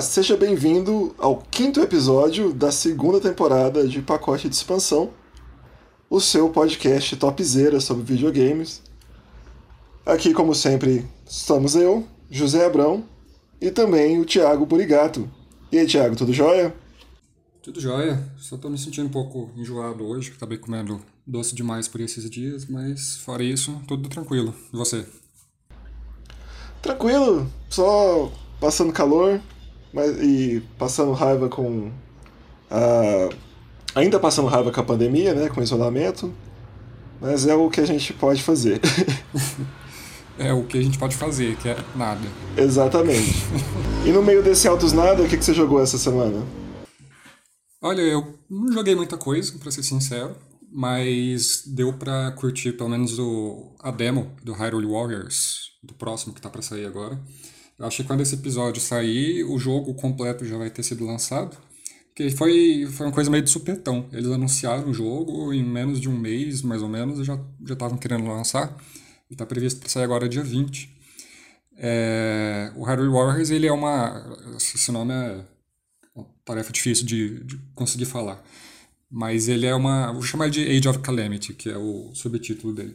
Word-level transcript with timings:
Olá, 0.00 0.06
seja 0.06 0.34
bem-vindo 0.34 1.14
ao 1.18 1.36
quinto 1.50 1.78
episódio 1.78 2.54
da 2.54 2.72
segunda 2.72 3.20
temporada 3.20 3.86
de 3.86 4.00
Pacote 4.00 4.48
de 4.48 4.54
Expansão, 4.54 5.10
o 6.08 6.18
seu 6.18 6.48
podcast 6.48 7.14
topzera 7.16 7.80
sobre 7.80 8.02
videogames. 8.04 8.80
Aqui, 10.06 10.32
como 10.32 10.54
sempre, 10.54 11.06
estamos 11.28 11.74
eu, 11.74 12.08
José 12.30 12.64
Abrão, 12.64 13.04
e 13.60 13.70
também 13.70 14.18
o 14.18 14.24
Thiago 14.24 14.64
Burigato. 14.64 15.30
E 15.70 15.78
aí, 15.78 15.86
Thiago, 15.86 16.16
tudo 16.16 16.32
jóia? 16.32 16.74
Tudo 17.62 17.78
jóia, 17.78 18.26
só 18.38 18.56
tô 18.56 18.70
me 18.70 18.78
sentindo 18.78 19.06
um 19.06 19.12
pouco 19.12 19.50
enjoado 19.54 20.06
hoje, 20.06 20.32
acabei 20.34 20.56
comendo 20.56 20.98
doce 21.26 21.54
demais 21.54 21.88
por 21.88 22.00
esses 22.00 22.30
dias, 22.30 22.64
mas 22.64 23.18
fora 23.18 23.44
isso, 23.44 23.78
tudo 23.86 24.08
tranquilo. 24.08 24.54
E 24.72 24.76
você? 24.78 25.04
Tranquilo, 26.80 27.46
só 27.68 28.32
passando 28.58 28.94
calor 28.94 29.38
mas, 29.92 30.20
e 30.22 30.62
passando 30.78 31.12
raiva 31.12 31.48
com 31.48 31.90
a. 32.70 33.28
Ainda 33.94 34.20
passando 34.20 34.48
raiva 34.48 34.70
com 34.70 34.80
a 34.80 34.84
pandemia, 34.84 35.34
né? 35.34 35.48
Com 35.48 35.60
o 35.60 35.64
isolamento. 35.64 36.32
Mas 37.20 37.46
é 37.46 37.54
o 37.54 37.68
que 37.68 37.80
a 37.80 37.86
gente 37.86 38.12
pode 38.12 38.42
fazer. 38.42 38.80
é 40.38 40.52
o 40.52 40.64
que 40.64 40.78
a 40.78 40.82
gente 40.82 40.98
pode 40.98 41.16
fazer, 41.16 41.56
que 41.56 41.68
é 41.68 41.76
nada. 41.94 42.26
Exatamente. 42.56 43.34
e 44.06 44.10
no 44.10 44.22
meio 44.22 44.42
desse 44.42 44.66
altos 44.66 44.92
nada, 44.92 45.22
o 45.22 45.28
que, 45.28 45.36
que 45.36 45.44
você 45.44 45.52
jogou 45.52 45.82
essa 45.82 45.98
semana? 45.98 46.42
Olha, 47.82 48.00
eu 48.00 48.38
não 48.48 48.72
joguei 48.72 48.94
muita 48.94 49.18
coisa, 49.18 49.58
pra 49.58 49.70
ser 49.70 49.82
sincero, 49.82 50.36
mas 50.72 51.62
deu 51.66 51.92
pra 51.94 52.30
curtir 52.32 52.72
pelo 52.72 52.90
menos 52.90 53.18
o, 53.18 53.74
a 53.80 53.90
demo 53.90 54.32
do 54.42 54.52
Hyrule 54.52 54.86
Warriors, 54.86 55.72
do 55.82 55.94
próximo 55.94 56.32
que 56.32 56.40
tá 56.40 56.48
pra 56.48 56.62
sair 56.62 56.86
agora. 56.86 57.18
Eu 57.80 57.86
acho 57.86 57.96
que 57.96 58.04
quando 58.04 58.20
esse 58.20 58.34
episódio 58.34 58.78
sair, 58.78 59.42
o 59.42 59.58
jogo 59.58 59.94
completo 59.94 60.44
já 60.44 60.58
vai 60.58 60.68
ter 60.68 60.82
sido 60.82 61.06
lançado. 61.06 61.56
Porque 62.08 62.30
foi, 62.30 62.86
foi 62.92 63.06
uma 63.06 63.12
coisa 63.12 63.30
meio 63.30 63.42
de 63.42 63.48
supetão. 63.48 64.06
Eles 64.12 64.30
anunciaram 64.30 64.90
o 64.90 64.92
jogo 64.92 65.50
em 65.54 65.64
menos 65.64 65.98
de 65.98 66.06
um 66.06 66.16
mês, 66.16 66.60
mais 66.60 66.82
ou 66.82 66.90
menos, 66.90 67.18
e 67.18 67.24
já 67.24 67.40
estavam 67.70 67.96
querendo 67.96 68.26
lançar. 68.26 68.76
E 69.30 69.32
está 69.32 69.46
previsto 69.46 69.80
para 69.80 69.88
sair 69.88 70.04
agora 70.04 70.28
dia 70.28 70.42
20. 70.42 70.94
É, 71.78 72.70
o 72.76 72.84
Hyrule 72.84 73.08
Warriors, 73.08 73.48
ele 73.48 73.66
é 73.66 73.72
uma... 73.72 74.26
Esse 74.58 74.92
nome 74.92 75.14
é 75.14 75.42
uma 76.14 76.26
tarefa 76.44 76.70
difícil 76.74 77.06
de, 77.06 77.42
de 77.44 77.56
conseguir 77.74 78.04
falar. 78.04 78.44
Mas 79.10 79.48
ele 79.48 79.64
é 79.64 79.74
uma... 79.74 80.12
Vou 80.12 80.22
chamar 80.22 80.50
de 80.50 80.68
Age 80.68 80.86
of 80.86 80.98
Calamity, 80.98 81.54
que 81.54 81.70
é 81.70 81.78
o 81.78 82.10
subtítulo 82.12 82.74
dele. 82.74 82.94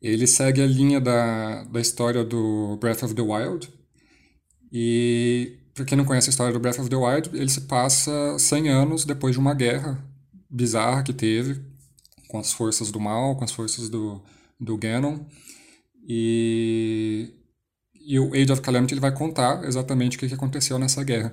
Ele 0.00 0.26
segue 0.26 0.62
a 0.62 0.66
linha 0.66 1.00
da, 1.00 1.64
da 1.64 1.80
história 1.80 2.24
do 2.24 2.76
Breath 2.80 3.02
of 3.02 3.14
the 3.14 3.22
Wild. 3.22 3.70
E, 4.72 5.58
para 5.74 5.84
quem 5.84 5.98
não 5.98 6.04
conhece 6.04 6.28
a 6.28 6.32
história 6.32 6.52
do 6.52 6.60
Breath 6.60 6.78
of 6.78 6.88
the 6.88 6.96
Wild, 6.96 7.30
ele 7.34 7.50
se 7.50 7.62
passa 7.62 8.38
100 8.38 8.68
anos 8.68 9.04
depois 9.04 9.34
de 9.34 9.38
uma 9.38 9.54
guerra 9.54 10.02
bizarra 10.48 11.02
que 11.02 11.12
teve 11.12 11.60
com 12.28 12.38
as 12.38 12.52
forças 12.52 12.90
do 12.90 13.00
mal, 13.00 13.36
com 13.36 13.44
as 13.44 13.52
forças 13.52 13.88
do, 13.88 14.22
do 14.58 14.76
Ganon. 14.76 15.18
E, 16.08 17.34
e 18.06 18.18
o 18.18 18.32
Age 18.32 18.52
of 18.52 18.62
Calamity 18.62 18.94
ele 18.94 19.00
vai 19.00 19.12
contar 19.12 19.64
exatamente 19.64 20.16
o 20.16 20.20
que 20.20 20.32
aconteceu 20.32 20.78
nessa 20.78 21.02
guerra. 21.04 21.32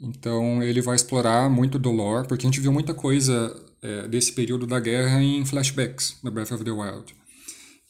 Então 0.00 0.62
ele 0.62 0.82
vai 0.82 0.96
explorar 0.96 1.48
muito 1.48 1.78
do 1.78 1.90
lore, 1.90 2.28
porque 2.28 2.46
a 2.46 2.50
gente 2.50 2.60
viu 2.60 2.72
muita 2.72 2.92
coisa 2.92 3.54
é, 3.80 4.06
desse 4.08 4.32
período 4.32 4.66
da 4.66 4.78
guerra 4.78 5.22
em 5.22 5.44
flashbacks 5.44 6.16
no 6.22 6.30
Breath 6.30 6.52
of 6.52 6.64
the 6.64 6.70
Wild. 6.70 7.14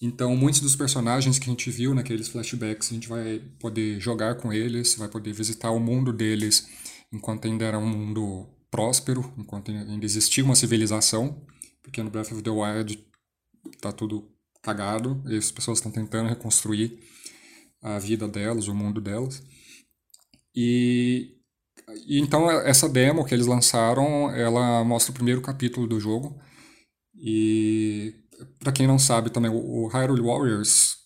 Então, 0.00 0.36
muitos 0.36 0.60
dos 0.60 0.76
personagens 0.76 1.38
que 1.38 1.46
a 1.46 1.50
gente 1.50 1.70
viu 1.70 1.94
naqueles 1.94 2.28
flashbacks, 2.28 2.90
a 2.90 2.94
gente 2.94 3.08
vai 3.08 3.38
poder 3.58 3.98
jogar 3.98 4.34
com 4.34 4.52
eles, 4.52 4.94
vai 4.94 5.08
poder 5.08 5.32
visitar 5.32 5.70
o 5.70 5.80
mundo 5.80 6.12
deles 6.12 6.68
enquanto 7.12 7.46
ainda 7.46 7.64
era 7.64 7.78
um 7.78 7.88
mundo 7.88 8.46
próspero, 8.70 9.32
enquanto 9.38 9.70
ainda 9.70 10.04
existia 10.04 10.44
uma 10.44 10.54
civilização, 10.54 11.42
porque 11.82 12.02
no 12.02 12.10
Breath 12.10 12.32
of 12.32 12.42
the 12.42 12.50
Wild 12.50 13.06
tá 13.80 13.90
tudo 13.90 14.30
cagado 14.62 15.22
e 15.28 15.36
as 15.36 15.50
pessoas 15.50 15.78
estão 15.78 15.90
tentando 15.90 16.28
reconstruir 16.28 16.98
a 17.80 17.98
vida 17.98 18.28
delas, 18.28 18.68
o 18.68 18.74
mundo 18.74 19.00
delas. 19.00 19.42
E, 20.54 21.36
e 22.06 22.18
então 22.18 22.50
essa 22.50 22.88
demo 22.88 23.24
que 23.24 23.32
eles 23.32 23.46
lançaram, 23.46 24.30
ela 24.30 24.84
mostra 24.84 25.12
o 25.12 25.14
primeiro 25.14 25.40
capítulo 25.40 25.86
do 25.86 26.00
jogo 26.00 26.38
e 27.14 28.25
para 28.58 28.72
quem 28.72 28.86
não 28.86 28.98
sabe 28.98 29.30
também, 29.30 29.50
o 29.50 29.86
Hyrule 29.88 30.22
Warriors, 30.22 30.97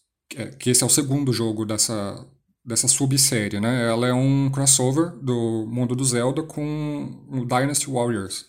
que 0.58 0.70
esse 0.70 0.82
é 0.82 0.86
o 0.86 0.91
segundo 0.91 1.32
jogo 1.32 1.64
dessa, 1.64 2.26
dessa 2.64 2.86
subsérie, 2.86 3.60
né? 3.60 3.88
Ela 3.88 4.06
é 4.08 4.14
um 4.14 4.50
crossover 4.50 5.10
do 5.16 5.66
mundo 5.66 5.96
do 5.96 6.04
Zelda 6.04 6.42
com 6.42 7.24
o 7.28 7.44
Dynasty 7.44 7.91
Warriors, 7.91 8.46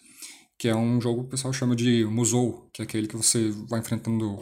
que 0.59 0.67
é 0.67 0.75
um 0.75 1.01
jogo 1.01 1.21
que 1.21 1.27
o 1.27 1.29
pessoal 1.31 1.51
chama 1.51 1.75
de 1.75 2.05
Musou, 2.05 2.69
que 2.71 2.81
é 2.81 2.85
aquele 2.85 3.07
que 3.07 3.17
você 3.17 3.51
vai 3.67 3.79
enfrentando... 3.79 4.39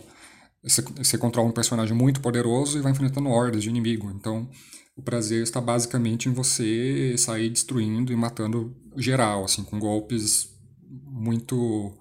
Você, 0.62 0.82
você 0.82 1.18
controla 1.18 1.48
um 1.48 1.54
personagem 1.54 1.96
muito 1.96 2.20
poderoso 2.20 2.78
e 2.78 2.82
vai 2.82 2.92
enfrentando 2.92 3.30
hordas 3.30 3.64
de 3.64 3.70
inimigo. 3.70 4.12
Então, 4.12 4.50
o 4.98 5.02
prazer 5.02 5.42
está 5.42 5.62
basicamente 5.62 6.28
em 6.28 6.34
você 6.34 7.16
sair 7.18 7.50
destruindo 7.50 8.12
e 8.12 8.16
matando 8.18 8.76
geral, 8.98 9.46
assim, 9.46 9.64
com 9.64 9.80
golpes 9.80 10.50
muito... 10.90 11.94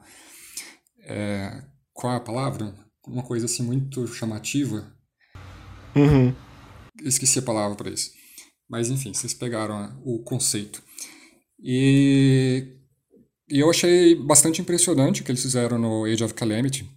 É, 1.05 1.62
qual 1.98 2.12
é 2.12 2.16
a 2.16 2.20
palavra? 2.20 2.72
Uma 3.04 3.25
coisa 3.25 3.47
assim 3.47 3.64
muito 3.64 4.06
chamativa. 4.06 4.86
Uhum. 5.97 6.32
Esqueci 7.03 7.41
a 7.41 7.42
palavra 7.42 7.76
para 7.76 7.91
isso. 7.91 8.12
Mas 8.70 8.88
enfim, 8.88 9.12
vocês 9.12 9.34
pegaram 9.34 10.00
o 10.04 10.22
conceito. 10.22 10.81
E, 11.58 12.76
e 13.50 13.58
eu 13.58 13.69
achei 13.69 14.14
bastante 14.14 14.60
impressionante 14.60 15.22
o 15.22 15.25
que 15.25 15.32
eles 15.32 15.42
fizeram 15.42 15.76
no 15.76 16.04
Age 16.04 16.22
of 16.22 16.34
Calamity. 16.34 16.88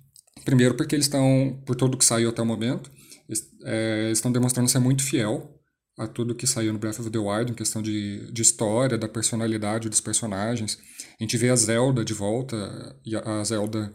Primeiro 0.45 0.75
porque 0.75 0.93
eles 0.93 1.07
estão, 1.07 1.59
por 1.65 1.75
tudo 1.75 1.97
que 1.97 2.05
saiu 2.05 2.29
até 2.29 2.43
o 2.43 2.45
momento, 2.45 2.91
eles 3.27 3.49
é, 3.63 4.11
estão 4.11 4.31
demonstrando 4.31 4.69
ser 4.69 4.79
muito 4.79 5.03
fiel 5.03 5.59
a 5.97 6.05
tudo 6.07 6.35
que 6.35 6.45
saiu 6.45 6.73
no 6.73 6.79
Breath 6.79 6.99
of 6.99 7.09
the 7.09 7.17
Wild, 7.17 7.51
em 7.51 7.55
questão 7.55 7.81
de, 7.81 8.31
de 8.31 8.41
história, 8.43 8.99
da 8.99 9.07
personalidade 9.07 9.89
dos 9.89 9.99
personagens. 9.99 10.77
A 11.19 11.23
gente 11.23 11.37
vê 11.37 11.49
a 11.49 11.55
Zelda 11.55 12.05
de 12.05 12.13
volta, 12.13 12.95
e 13.03 13.15
a 13.15 13.43
Zelda 13.43 13.91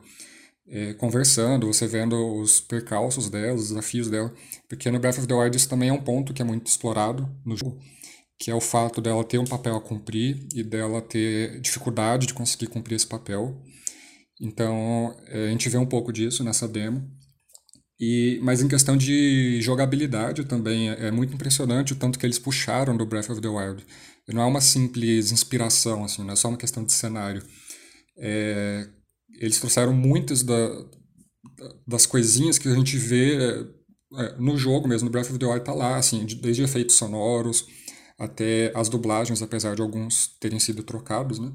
é, 0.69 0.94
conversando, 0.94 1.66
você 1.66 1.87
vendo 1.87 2.15
os 2.41 2.60
percalços 2.60 3.31
dela, 3.31 3.54
os 3.54 3.69
desafios 3.69 4.10
dela. 4.10 4.32
Porque 4.69 4.91
no 4.91 4.99
Breath 4.99 5.19
of 5.19 5.27
the 5.27 5.34
Wild 5.34 5.56
isso 5.56 5.69
também 5.69 5.88
é 5.88 5.93
um 5.93 6.03
ponto 6.03 6.34
que 6.34 6.43
é 6.43 6.44
muito 6.44 6.66
explorado 6.66 7.28
no 7.44 7.56
jogo, 7.56 7.78
que 8.38 8.50
é 8.50 8.54
o 8.54 8.60
fato 8.60 9.00
dela 9.00 9.25
ter 9.25 9.38
um 9.38 9.44
papel 9.44 9.77
a 9.77 9.81
cumprir 9.81 10.47
e 10.54 10.62
dela 10.62 11.00
ter 11.00 11.60
dificuldade 11.60 12.27
de 12.27 12.34
conseguir 12.34 12.66
cumprir 12.66 12.97
esse 12.97 13.06
papel. 13.06 13.62
Então, 14.41 15.16
é, 15.28 15.47
a 15.47 15.50
gente 15.50 15.69
vê 15.69 15.78
um 15.78 15.87
pouco 15.87 16.12
disso 16.12 16.44
nessa 16.44 16.69
demo. 16.69 17.09
E, 17.98 18.38
mas 18.43 18.60
em 18.60 18.69
questão 18.69 18.94
de 18.94 19.59
jogabilidade 19.62 20.44
também 20.44 20.91
é, 20.91 21.06
é 21.06 21.10
muito 21.10 21.33
impressionante 21.33 21.94
o 21.94 21.97
tanto 21.97 22.19
que 22.19 22.27
eles 22.27 22.38
puxaram 22.38 22.94
do 22.94 23.06
Breath 23.06 23.31
of 23.31 23.41
the 23.41 23.48
Wild. 23.48 23.87
Não 24.28 24.42
é 24.42 24.45
uma 24.45 24.60
simples 24.60 25.30
inspiração, 25.33 26.04
assim, 26.04 26.22
não 26.22 26.33
é 26.33 26.36
só 26.36 26.48
uma 26.48 26.59
questão 26.59 26.84
de 26.84 26.92
cenário. 26.92 27.42
É, 28.19 28.86
eles 29.41 29.59
trouxeram 29.59 29.92
muitas 29.92 30.42
da, 30.42 30.86
das 31.86 32.06
coisinhas 32.06 32.59
que 32.59 32.68
a 32.68 32.74
gente 32.74 32.97
vê 32.97 33.66
é, 34.15 34.36
no 34.38 34.56
jogo 34.56 34.88
mesmo, 34.88 35.06
no 35.06 35.12
Breath 35.12 35.30
of 35.30 35.38
the 35.38 35.47
Wild 35.47 35.65
tá 35.65 35.74
lá, 35.74 35.97
assim, 35.97 36.24
desde 36.41 36.62
efeitos 36.62 36.97
sonoros 36.97 37.66
até 38.18 38.72
as 38.74 38.88
dublagens, 38.88 39.42
apesar 39.42 39.74
de 39.74 39.83
alguns 39.83 40.28
terem 40.41 40.59
sido 40.59 40.83
trocados, 40.83 41.38
né? 41.38 41.53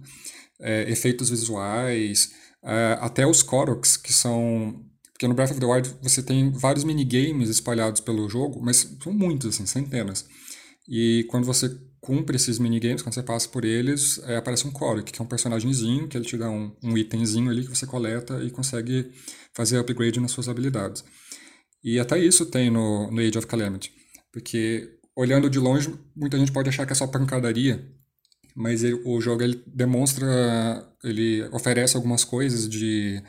É, 0.60 0.92
efeitos 0.92 1.30
visuais, 1.30 2.32
é, 2.64 2.98
até 3.02 3.26
os 3.26 3.42
Koroks, 3.42 3.98
que 3.98 4.14
são... 4.14 4.86
Porque 5.12 5.28
no 5.28 5.34
Breath 5.34 5.52
of 5.52 5.60
the 5.60 5.66
Wild 5.66 5.96
você 6.02 6.22
tem 6.22 6.52
vários 6.52 6.84
minigames 6.84 7.50
espalhados 7.50 8.02
pelo 8.02 8.28
jogo, 8.30 8.60
mas 8.62 8.98
são 9.04 9.14
muitos, 9.14 9.56
assim, 9.56 9.66
centenas. 9.66 10.26
E 10.88 11.26
quando 11.30 11.46
você 11.46 11.70
cumpre 12.02 12.36
esses 12.36 12.58
minigames, 12.58 13.04
quando 13.04 13.14
você 13.14 13.22
passa 13.22 13.48
por 13.48 13.64
eles, 13.64 14.20
é, 14.26 14.36
aparece 14.36 14.68
um 14.68 14.72
Korok, 14.72 15.12
que 15.12 15.22
é 15.22 15.24
um 15.24 15.28
personagemzinho, 15.28 16.08
que 16.08 16.18
ele 16.18 16.26
te 16.26 16.36
dá 16.36 16.50
um, 16.50 16.76
um 16.84 16.98
itemzinho 16.98 17.50
ali 17.50 17.64
que 17.64 17.70
você 17.70 17.86
coleta 17.86 18.44
e 18.44 18.50
consegue 18.50 19.12
fazer 19.54 19.78
upgrade 19.78 20.20
nas 20.20 20.32
suas 20.32 20.50
habilidades. 20.50 21.04
E 21.84 22.00
até 22.00 22.18
isso 22.18 22.46
tem 22.48 22.72
no, 22.72 23.10
no 23.12 23.22
Age 23.22 23.38
of 23.38 23.46
Calamity, 23.46 23.92
porque 24.34 24.98
olhando 25.16 25.50
de 25.50 25.60
longe, 25.60 25.94
muita 26.16 26.38
gente 26.40 26.52
pode 26.52 26.70
achar 26.70 26.86
que 26.88 26.92
é 26.92 26.96
só 26.96 27.06
pancadaria, 27.06 27.88
mas 28.56 28.84
ele, 28.84 29.00
o 29.06 29.22
jogo 29.22 29.44
ele 29.44 29.64
demonstra, 29.68 30.28
ele 31.04 31.44
oferece 31.52 31.96
algumas 31.96 32.24
coisas 32.24 32.68
de 32.68 33.22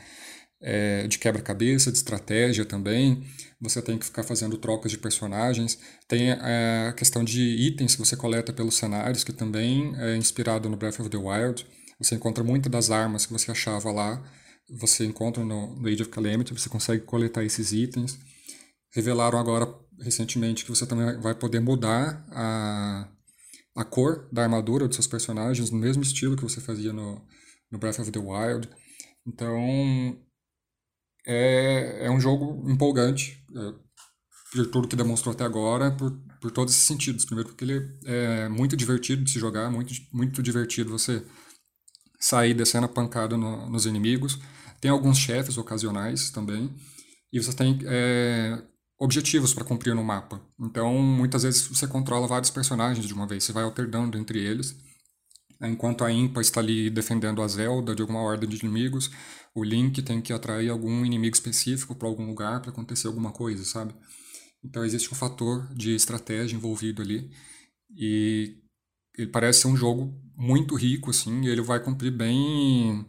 é, 0.63 1.05
de 1.07 1.19
quebra-cabeça, 1.19 1.91
de 1.91 1.97
estratégia 1.97 2.63
também. 2.63 3.23
Você 3.63 3.81
tem 3.81 3.97
que 3.97 4.05
ficar 4.05 4.23
fazendo 4.23 4.57
trocas 4.57 4.91
de 4.91 4.97
personagens. 4.97 5.79
Tem 6.05 6.31
é, 6.31 6.87
a 6.89 6.93
questão 6.93 7.23
de 7.23 7.41
itens 7.41 7.95
que 7.95 8.05
você 8.05 8.15
coleta 8.17 8.51
pelos 8.51 8.75
cenários, 8.75 9.23
que 9.23 9.31
também 9.31 9.95
é 9.97 10.17
inspirado 10.17 10.69
no 10.69 10.75
Breath 10.75 10.99
of 10.99 11.09
the 11.09 11.17
Wild. 11.17 11.65
Você 11.97 12.15
encontra 12.15 12.43
muitas 12.43 12.69
das 12.69 12.91
armas 12.91 13.25
que 13.25 13.31
você 13.31 13.51
achava 13.51 13.89
lá, 13.89 14.21
você 14.69 15.05
encontra 15.05 15.45
no, 15.45 15.77
no 15.77 15.87
Age 15.87 16.01
of 16.01 16.11
Calamity, 16.11 16.53
você 16.53 16.67
consegue 16.67 17.05
coletar 17.05 17.45
esses 17.45 17.71
itens. 17.71 18.19
Revelaram 18.93 19.39
agora, 19.39 19.73
recentemente, 20.01 20.65
que 20.65 20.69
você 20.69 20.85
também 20.85 21.17
vai 21.21 21.33
poder 21.33 21.61
mudar 21.61 22.25
a, 22.31 23.07
a 23.77 23.85
cor 23.85 24.27
da 24.29 24.43
armadura 24.43 24.87
dos 24.87 24.97
seus 24.97 25.07
personagens 25.07 25.69
no 25.69 25.77
mesmo 25.77 26.03
estilo 26.03 26.35
que 26.35 26.43
você 26.43 26.59
fazia 26.59 26.91
no, 26.91 27.21
no 27.71 27.79
Breath 27.79 27.99
of 27.99 28.11
the 28.11 28.19
Wild. 28.19 28.69
Então, 29.25 30.17
é, 31.25 32.05
é 32.05 32.11
um 32.11 32.19
jogo 32.19 32.69
empolgante, 32.69 33.43
é, 33.55 33.73
por 34.51 34.67
tudo 34.67 34.87
que 34.87 34.95
demonstrou 34.95 35.33
até 35.33 35.43
agora, 35.43 35.91
por, 35.91 36.11
por 36.39 36.51
todos 36.51 36.73
esses 36.73 36.85
sentidos. 36.85 37.25
Primeiro, 37.25 37.49
porque 37.49 37.63
ele 37.63 37.89
é 38.05 38.47
muito 38.49 38.77
divertido 38.77 39.23
de 39.23 39.31
se 39.31 39.39
jogar, 39.39 39.71
muito, 39.71 39.93
muito 40.11 40.43
divertido 40.43 40.91
você 40.91 41.23
sair 42.19 42.53
descendo 42.53 42.85
a 42.85 42.89
pancada 42.89 43.35
no, 43.35 43.69
nos 43.69 43.85
inimigos. 43.85 44.39
Tem 44.79 44.91
alguns 44.91 45.17
chefes 45.17 45.57
ocasionais 45.57 46.29
também. 46.29 46.73
E 47.31 47.41
você 47.41 47.51
tem 47.51 47.79
é, 47.85 48.61
objetivos 48.99 49.53
para 49.53 49.65
cumprir 49.65 49.95
no 49.95 50.03
mapa. 50.03 50.39
Então, 50.59 50.97
muitas 50.99 51.43
vezes 51.43 51.67
você 51.67 51.87
controla 51.87 52.27
vários 52.27 52.51
personagens 52.51 53.05
de 53.05 53.13
uma 53.13 53.25
vez, 53.25 53.43
você 53.43 53.51
vai 53.51 53.63
alternando 53.63 54.17
entre 54.17 54.39
eles. 54.39 54.77
Enquanto 55.63 56.03
a 56.03 56.11
Impa 56.11 56.41
está 56.41 56.59
ali 56.59 56.89
defendendo 56.89 57.41
a 57.41 57.47
Zelda 57.47 57.95
de 57.95 58.01
alguma 58.01 58.21
ordem 58.21 58.49
de 58.49 58.57
inimigos, 58.57 59.09
o 59.55 59.63
Link 59.63 60.01
tem 60.01 60.21
que 60.21 60.33
atrair 60.33 60.69
algum 60.69 61.05
inimigo 61.05 61.33
específico 61.33 61.95
para 61.95 62.07
algum 62.07 62.25
lugar 62.25 62.61
para 62.61 62.71
acontecer 62.71 63.07
alguma 63.07 63.31
coisa, 63.31 63.63
sabe? 63.63 63.93
Então 64.63 64.83
existe 64.83 65.11
um 65.11 65.15
fator 65.15 65.67
de 65.73 65.95
estratégia 65.95 66.55
envolvido 66.55 67.01
ali 67.01 67.29
e 67.95 68.57
ele 69.17 69.27
parece 69.27 69.61
ser 69.61 69.67
um 69.67 69.75
jogo 69.75 70.13
muito 70.35 70.75
rico 70.75 71.11
assim, 71.11 71.43
e 71.43 71.49
ele 71.49 71.61
vai 71.61 71.79
cumprir 71.79 72.11
bem 72.11 73.05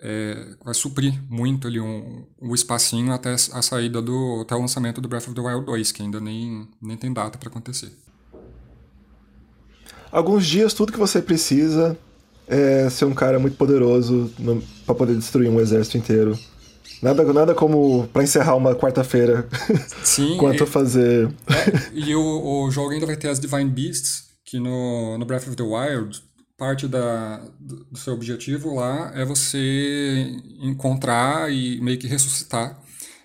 é, 0.00 0.56
vai 0.64 0.74
suprir 0.74 1.22
muito 1.30 1.66
ali 1.66 1.80
um, 1.80 2.26
um 2.40 2.54
espacinho 2.54 3.12
até 3.12 3.32
a 3.32 3.62
saída 3.62 4.02
do 4.02 4.40
até 4.42 4.54
o 4.54 4.60
lançamento 4.60 5.00
do 5.00 5.08
Breath 5.08 5.28
of 5.28 5.34
the 5.34 5.40
Wild 5.40 5.64
2, 5.66 5.92
que 5.92 6.02
ainda 6.02 6.20
nem, 6.20 6.68
nem 6.80 6.96
tem 6.96 7.12
data 7.12 7.38
para 7.38 7.48
acontecer. 7.48 7.92
Alguns 10.16 10.46
dias 10.46 10.72
tudo 10.72 10.92
que 10.92 10.98
você 10.98 11.20
precisa 11.20 11.94
é 12.48 12.88
ser 12.88 13.04
um 13.04 13.12
cara 13.12 13.38
muito 13.38 13.54
poderoso 13.54 14.32
para 14.86 14.94
poder 14.94 15.14
destruir 15.14 15.50
um 15.50 15.60
exército 15.60 15.98
inteiro. 15.98 16.38
Nada, 17.02 17.22
nada 17.34 17.54
como 17.54 18.08
para 18.08 18.22
encerrar 18.22 18.56
uma 18.56 18.74
quarta-feira 18.74 19.46
quanto 20.40 20.64
e, 20.64 20.66
fazer. 20.66 21.28
É, 21.46 21.90
e 21.92 22.14
o, 22.14 22.64
o 22.64 22.70
jogo 22.70 22.92
ainda 22.92 23.04
vai 23.04 23.14
ter 23.14 23.28
as 23.28 23.38
Divine 23.38 23.68
Beasts, 23.68 24.24
que 24.42 24.58
no, 24.58 25.18
no 25.18 25.26
Breath 25.26 25.48
of 25.48 25.54
the 25.54 25.62
Wild 25.62 26.22
parte 26.56 26.88
da, 26.88 27.46
do 27.60 27.98
seu 27.98 28.14
objetivo 28.14 28.74
lá 28.74 29.12
é 29.14 29.22
você 29.22 30.34
encontrar 30.62 31.52
e 31.52 31.78
meio 31.82 31.98
que 31.98 32.06
ressuscitar 32.06 32.80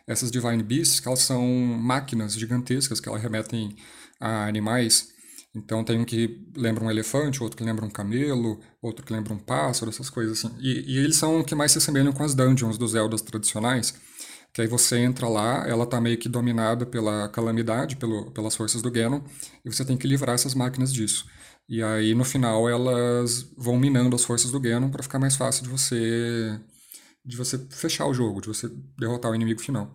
essas 0.06 0.30
Divine 0.30 0.62
Beasts, 0.62 1.00
que 1.00 1.08
elas 1.08 1.22
são 1.22 1.42
máquinas 1.48 2.34
gigantescas 2.34 3.00
que 3.00 3.08
elas 3.08 3.22
remetem 3.22 3.78
a 4.20 4.46
animais. 4.46 5.11
Então 5.54 5.84
tem 5.84 6.00
um 6.00 6.06
que 6.06 6.48
lembra 6.56 6.84
um 6.84 6.90
elefante, 6.90 7.44
outro 7.44 7.58
que 7.58 7.64
lembra 7.64 7.86
um 7.86 7.90
camelo, 7.90 8.60
outro 8.82 9.06
que 9.06 9.12
lembra 9.12 9.34
um 9.34 9.38
pássaro, 9.38 9.90
essas 9.92 10.10
coisas 10.10 10.40
assim. 10.40 10.56
E, 10.60 10.96
e 10.96 10.98
eles 10.98 11.18
são 11.18 11.44
que 11.44 11.54
mais 11.54 11.74
se 11.74 11.78
assemelham 11.78 12.14
com 12.14 12.24
as 12.24 12.34
dungeons 12.34 12.78
dos 12.78 12.92
Zeldas 12.92 13.22
tradicionais, 13.22 13.94
que 14.54 14.62
aí 14.62 14.68
você 14.68 14.98
entra 15.00 15.28
lá, 15.28 15.68
ela 15.68 15.86
tá 15.86 16.00
meio 16.00 16.18
que 16.18 16.30
dominada 16.30 16.86
pela 16.86 17.28
calamidade, 17.30 17.98
pelo, 17.98 18.32
pelas 18.32 18.56
forças 18.56 18.82
do 18.82 18.92
Ganon, 18.92 19.22
e 19.66 19.72
você 19.72 19.84
tem 19.84 19.98
que 19.98 20.08
livrar 20.08 20.36
essas 20.36 20.54
máquinas 20.56 20.94
disso. 20.94 21.26
E 21.68 21.84
aí 21.84 22.16
no 22.16 22.24
final 22.24 22.70
elas 22.70 23.44
vão 23.58 23.78
minando 23.78 24.16
as 24.16 24.24
forças 24.24 24.52
do 24.52 24.60
Ganon 24.60 24.90
para 24.90 25.04
ficar 25.04 25.20
mais 25.20 25.36
fácil 25.36 25.64
de 25.64 25.70
você 25.70 26.60
de 27.24 27.38
você 27.38 27.58
fechar 27.70 28.08
o 28.08 28.14
jogo, 28.14 28.42
de 28.42 28.48
você 28.48 28.68
derrotar 28.98 29.32
o 29.32 29.36
inimigo 29.36 29.62
final. 29.62 29.94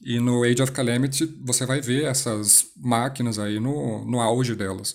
E 0.00 0.20
no 0.20 0.44
Age 0.44 0.62
of 0.62 0.72
Calamity 0.72 1.26
você 1.44 1.66
vai 1.66 1.80
ver 1.80 2.04
essas 2.04 2.66
máquinas 2.76 3.38
aí 3.38 3.58
no, 3.58 4.04
no 4.04 4.20
auge 4.20 4.54
delas. 4.54 4.94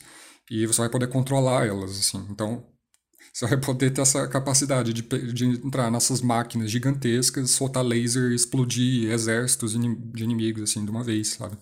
E 0.49 0.65
você 0.65 0.81
vai 0.81 0.89
poder 0.89 1.07
controlar 1.07 1.65
elas, 1.65 1.91
assim. 1.91 2.25
Então, 2.29 2.65
você 3.33 3.47
vai 3.47 3.57
poder 3.59 3.91
ter 3.91 4.01
essa 4.01 4.27
capacidade 4.27 4.93
de, 4.93 5.01
de 5.01 5.45
entrar 5.45 5.91
nessas 5.91 6.21
máquinas 6.21 6.69
gigantescas, 6.69 7.51
soltar 7.51 7.83
laser, 7.83 8.31
explodir 8.31 9.11
exércitos 9.11 9.73
de 9.73 10.23
inimigos, 10.23 10.63
assim, 10.63 10.83
de 10.85 10.91
uma 10.91 11.03
vez, 11.03 11.29
sabe? 11.29 11.57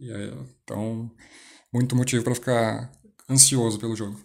Aí, 0.00 0.32
então, 0.64 1.10
muito 1.72 1.94
motivo 1.94 2.24
para 2.24 2.34
ficar 2.34 2.90
ansioso 3.28 3.78
pelo 3.78 3.94
jogo. 3.94 4.18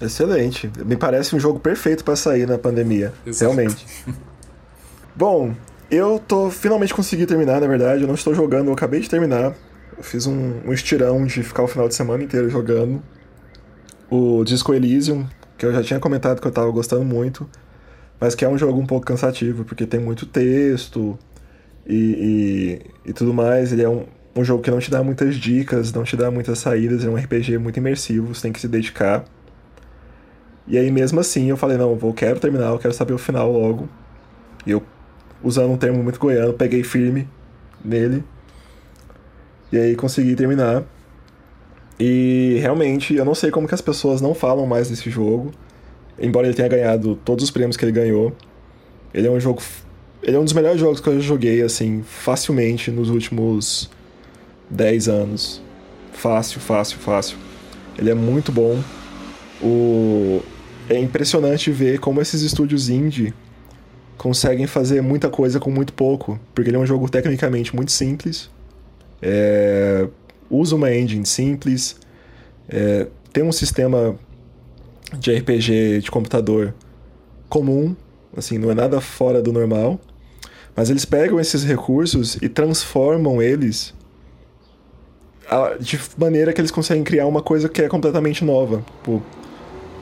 Excelente. 0.00 0.70
Me 0.84 0.96
parece 0.96 1.36
um 1.36 1.40
jogo 1.40 1.60
perfeito 1.60 2.04
para 2.04 2.16
sair 2.16 2.46
na 2.46 2.58
pandemia. 2.58 3.12
Exato. 3.26 3.52
Realmente. 3.52 3.86
Bom, 5.14 5.54
eu 5.90 6.18
tô 6.18 6.50
finalmente 6.50 6.94
consegui 6.94 7.26
terminar, 7.26 7.60
na 7.60 7.66
verdade. 7.66 8.02
Eu 8.02 8.08
não 8.08 8.14
estou 8.14 8.34
jogando, 8.34 8.68
eu 8.68 8.72
acabei 8.72 9.00
de 9.00 9.10
terminar. 9.10 9.54
Eu 9.96 10.02
fiz 10.02 10.26
um, 10.26 10.60
um 10.64 10.72
estirão 10.72 11.26
de 11.26 11.42
ficar 11.42 11.62
o 11.62 11.66
final 11.68 11.88
de 11.88 11.94
semana 11.94 12.22
inteiro 12.22 12.48
jogando. 12.48 13.02
O 14.08 14.44
Disco 14.44 14.72
Elysium, 14.72 15.26
que 15.58 15.66
eu 15.66 15.72
já 15.72 15.82
tinha 15.82 16.00
comentado 16.00 16.40
que 16.40 16.46
eu 16.46 16.52
tava 16.52 16.70
gostando 16.70 17.04
muito, 17.04 17.48
mas 18.20 18.34
que 18.34 18.44
é 18.44 18.48
um 18.48 18.56
jogo 18.56 18.78
um 18.78 18.86
pouco 18.86 19.06
cansativo, 19.06 19.64
porque 19.64 19.86
tem 19.86 20.00
muito 20.00 20.26
texto 20.26 21.18
e, 21.86 22.80
e, 23.04 23.10
e 23.10 23.12
tudo 23.12 23.34
mais. 23.34 23.72
Ele 23.72 23.82
é 23.82 23.88
um, 23.88 24.06
um 24.34 24.44
jogo 24.44 24.62
que 24.62 24.70
não 24.70 24.78
te 24.78 24.90
dá 24.90 25.02
muitas 25.02 25.36
dicas, 25.36 25.92
não 25.92 26.04
te 26.04 26.16
dá 26.16 26.30
muitas 26.30 26.58
saídas, 26.58 27.04
é 27.04 27.08
um 27.08 27.16
RPG 27.16 27.58
muito 27.58 27.78
imersivo, 27.78 28.34
você 28.34 28.42
tem 28.42 28.52
que 28.52 28.60
se 28.60 28.68
dedicar. 28.68 29.24
E 30.66 30.78
aí 30.78 30.90
mesmo 30.90 31.18
assim 31.18 31.50
eu 31.50 31.56
falei, 31.56 31.76
não, 31.76 31.98
eu 32.00 32.12
quero 32.12 32.38
terminar, 32.38 32.68
eu 32.68 32.78
quero 32.78 32.94
saber 32.94 33.12
o 33.12 33.18
final 33.18 33.50
logo. 33.50 33.88
E 34.64 34.70
eu, 34.70 34.82
usando 35.42 35.72
um 35.72 35.76
termo 35.76 36.02
muito 36.02 36.18
goiano, 36.18 36.52
peguei 36.52 36.82
firme 36.82 37.28
nele. 37.84 38.22
E 39.72 39.78
aí 39.78 39.96
consegui 39.96 40.34
terminar. 40.34 40.84
E 41.98 42.58
realmente, 42.60 43.14
eu 43.14 43.24
não 43.24 43.34
sei 43.34 43.50
como 43.50 43.68
que 43.68 43.74
as 43.74 43.80
pessoas 43.80 44.20
não 44.20 44.34
falam 44.34 44.66
mais 44.66 44.88
desse 44.88 45.10
jogo. 45.10 45.52
Embora 46.18 46.46
ele 46.46 46.54
tenha 46.54 46.68
ganhado 46.68 47.18
todos 47.24 47.44
os 47.44 47.50
prêmios 47.50 47.76
que 47.76 47.84
ele 47.84 47.92
ganhou. 47.92 48.34
Ele 49.12 49.26
é 49.26 49.30
um 49.30 49.40
jogo. 49.40 49.62
Ele 50.22 50.36
é 50.36 50.40
um 50.40 50.44
dos 50.44 50.52
melhores 50.52 50.80
jogos 50.80 51.00
que 51.00 51.08
eu 51.08 51.20
joguei, 51.20 51.62
assim, 51.62 52.02
facilmente 52.02 52.90
nos 52.90 53.08
últimos 53.08 53.90
10 54.68 55.08
anos. 55.08 55.62
Fácil, 56.12 56.60
fácil, 56.60 56.98
fácil. 56.98 57.38
Ele 57.98 58.10
é 58.10 58.14
muito 58.14 58.50
bom. 58.52 58.82
O... 59.62 60.42
É 60.88 60.98
impressionante 60.98 61.70
ver 61.70 62.00
como 62.00 62.20
esses 62.20 62.42
estúdios 62.42 62.88
indie 62.88 63.32
conseguem 64.20 64.66
fazer 64.66 65.00
muita 65.00 65.30
coisa 65.30 65.58
com 65.58 65.70
muito 65.70 65.94
pouco, 65.94 66.38
porque 66.54 66.68
ele 66.68 66.76
é 66.76 66.78
um 66.78 66.84
jogo 66.84 67.08
tecnicamente 67.08 67.74
muito 67.74 67.90
simples, 67.90 68.50
é... 69.22 70.06
usa 70.50 70.76
uma 70.76 70.94
engine 70.94 71.24
simples, 71.24 71.96
é... 72.68 73.06
tem 73.32 73.42
um 73.42 73.50
sistema 73.50 74.14
de 75.18 75.34
RPG 75.34 76.00
de 76.02 76.10
computador 76.10 76.74
comum, 77.48 77.96
assim, 78.36 78.58
não 78.58 78.70
é 78.70 78.74
nada 78.74 79.00
fora 79.00 79.40
do 79.40 79.54
normal, 79.54 79.98
mas 80.76 80.90
eles 80.90 81.06
pegam 81.06 81.40
esses 81.40 81.64
recursos 81.64 82.36
e 82.42 82.48
transformam 82.50 83.40
eles 83.40 83.94
de 85.80 85.98
maneira 86.18 86.52
que 86.52 86.60
eles 86.60 86.70
conseguem 86.70 87.02
criar 87.02 87.26
uma 87.26 87.40
coisa 87.40 87.70
que 87.70 87.80
é 87.80 87.88
completamente 87.88 88.44
nova. 88.44 88.84
Tipo, 88.98 89.22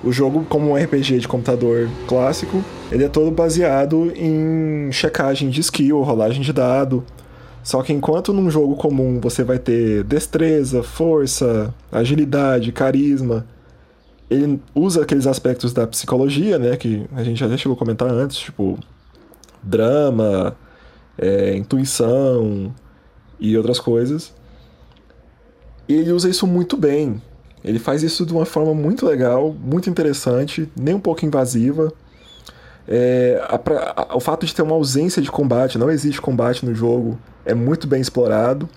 o 0.03 0.13
jogo, 0.13 0.45
como 0.49 0.71
um 0.71 0.77
RPG 0.77 1.19
de 1.19 1.29
computador 1.29 1.89
clássico, 2.07 2.63
ele 2.91 3.05
é 3.05 3.09
todo 3.09 3.31
baseado 3.31 4.13
em 4.15 4.91
checagem 4.93 5.51
de 5.51 5.61
skill, 5.61 6.03
rolagem 6.03 6.43
de 6.43 6.53
dado. 6.53 7.05
Só 7.63 7.83
que 7.83 7.93
enquanto 7.93 8.33
num 8.33 8.51
jogo 8.51 8.77
comum 8.77 9.21
você 9.21 9.43
vai 9.43 9.59
ter 9.59 10.05
destreza, 10.05 10.83
força, 10.83 11.75
agilidade, 11.91 12.73
carisma, 12.73 13.45
ele 14.31 14.61
usa 14.75 15.03
aqueles 15.03 15.27
aspectos 15.27 15.73
da 15.73 15.87
psicologia, 15.87 16.59
né, 16.59 16.77
que 16.77 17.07
a 17.15 17.25
gente 17.25 17.39
já 17.39 17.57
chegou 17.57 17.75
a 17.75 17.79
comentar 17.79 18.09
antes, 18.09 18.39
tipo 18.39 18.79
drama, 19.63 20.57
é, 21.17 21.57
intuição 21.57 22.73
e 23.41 23.57
outras 23.57 23.81
coisas. 23.81 24.33
E 25.89 25.95
ele 25.95 26.13
usa 26.13 26.29
isso 26.29 26.47
muito 26.47 26.77
bem. 26.77 27.21
Ele 27.65 27.79
faz 27.79 28.03
isso 28.03 28.25
de 28.25 28.33
uma 28.33 28.47
forma 28.47 28.75
muito 28.75 29.07
legal, 29.07 29.53
muito 29.53 29.91
interessante, 29.91 30.71
nem 30.79 30.95
um 30.95 31.01
pouco 31.01 31.25
invasiva. 31.25 31.93
É, 32.87 33.41
a, 33.49 34.13
a, 34.13 34.17
o 34.17 34.21
fato 34.21 34.47
de 34.47 34.55
ter 34.55 34.63
uma 34.63 34.75
ausência 34.75 35.21
de 35.21 35.31
combate, 35.31 35.77
não 35.77 35.91
existe 35.91 36.21
combate 36.21 36.65
no 36.65 36.75
jogo, 36.75 37.19
é 37.45 37.55
muito 37.55 37.87
bem 37.87 38.01
explorado. 38.01 38.69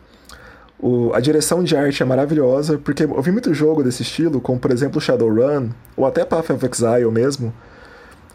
O, 0.80 1.14
a 1.14 1.20
direção 1.20 1.64
de 1.64 1.76
arte 1.76 2.02
é 2.02 2.06
maravilhosa, 2.06 2.78
porque 2.78 3.04
eu 3.04 3.22
vi 3.22 3.32
muito 3.32 3.54
jogo 3.54 3.84
desse 3.84 4.02
estilo, 4.02 4.42
como 4.42 4.60
por 4.60 4.72
exemplo 4.72 5.00
Shadowrun, 5.00 5.70
ou 5.96 6.06
até 6.06 6.26
Path 6.26 6.50
of 6.50 6.66
Exile 6.66 7.12
mesmo, 7.12 7.54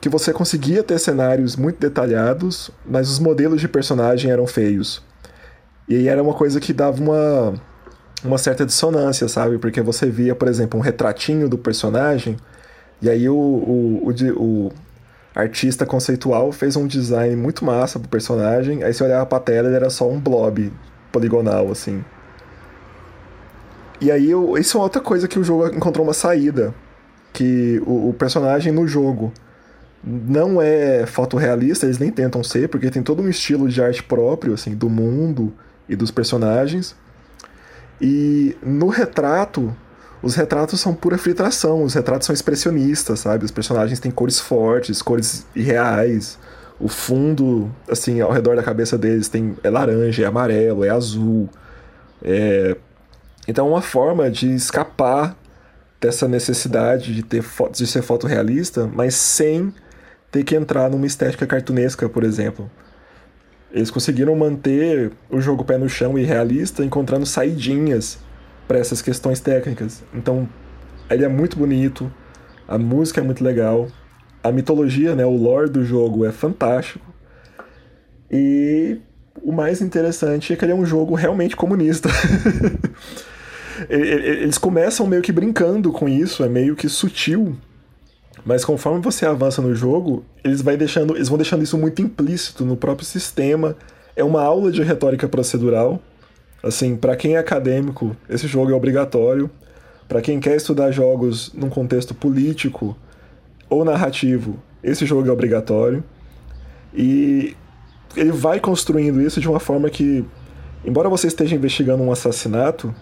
que 0.01 0.09
você 0.09 0.33
conseguia 0.33 0.83
ter 0.83 0.99
cenários 1.01 1.57
muito 1.57 1.81
detalhados, 1.81 2.71
mas 2.89 3.11
os 3.11 3.19
modelos 3.19 3.61
de 3.61 3.67
personagem 3.67 4.31
eram 4.31 4.47
feios. 4.47 5.03
E 5.89 5.97
aí 5.97 6.09
era 6.09 6.23
uma 6.23 6.35
coisa 6.35 6.61
que 6.61 6.73
dava 6.73 7.03
uma, 7.03 7.55
uma 8.27 8.39
certa 8.39 8.67
dissonância, 8.67 9.29
sabe? 9.29 9.59
Porque 9.59 9.81
você 9.81 10.11
via, 10.11 10.35
por 10.35 10.49
exemplo, 10.49 10.79
um 10.79 10.83
retratinho 10.83 11.49
do 11.49 11.59
personagem, 11.59 12.37
e 13.01 13.09
aí 13.09 13.29
o, 13.29 13.35
o, 13.35 14.09
o, 14.09 14.43
o 14.43 14.73
artista 15.35 15.85
conceitual 15.85 16.51
fez 16.53 16.77
um 16.77 16.87
design 16.87 17.37
muito 17.37 17.65
massa 17.65 17.99
pro 17.99 18.09
personagem, 18.09 18.83
aí 18.83 18.93
você 18.93 19.05
olhava 19.05 19.27
pra 19.27 19.39
tela 19.41 19.69
ele 19.69 19.77
era 19.77 19.91
só 19.91 20.09
um 20.09 20.19
blob 20.19 20.73
poligonal, 21.13 21.71
assim. 21.71 22.05
E 24.01 24.11
aí, 24.11 24.31
isso 24.59 24.79
é 24.79 24.81
outra 24.81 25.01
coisa 25.01 25.27
que 25.27 25.39
o 25.39 25.45
jogo 25.45 25.69
encontrou 25.75 26.07
uma 26.07 26.13
saída. 26.13 26.75
Que 27.33 27.83
o, 27.87 28.11
o 28.11 28.15
personagem 28.15 28.73
no 28.73 28.87
jogo 28.87 29.33
não 30.05 30.61
é 30.61 31.07
fotorrealista, 31.07 31.87
eles 31.87 31.99
nem 31.99 32.11
tentam 32.11 32.45
ser, 32.45 32.69
porque 32.69 32.91
tem 32.91 33.03
todo 33.03 33.23
um 33.23 33.29
estilo 33.29 33.69
de 33.69 33.83
arte 33.83 34.03
próprio, 34.03 34.55
assim, 34.55 34.75
do 34.75 34.89
mundo 34.89 35.53
e 35.89 35.97
dos 35.97 36.11
personagens. 36.11 36.95
E 38.01 38.57
no 38.63 38.89
retrato, 38.89 39.75
os 40.23 40.35
retratos 40.35 40.81
são 40.81 40.95
pura 40.95 41.19
filtração, 41.19 41.83
os 41.83 41.95
retratos 41.95 42.27
são 42.27 42.35
expressionistas, 42.35 43.21
sabe? 43.21 43.45
Os 43.45 43.51
personagens 43.51 44.01
têm 44.01 44.11
cores 44.11 44.41
fortes, 44.41 45.03
cores 45.03 45.47
irreais. 45.55 46.39
O 46.79 46.89
fundo, 46.89 47.71
assim, 47.91 48.21
ao 48.21 48.31
redor 48.31 48.57
da 48.57 48.63
cabeça 48.63 48.99
deles 48.99 49.29
tem 49.29 49.57
é 49.63 49.71
laranja, 49.71 50.23
é 50.23 50.27
amarelo, 50.27 50.85
é 50.85 50.91
azul. 50.91 51.49
É... 52.23 52.77
Então 53.49 53.67
é 53.67 53.71
uma 53.71 53.83
forma 53.83 54.31
de 54.31 54.55
escapar 54.55 55.37
dessa 56.01 56.29
necessidade 56.29 57.15
de 57.15 57.23
ter 57.23 57.45
de 57.73 57.87
ser 57.87 58.03
fotorrealista, 58.03 58.91
mas 58.93 59.15
sem 59.15 59.73
ter 60.31 60.45
que 60.45 60.55
entrar 60.55 60.91
numa 60.91 61.07
estética 61.07 61.47
cartunesca, 61.47 62.09
por 62.09 62.25
exemplo. 62.25 62.71
Eles 63.73 63.91
conseguiram 63.91 64.35
manter 64.37 65.13
o 65.29 65.41
jogo 65.41 65.65
pé 65.65 65.77
no 65.77 65.89
chão 65.89 66.19
e 66.19 66.25
realista, 66.25 66.85
encontrando 66.85 67.27
saidinhas 67.27 68.19
para 68.67 68.79
essas 68.79 69.03
questões 69.03 69.41
técnicas. 69.41 70.03
Então, 70.15 70.49
ele 71.11 71.25
é 71.25 71.29
muito 71.29 71.57
bonito, 71.57 72.13
a 72.67 72.79
música 72.79 73.21
é 73.21 73.25
muito 73.25 73.43
legal, 73.43 73.89
a 74.43 74.51
mitologia, 74.51 75.15
né, 75.15 75.25
o 75.25 75.37
lore 75.37 75.69
do 75.69 75.85
jogo 75.85 76.25
é 76.25 76.33
fantástico. 76.33 77.05
E 78.31 78.99
o 79.43 79.53
mais 79.53 79.81
interessante 79.81 80.53
é 80.53 80.57
que 80.57 80.65
ele 80.65 80.73
é 80.73 80.75
um 80.75 80.87
jogo 80.87 81.15
realmente 81.15 81.57
comunista. 81.57 82.09
Eles 83.89 84.57
começam 84.57 85.07
meio 85.07 85.23
que 85.23 85.31
brincando 85.31 85.93
com 85.93 86.09
isso, 86.09 86.43
é 86.43 86.49
meio 86.49 86.75
que 86.75 86.89
sutil. 86.89 87.57
Mas 88.45 88.65
conforme 88.65 89.01
você 89.01 89.27
avança 89.27 89.61
no 89.61 89.75
jogo, 89.75 90.25
eles, 90.45 90.63
vai 90.63 90.77
deixando, 90.77 91.17
eles 91.17 91.29
vão 91.29 91.39
deixando 91.39 91.63
isso 91.63 91.77
muito 91.77 92.01
implícito 92.03 92.65
no 92.65 92.77
próprio 92.77 93.07
sistema. 93.07 93.77
É 94.15 94.23
uma 94.23 94.43
aula 94.43 94.71
de 94.71 94.83
retórica 94.83 95.29
procedural 95.29 96.01
Assim, 96.67 96.97
para 96.97 97.15
quem 97.15 97.37
é 97.37 97.39
acadêmico, 97.39 98.17
esse 98.29 98.49
jogo 98.49 98.73
é 98.73 98.75
obrigatório. 98.75 99.49
Para 100.09 100.21
quem 100.21 100.41
quer 100.41 100.57
estudar 100.57 100.91
jogos 100.91 101.53
num 101.55 101.69
contexto 101.69 102.13
político 102.13 102.97
ou 103.69 103.85
narrativo, 103.85 104.59
esse 104.83 105.07
jogo 105.07 105.29
é 105.29 105.31
obrigatório. 105.31 106.03
E 106.93 107.57
ele 108.17 108.33
vai 108.33 108.59
construindo 108.59 109.21
isso 109.21 109.41
de 109.41 109.49
uma 109.49 109.61
forma 109.61 109.89
que, 109.89 110.25
embora 110.85 111.09
você 111.09 111.29
esteja 111.29 111.55
investigando 111.55 112.03
um 112.03 112.11
assassinato 112.11 112.93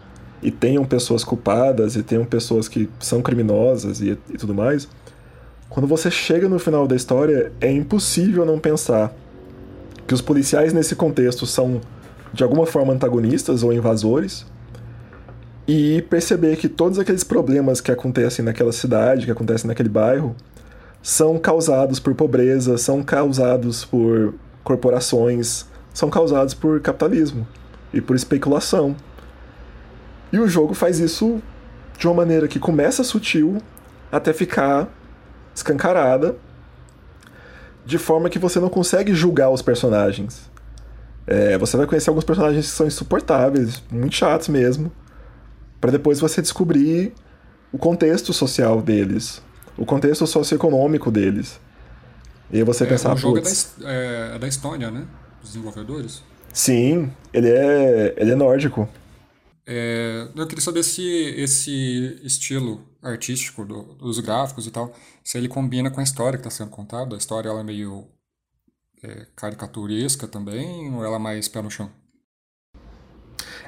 e 0.42 0.50
tenham 0.50 0.84
pessoas 0.84 1.24
culpadas 1.24 1.96
e 1.96 2.02
tenham 2.02 2.26
pessoas 2.26 2.68
que 2.68 2.90
são 3.00 3.22
criminosas 3.22 4.02
e, 4.02 4.18
e 4.28 4.36
tudo 4.36 4.54
mais, 4.54 4.88
quando 5.74 5.88
você 5.88 6.08
chega 6.08 6.48
no 6.48 6.60
final 6.60 6.86
da 6.86 6.94
história, 6.94 7.50
é 7.60 7.68
impossível 7.68 8.46
não 8.46 8.60
pensar 8.60 9.12
que 10.06 10.14
os 10.14 10.20
policiais 10.20 10.72
nesse 10.72 10.94
contexto 10.94 11.46
são 11.46 11.80
de 12.32 12.44
alguma 12.44 12.64
forma 12.64 12.92
antagonistas 12.92 13.64
ou 13.64 13.72
invasores 13.72 14.46
e 15.66 16.00
perceber 16.02 16.58
que 16.58 16.68
todos 16.68 16.96
aqueles 16.96 17.24
problemas 17.24 17.80
que 17.80 17.90
acontecem 17.90 18.44
naquela 18.44 18.70
cidade, 18.70 19.24
que 19.24 19.32
acontecem 19.32 19.66
naquele 19.66 19.88
bairro, 19.88 20.36
são 21.02 21.40
causados 21.40 21.98
por 21.98 22.14
pobreza, 22.14 22.78
são 22.78 23.02
causados 23.02 23.84
por 23.84 24.32
corporações, 24.62 25.66
são 25.92 26.08
causados 26.08 26.54
por 26.54 26.80
capitalismo 26.82 27.44
e 27.92 28.00
por 28.00 28.14
especulação. 28.14 28.94
E 30.32 30.38
o 30.38 30.46
jogo 30.46 30.72
faz 30.72 31.00
isso 31.00 31.42
de 31.98 32.06
uma 32.06 32.14
maneira 32.14 32.46
que 32.46 32.60
começa 32.60 33.02
sutil 33.02 33.60
até 34.12 34.32
ficar 34.32 34.88
escancarada, 35.54 36.36
de 37.84 37.98
forma 37.98 38.30
que 38.30 38.38
você 38.38 38.58
não 38.58 38.68
consegue 38.68 39.14
julgar 39.14 39.50
os 39.50 39.62
personagens. 39.62 40.50
É, 41.26 41.56
você 41.56 41.76
vai 41.76 41.86
conhecer 41.86 42.10
alguns 42.10 42.24
personagens 42.24 42.66
que 42.66 42.72
são 42.72 42.86
insuportáveis, 42.86 43.82
muito 43.90 44.14
chatos 44.14 44.48
mesmo, 44.48 44.92
para 45.80 45.90
depois 45.90 46.20
você 46.20 46.42
descobrir 46.42 47.12
o 47.72 47.78
contexto 47.78 48.32
social 48.32 48.80
deles, 48.80 49.42
o 49.76 49.84
contexto 49.84 50.26
socioeconômico 50.26 51.10
deles. 51.10 51.60
E 52.50 52.58
aí 52.58 52.62
você 52.62 52.84
é, 52.84 52.86
pensar, 52.86 53.14
o 53.14 53.16
jogo 53.16 53.38
é 53.38 53.42
da, 53.42 53.50
é, 53.90 54.36
é 54.36 54.38
da 54.38 54.46
Estônia, 54.46 54.90
né? 54.90 55.04
Os 55.42 55.50
desenvolvedores. 55.50 56.22
Sim, 56.52 57.10
ele 57.32 57.48
é, 57.48 58.14
ele 58.16 58.32
é 58.32 58.34
nórdico. 58.36 58.88
É, 59.66 60.28
eu 60.34 60.46
queria 60.46 60.62
saber 60.62 60.82
se 60.82 61.02
esse 61.36 62.20
estilo 62.22 62.82
artístico 63.02 63.64
do, 63.64 63.82
dos 63.94 64.18
gráficos 64.20 64.66
e 64.66 64.70
tal, 64.70 64.94
se 65.22 65.38
ele 65.38 65.48
combina 65.48 65.90
com 65.90 66.00
a 66.00 66.02
história 66.02 66.38
que 66.38 66.46
está 66.46 66.50
sendo 66.50 66.70
contada. 66.70 67.14
A 67.14 67.18
história 67.18 67.48
ela 67.48 67.60
é 67.60 67.64
meio 67.64 68.06
é, 69.02 69.26
caricaturesca 69.34 70.26
também, 70.26 70.92
ou 70.94 71.04
ela 71.04 71.16
é 71.16 71.18
mais 71.18 71.48
pé 71.48 71.62
no 71.62 71.70
chão? 71.70 71.90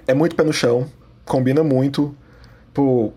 É 0.07 0.15
muito 0.15 0.37
pé 0.37 0.45
no 0.45 0.53
chão, 0.53 0.91
combina 1.25 1.63
muito. 1.65 2.17
Pô, 2.73 3.13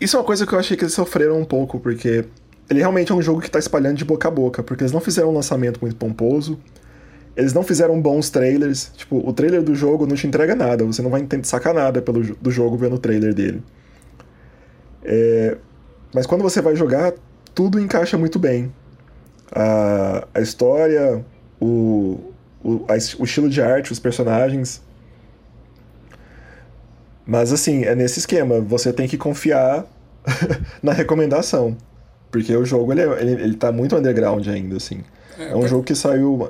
isso 0.00 0.16
é 0.16 0.20
uma 0.20 0.26
coisa 0.26 0.46
que 0.46 0.52
eu 0.52 0.58
achei 0.58 0.76
que 0.76 0.84
eles 0.84 0.94
sofreram 0.94 1.38
um 1.40 1.44
pouco, 1.44 1.80
porque 1.80 2.26
ele 2.68 2.80
realmente 2.80 3.10
é 3.10 3.14
um 3.14 3.22
jogo 3.22 3.40
que 3.40 3.46
está 3.46 3.58
espalhando 3.58 3.96
de 3.96 4.04
boca 4.04 4.28
a 4.28 4.30
boca, 4.30 4.62
porque 4.62 4.84
eles 4.84 4.92
não 4.92 5.00
fizeram 5.00 5.30
um 5.30 5.34
lançamento 5.34 5.80
muito 5.80 5.96
pomposo, 5.96 6.58
eles 7.40 7.52
não 7.52 7.62
fizeram 7.62 8.00
bons 8.00 8.30
trailers. 8.30 8.92
Tipo, 8.96 9.16
o 9.26 9.32
trailer 9.32 9.62
do 9.62 9.74
jogo 9.74 10.06
não 10.06 10.14
te 10.14 10.26
entrega 10.26 10.54
nada, 10.54 10.84
você 10.84 11.02
não 11.02 11.10
vai 11.10 11.26
sacar 11.42 11.74
nada 11.74 12.02
pelo, 12.02 12.22
do 12.36 12.50
jogo 12.50 12.76
vendo 12.76 12.96
o 12.96 12.98
trailer 12.98 13.34
dele. 13.34 13.62
É, 15.02 15.56
mas 16.14 16.26
quando 16.26 16.42
você 16.42 16.60
vai 16.60 16.76
jogar, 16.76 17.14
tudo 17.54 17.80
encaixa 17.80 18.18
muito 18.18 18.38
bem. 18.38 18.72
A, 19.52 20.26
a 20.34 20.40
história, 20.40 21.24
o, 21.60 22.20
o, 22.62 22.84
a, 22.88 22.94
o 23.18 23.24
estilo 23.24 23.48
de 23.48 23.62
arte, 23.62 23.92
os 23.92 23.98
personagens. 23.98 24.82
Mas 27.26 27.52
assim, 27.52 27.84
é 27.84 27.94
nesse 27.94 28.18
esquema, 28.18 28.60
você 28.60 28.92
tem 28.92 29.08
que 29.08 29.16
confiar 29.16 29.86
na 30.82 30.92
recomendação. 30.92 31.76
Porque 32.30 32.54
o 32.54 32.64
jogo 32.64 32.92
ele, 32.92 33.00
é, 33.00 33.20
ele, 33.20 33.42
ele 33.42 33.56
tá 33.56 33.72
muito 33.72 33.96
underground 33.96 34.46
ainda, 34.46 34.76
assim. 34.76 35.02
É, 35.38 35.50
é 35.50 35.56
um 35.56 35.66
jogo 35.66 35.82
que 35.82 35.94
saiu. 35.94 36.48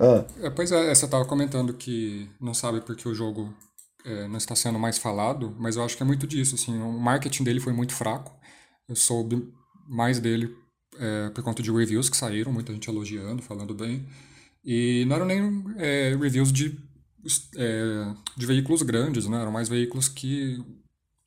Ah. 0.00 0.24
É, 0.42 0.48
pois 0.48 0.72
é, 0.72 0.94
você 0.94 1.06
tava 1.06 1.26
comentando 1.26 1.74
que 1.74 2.28
não 2.40 2.54
sabe 2.54 2.80
porque 2.80 3.06
o 3.06 3.14
jogo 3.14 3.54
é, 4.02 4.26
não 4.28 4.38
está 4.38 4.56
sendo 4.56 4.78
mais 4.78 4.96
falado, 4.96 5.54
mas 5.58 5.76
eu 5.76 5.84
acho 5.84 5.94
que 5.94 6.02
é 6.02 6.06
muito 6.06 6.26
disso, 6.26 6.54
assim. 6.54 6.80
O 6.80 6.98
marketing 6.98 7.44
dele 7.44 7.60
foi 7.60 7.74
muito 7.74 7.92
fraco. 7.92 8.32
Eu 8.88 8.96
soube 8.96 9.52
mais 9.86 10.18
dele 10.18 10.56
é, 10.98 11.28
por 11.30 11.44
conta 11.44 11.62
de 11.62 11.70
reviews 11.70 12.08
que 12.08 12.16
saíram, 12.16 12.50
muita 12.50 12.72
gente 12.72 12.88
elogiando, 12.88 13.42
falando 13.42 13.74
bem. 13.74 14.06
E 14.64 15.04
não 15.06 15.16
eram 15.16 15.26
nem 15.26 15.64
é, 15.76 16.16
reviews 16.18 16.50
de, 16.50 16.78
é, 17.56 18.14
de 18.36 18.46
veículos 18.46 18.82
grandes, 18.82 19.26
né? 19.26 19.38
Eram 19.38 19.52
mais 19.52 19.68
veículos 19.68 20.08
que, 20.08 20.64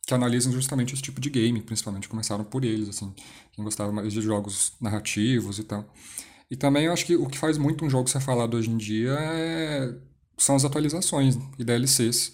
que 0.07 0.15
analisam 0.15 0.51
justamente 0.51 0.95
esse 0.95 1.03
tipo 1.03 1.21
de 1.21 1.29
game, 1.29 1.61
principalmente. 1.61 2.09
Começaram 2.09 2.43
por 2.43 2.65
eles, 2.65 2.89
assim. 2.89 3.13
Quem 3.51 3.63
gostava 3.63 3.91
mais 3.91 4.11
de 4.11 4.21
jogos 4.21 4.73
narrativos 4.81 5.59
e 5.59 5.63
tal. 5.63 5.85
E 6.53 6.55
também 6.55 6.85
eu 6.85 6.93
acho 6.93 7.07
que 7.07 7.15
o 7.15 7.25
que 7.25 7.35
faz 7.35 7.57
muito 7.57 7.83
um 7.83 7.89
jogo 7.89 8.07
ser 8.07 8.19
falado 8.19 8.55
hoje 8.55 8.69
em 8.69 8.77
dia 8.77 9.17
é, 9.19 9.91
são 10.37 10.55
as 10.55 10.63
atualizações 10.63 11.35
e 11.57 11.63
DLCs. 11.63 12.31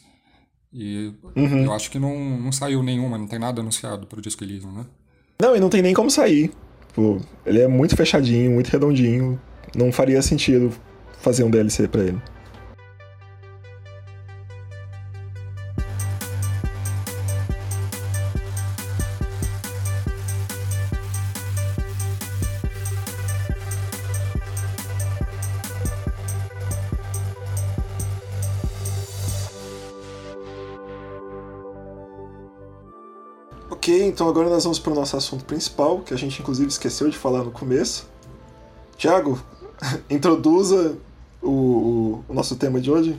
E 0.73 1.13
uhum. 1.37 1.63
eu 1.63 1.71
acho 1.71 1.89
que 1.89 1.97
não, 1.97 2.37
não 2.37 2.51
saiu 2.51 2.83
nenhuma, 2.83 3.17
não 3.17 3.27
tem 3.27 3.39
nada 3.39 3.61
anunciado 3.61 4.05
para 4.07 4.19
o 4.19 4.21
Disco 4.21 4.43
Elysium, 4.43 4.73
né? 4.73 4.85
Não, 5.41 5.55
e 5.55 5.59
não 5.61 5.69
tem 5.69 5.81
nem 5.81 5.93
como 5.93 6.11
sair. 6.11 6.51
Pô, 6.93 7.21
ele 7.45 7.61
é 7.61 7.67
muito 7.69 7.95
fechadinho, 7.95 8.51
muito 8.51 8.67
redondinho. 8.67 9.39
Não 9.73 9.89
faria 9.89 10.21
sentido 10.21 10.69
fazer 11.21 11.45
um 11.45 11.49
DLC 11.49 11.87
para 11.87 12.03
ele. 12.03 12.21
Ok, 33.79 34.03
então 34.05 34.27
agora 34.27 34.49
nós 34.49 34.65
vamos 34.65 34.77
para 34.77 34.91
o 34.91 34.95
nosso 34.95 35.15
assunto 35.15 35.45
principal, 35.45 36.01
que 36.01 36.13
a 36.13 36.17
gente 36.17 36.41
inclusive 36.41 36.67
esqueceu 36.67 37.09
de 37.09 37.17
falar 37.17 37.45
no 37.45 37.51
começo. 37.51 38.09
Tiago, 38.97 39.41
introduza 40.11 40.97
o, 41.41 42.21
o, 42.27 42.33
nosso 42.33 42.57
tema 42.57 42.81
de 42.81 42.91
hoje? 42.91 43.17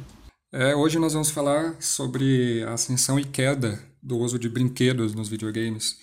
É, 0.53 0.77
hoje 0.77 0.99
nós 0.99 1.15
vamos 1.15 1.31
falar 1.31 1.81
sobre 1.81 2.63
a 2.65 2.75
ascensão 2.75 3.19
e 3.19 3.25
queda 3.25 3.83
do 4.03 4.19
uso 4.19 4.39
de 4.39 4.51
brinquedos 4.51 5.15
nos 5.15 5.31
videogames. 5.31 5.97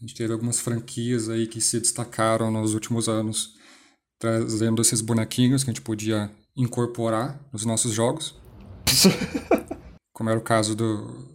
A 0.00 0.04
gente 0.04 0.16
teve 0.16 0.32
algumas 0.32 0.58
franquias 0.58 1.28
aí 1.28 1.46
que 1.46 1.60
se 1.60 1.78
destacaram 1.78 2.50
nos 2.50 2.74
últimos 2.74 3.08
anos, 3.08 3.54
trazendo 4.18 4.82
esses 4.82 5.00
bonequinhos 5.00 5.62
que 5.62 5.70
a 5.70 5.72
gente 5.72 5.82
podia 5.82 6.28
incorporar 6.56 7.40
nos 7.52 7.64
nossos 7.64 7.92
jogos. 7.92 8.34
Como 10.12 10.28
era 10.28 10.40
o 10.40 10.42
caso 10.42 10.74
do 10.74 11.30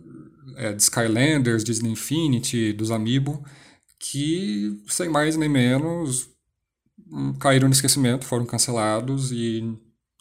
é, 0.57 0.73
de 0.73 0.81
Skylanders, 0.81 1.63
Disney 1.63 1.91
Infinity, 1.91 2.73
dos 2.73 2.91
Amiibo, 2.91 3.43
que, 3.99 4.81
sem 4.87 5.07
mais 5.07 5.37
nem 5.37 5.47
menos, 5.47 6.27
hum, 7.11 7.33
caíram 7.33 7.67
no 7.67 7.73
esquecimento, 7.73 8.25
foram 8.25 8.45
cancelados 8.45 9.31
e 9.31 9.63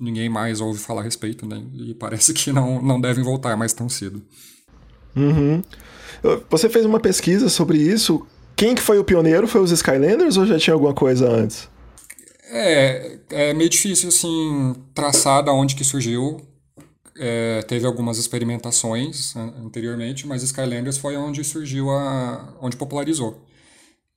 ninguém 0.00 0.28
mais 0.28 0.60
ouve 0.60 0.78
falar 0.78 1.00
a 1.00 1.04
respeito, 1.04 1.46
né? 1.46 1.62
E 1.74 1.94
parece 1.94 2.32
que 2.32 2.52
não, 2.52 2.80
não 2.82 3.00
devem 3.00 3.24
voltar 3.24 3.56
mais 3.56 3.72
tão 3.72 3.88
cedo. 3.88 4.22
Uhum. 5.14 5.62
Você 6.50 6.68
fez 6.68 6.84
uma 6.84 7.00
pesquisa 7.00 7.48
sobre 7.48 7.78
isso. 7.78 8.26
Quem 8.54 8.74
que 8.74 8.82
foi 8.82 8.98
o 8.98 9.04
pioneiro? 9.04 9.46
Foi 9.46 9.60
os 9.60 9.70
Skylanders 9.70 10.36
ou 10.36 10.46
já 10.46 10.58
tinha 10.58 10.74
alguma 10.74 10.94
coisa 10.94 11.28
antes? 11.28 11.68
É, 12.48 13.18
é 13.30 13.54
meio 13.54 13.68
difícil, 13.68 14.08
assim, 14.08 14.74
traçar 14.94 15.42
da 15.42 15.52
onde 15.52 15.74
que 15.74 15.84
surgiu. 15.84 16.40
É, 17.18 17.62
teve 17.62 17.86
algumas 17.86 18.18
experimentações 18.18 19.34
anteriormente, 19.36 20.26
mas 20.26 20.42
Skylanders 20.42 20.98
foi 20.98 21.16
onde 21.16 21.42
surgiu 21.44 21.90
a... 21.90 22.56
onde 22.60 22.76
popularizou. 22.76 23.42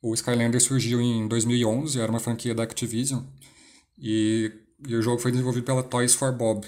O 0.02 0.14
Skylanders 0.14 0.64
surgiu 0.64 1.02
em 1.02 1.28
2011, 1.28 2.00
era 2.00 2.10
uma 2.10 2.20
franquia 2.20 2.56
da 2.56 2.64
Activision, 2.64 3.22
e, 3.98 4.52
e 4.88 4.96
o 4.96 5.02
jogo 5.02 5.22
foi 5.22 5.32
desenvolvido 5.32 5.66
pela 5.66 5.84
Toys 5.84 6.14
for 6.14 6.32
Bob. 6.32 6.66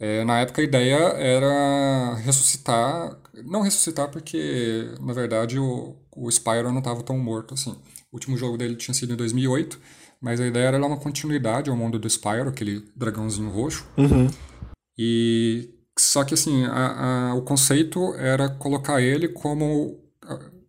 É, 0.00 0.24
na 0.24 0.40
época 0.40 0.60
a 0.60 0.64
ideia 0.64 0.96
era 0.96 2.14
ressuscitar, 2.16 3.16
não 3.44 3.62
ressuscitar 3.62 4.10
porque, 4.10 4.92
na 5.00 5.12
verdade, 5.12 5.58
o, 5.58 5.96
o 6.14 6.28
Spyro 6.30 6.72
não 6.72 6.80
estava 6.80 7.02
tão 7.02 7.16
morto 7.18 7.54
assim. 7.54 7.70
O 8.10 8.16
último 8.16 8.36
jogo 8.36 8.58
dele 8.58 8.74
tinha 8.74 8.94
sido 8.94 9.12
em 9.12 9.16
2008, 9.16 9.80
mas 10.20 10.40
a 10.40 10.46
ideia 10.46 10.66
era 10.66 10.80
dar 10.80 10.86
uma 10.86 10.96
continuidade 10.96 11.70
ao 11.70 11.76
mundo 11.76 11.98
do 11.98 12.08
Spyro, 12.10 12.48
aquele 12.48 12.84
dragãozinho 12.96 13.50
roxo. 13.50 13.86
Uhum. 13.96 14.28
E 14.96 15.70
só 15.98 16.24
que 16.24 16.34
assim, 16.34 16.64
a, 16.64 17.30
a, 17.30 17.34
o 17.34 17.42
conceito 17.42 18.14
era 18.14 18.48
colocar 18.48 19.00
ele 19.00 19.28
como 19.28 20.00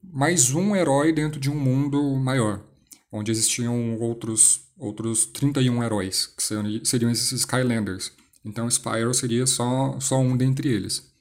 mais 0.03 0.51
um 0.51 0.75
herói 0.75 1.11
dentro 1.11 1.39
de 1.39 1.49
um 1.49 1.55
mundo 1.55 2.15
maior, 2.15 2.63
onde 3.11 3.31
existiam 3.31 3.99
outros 3.99 4.65
outros 4.77 5.25
31 5.27 5.83
heróis, 5.83 6.27
que 6.27 6.43
seriam, 6.43 6.85
seriam 6.85 7.11
esses 7.11 7.31
Skylanders. 7.31 8.11
Então 8.43 8.69
Spyro 8.69 9.13
seria 9.13 9.47
só, 9.47 9.99
só 9.99 10.19
um 10.19 10.37
dentre 10.37 10.69
eles. 10.69 11.11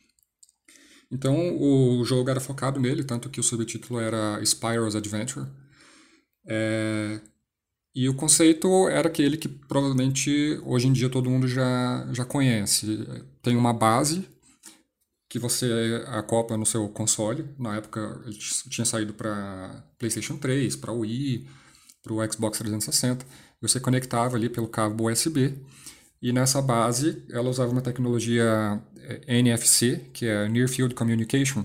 Então 1.10 1.56
o 1.56 2.04
jogo 2.04 2.28
era 2.28 2.40
focado 2.40 2.80
nele, 2.80 3.04
tanto 3.04 3.30
que 3.30 3.40
o 3.40 3.42
subtítulo 3.42 4.00
era 4.00 4.40
Spyro's 4.42 4.96
Adventure. 4.96 5.46
É, 6.46 7.20
e 7.94 8.08
o 8.08 8.14
conceito 8.14 8.88
era 8.88 9.08
aquele 9.08 9.36
que 9.36 9.48
provavelmente 9.48 10.60
hoje 10.64 10.88
em 10.88 10.92
dia 10.92 11.08
todo 11.08 11.30
mundo 11.30 11.46
já, 11.46 12.08
já 12.12 12.24
conhece. 12.24 13.06
Tem 13.40 13.56
uma 13.56 13.72
base 13.72 14.28
que 15.28 15.38
você 15.38 16.04
acopla 16.08 16.56
no 16.56 16.66
seu 16.66 16.88
console. 16.88 17.44
Na 17.56 17.76
época 17.76 18.20
ele 18.26 18.36
tinha 18.68 18.84
saído 18.84 19.14
para 19.14 19.84
PlayStation 19.96 20.36
3, 20.36 20.74
para 20.76 20.92
Wii, 20.92 21.48
para 22.02 22.12
o 22.12 22.32
Xbox 22.32 22.58
360. 22.58 23.24
Você 23.60 23.78
conectava 23.78 24.36
ali 24.36 24.48
pelo 24.48 24.68
cabo 24.68 25.08
USB. 25.08 25.54
E 26.20 26.32
nessa 26.32 26.60
base 26.60 27.24
ela 27.30 27.48
usava 27.48 27.70
uma 27.70 27.82
tecnologia 27.82 28.82
é, 28.96 29.38
NFC, 29.38 30.10
que 30.12 30.26
é 30.26 30.48
Near 30.48 30.68
Field 30.68 30.94
Communication. 30.96 31.64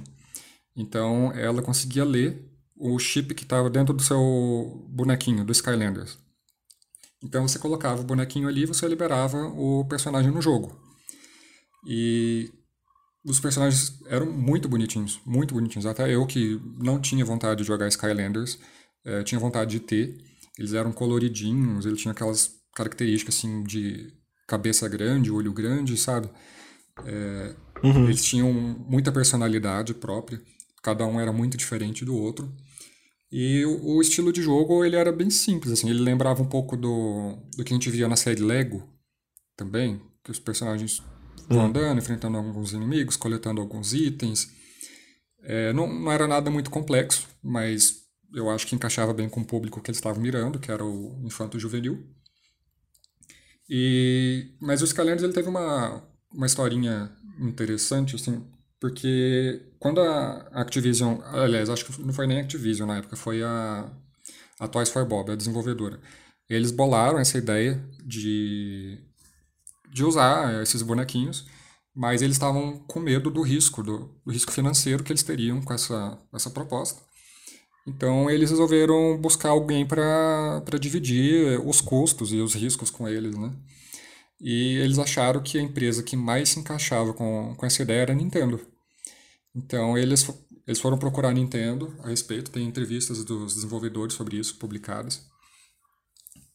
Então 0.76 1.32
ela 1.34 1.62
conseguia 1.62 2.04
ler 2.04 2.46
o 2.76 2.98
chip 2.98 3.34
que 3.34 3.44
estava 3.44 3.70
dentro 3.70 3.94
do 3.94 4.02
seu 4.02 4.88
bonequinho, 4.90 5.44
do 5.44 5.52
Skylanders. 5.52 6.18
Então 7.24 7.48
você 7.48 7.60
colocava 7.60 8.02
o 8.02 8.06
bonequinho 8.06 8.48
ali 8.48 8.64
e 8.64 8.66
você 8.66 8.88
liberava 8.88 9.38
o 9.48 9.86
personagem 9.86 10.32
no 10.32 10.42
jogo. 10.42 10.80
E 11.86 12.52
os 13.26 13.40
personagens 13.40 14.00
eram 14.08 14.32
muito 14.32 14.70
bonitinhos, 14.70 15.20
muito 15.26 15.54
bonitinhos. 15.54 15.86
Até 15.86 16.14
eu 16.14 16.26
que 16.26 16.60
não 16.78 17.00
tinha 17.00 17.26
vontade 17.26 17.62
de 17.62 17.68
jogar 17.68 17.88
Skylanders, 17.88 18.58
é, 19.06 19.24
tinha 19.24 19.40
vontade 19.40 19.72
de 19.72 19.80
ter. 19.80 20.18
Eles 20.58 20.74
eram 20.74 20.92
coloridinhos, 20.92 21.86
ele 21.86 21.96
tinha 21.96 22.12
aquelas 22.12 22.52
características 22.76 23.36
assim 23.36 23.64
de 23.64 24.14
cabeça 24.48 24.88
grande, 24.88 25.32
olho 25.32 25.54
grande, 25.54 25.96
sabe? 25.98 26.30
É, 27.06 27.56
uhum. 27.84 28.06
Eles 28.06 28.24
tinham 28.24 28.52
muita 28.52 29.12
personalidade 29.12 29.94
própria, 29.94 30.42
cada 30.82 31.06
um 31.06 31.20
era 31.20 31.32
muito 31.32 31.58
diferente 31.58 32.04
do 32.04 32.16
outro. 32.16 32.52
E 33.32 33.64
o, 33.66 33.98
o, 33.98 34.02
estilo 34.02 34.34
de 34.34 34.42
jogo 34.42 34.84
ele 34.84 34.96
era 34.96 35.12
bem 35.12 35.30
simples, 35.30 35.72
assim, 35.72 35.90
ele 35.90 36.00
lembrava 36.00 36.42
um 36.42 36.48
pouco 36.48 36.76
do, 36.76 37.38
do 37.56 37.64
que 37.64 37.72
a 37.72 37.76
gente 37.76 37.90
via 37.90 38.08
na 38.08 38.16
série 38.16 38.42
Lego 38.42 38.90
também, 39.56 40.02
que 40.24 40.32
os 40.32 40.40
personagens 40.40 41.04
vão 41.48 41.60
uhum. 41.60 41.66
andando, 41.66 42.00
enfrentando 42.00 42.38
alguns 42.38 42.74
inimigos, 42.74 43.16
coletando 43.16 43.62
alguns 43.62 43.94
itens. 43.94 44.50
É, 45.44 45.72
não, 45.74 45.88
não 45.88 46.12
era 46.12 46.28
nada 46.28 46.50
muito 46.50 46.72
complexo, 46.72 47.28
mas 47.42 48.04
eu 48.34 48.50
acho 48.50 48.66
que 48.66 48.76
encaixava 48.76 49.14
bem 49.14 49.30
com 49.30 49.42
o 49.42 49.46
público 49.46 49.82
que 49.82 49.90
eles 49.90 49.98
estavam 49.98 50.22
mirando, 50.22 50.60
que 50.60 50.72
era 50.72 50.84
o 50.84 51.22
infanto 51.24 51.60
juvenil. 51.60 52.04
E, 53.70 54.56
mas 54.60 54.82
o 54.82 54.86
Skylanders 54.86 55.24
ele 55.24 55.34
teve 55.34 55.48
uma, 55.48 56.04
uma 56.34 56.46
historinha 56.46 57.12
interessante, 57.40 58.16
assim, 58.16 58.44
porque 58.80 59.62
quando 59.78 60.00
a 60.02 60.48
Activision, 60.54 61.20
aliás, 61.26 61.70
acho 61.70 61.86
que 61.86 62.02
não 62.02 62.14
foi 62.14 62.28
nem 62.28 62.38
a 62.38 62.42
Activision 62.42 62.88
na 62.88 62.98
época, 62.98 63.16
foi 63.16 63.44
a, 63.44 63.92
a 64.60 64.68
Toys 64.68 64.90
for 64.90 65.06
Bob, 65.06 65.32
a 65.32 65.36
desenvolvedora. 65.36 66.00
Eles 66.50 66.72
bolaram 66.72 67.20
essa 67.20 67.38
ideia 67.38 67.84
de, 68.04 68.98
de 69.92 70.04
usar 70.04 70.62
esses 70.64 70.82
bonequinhos, 70.82 71.46
mas 71.94 72.22
eles 72.22 72.36
estavam 72.36 72.80
com 72.88 73.00
medo 73.00 73.30
do 73.30 73.42
risco, 73.42 73.84
do, 73.84 74.10
do 74.26 74.32
risco 74.32 74.52
financeiro 74.52 75.04
que 75.04 75.12
eles 75.12 75.24
teriam 75.24 75.62
com 75.62 75.74
essa, 75.74 76.18
essa 76.34 76.50
proposta. 76.50 77.02
Então 77.88 78.30
eles 78.30 78.50
resolveram 78.50 79.18
buscar 79.18 79.50
alguém 79.50 79.86
para 79.86 80.62
dividir 80.80 81.60
os 81.66 81.82
custos 81.82 82.32
e 82.32 82.38
os 82.38 82.54
riscos 82.54 82.90
com 82.90 83.08
eles, 83.08 83.36
né? 83.36 83.52
E 84.42 84.78
eles 84.78 84.98
acharam 84.98 85.42
que 85.42 85.58
a 85.58 85.62
empresa 85.62 86.02
que 86.02 86.16
mais 86.16 86.50
se 86.50 86.60
encaixava 86.60 87.14
com, 87.14 87.56
com 87.56 87.66
essa 87.66 87.82
ideia 87.82 88.02
era 88.02 88.14
a 88.14 88.16
Nintendo. 88.16 88.60
Então 89.54 89.98
eles, 89.98 90.30
eles 90.66 90.80
foram 90.80 90.98
procurar 90.98 91.30
a 91.30 91.34
Nintendo 91.34 91.94
a 92.04 92.10
respeito, 92.10 92.52
tem 92.52 92.66
entrevistas 92.66 93.24
dos 93.24 93.56
desenvolvedores 93.56 94.14
sobre 94.14 94.38
isso 94.38 94.58
publicadas. 94.58 95.28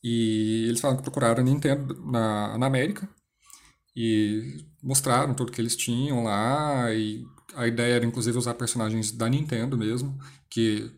E 0.03 0.67
eles 0.69 0.81
falaram 0.81 0.99
que 0.99 1.05
procuraram 1.05 1.41
a 1.41 1.45
Nintendo 1.45 1.95
na, 2.05 2.59
na 2.59 2.67
América 2.67 3.09
e 3.97 4.65
mostraram 4.83 5.35
tudo 5.35 5.53
que 5.53 5.61
eles 5.61 5.77
tinham 5.77 6.25
lá. 6.25 6.93
E 6.93 7.25
a 7.55 7.67
ideia 7.67 7.95
era 7.95 8.07
inclusive 8.07 8.37
usar 8.37 8.55
personagens 8.55 9.13
da 9.13 9.29
Nintendo 9.29 9.79
mesmo, 9.79 10.19
que, 10.51 10.91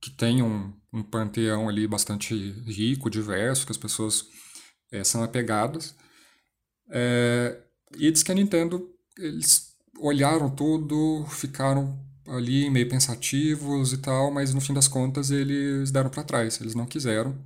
que 0.00 0.10
tem 0.10 0.42
um, 0.42 0.72
um 0.92 1.02
panteão 1.02 1.68
ali 1.68 1.86
bastante 1.86 2.34
rico, 2.66 3.10
diverso, 3.10 3.66
que 3.66 3.72
as 3.72 3.78
pessoas 3.78 4.24
é, 4.90 5.04
são 5.04 5.22
apegadas. 5.22 5.94
É, 6.90 7.60
e 7.96 8.10
diz 8.10 8.22
que 8.22 8.32
a 8.32 8.34
Nintendo, 8.34 8.90
eles 9.18 9.74
olharam 9.98 10.50
tudo, 10.50 11.24
ficaram 11.28 11.98
ali 12.26 12.70
meio 12.70 12.88
pensativos 12.88 13.92
e 13.92 13.98
tal, 13.98 14.30
mas 14.30 14.54
no 14.54 14.60
fim 14.60 14.72
das 14.74 14.88
contas 14.88 15.30
eles 15.30 15.90
deram 15.90 16.10
para 16.10 16.24
trás, 16.24 16.60
eles 16.60 16.74
não 16.74 16.86
quiseram. 16.86 17.38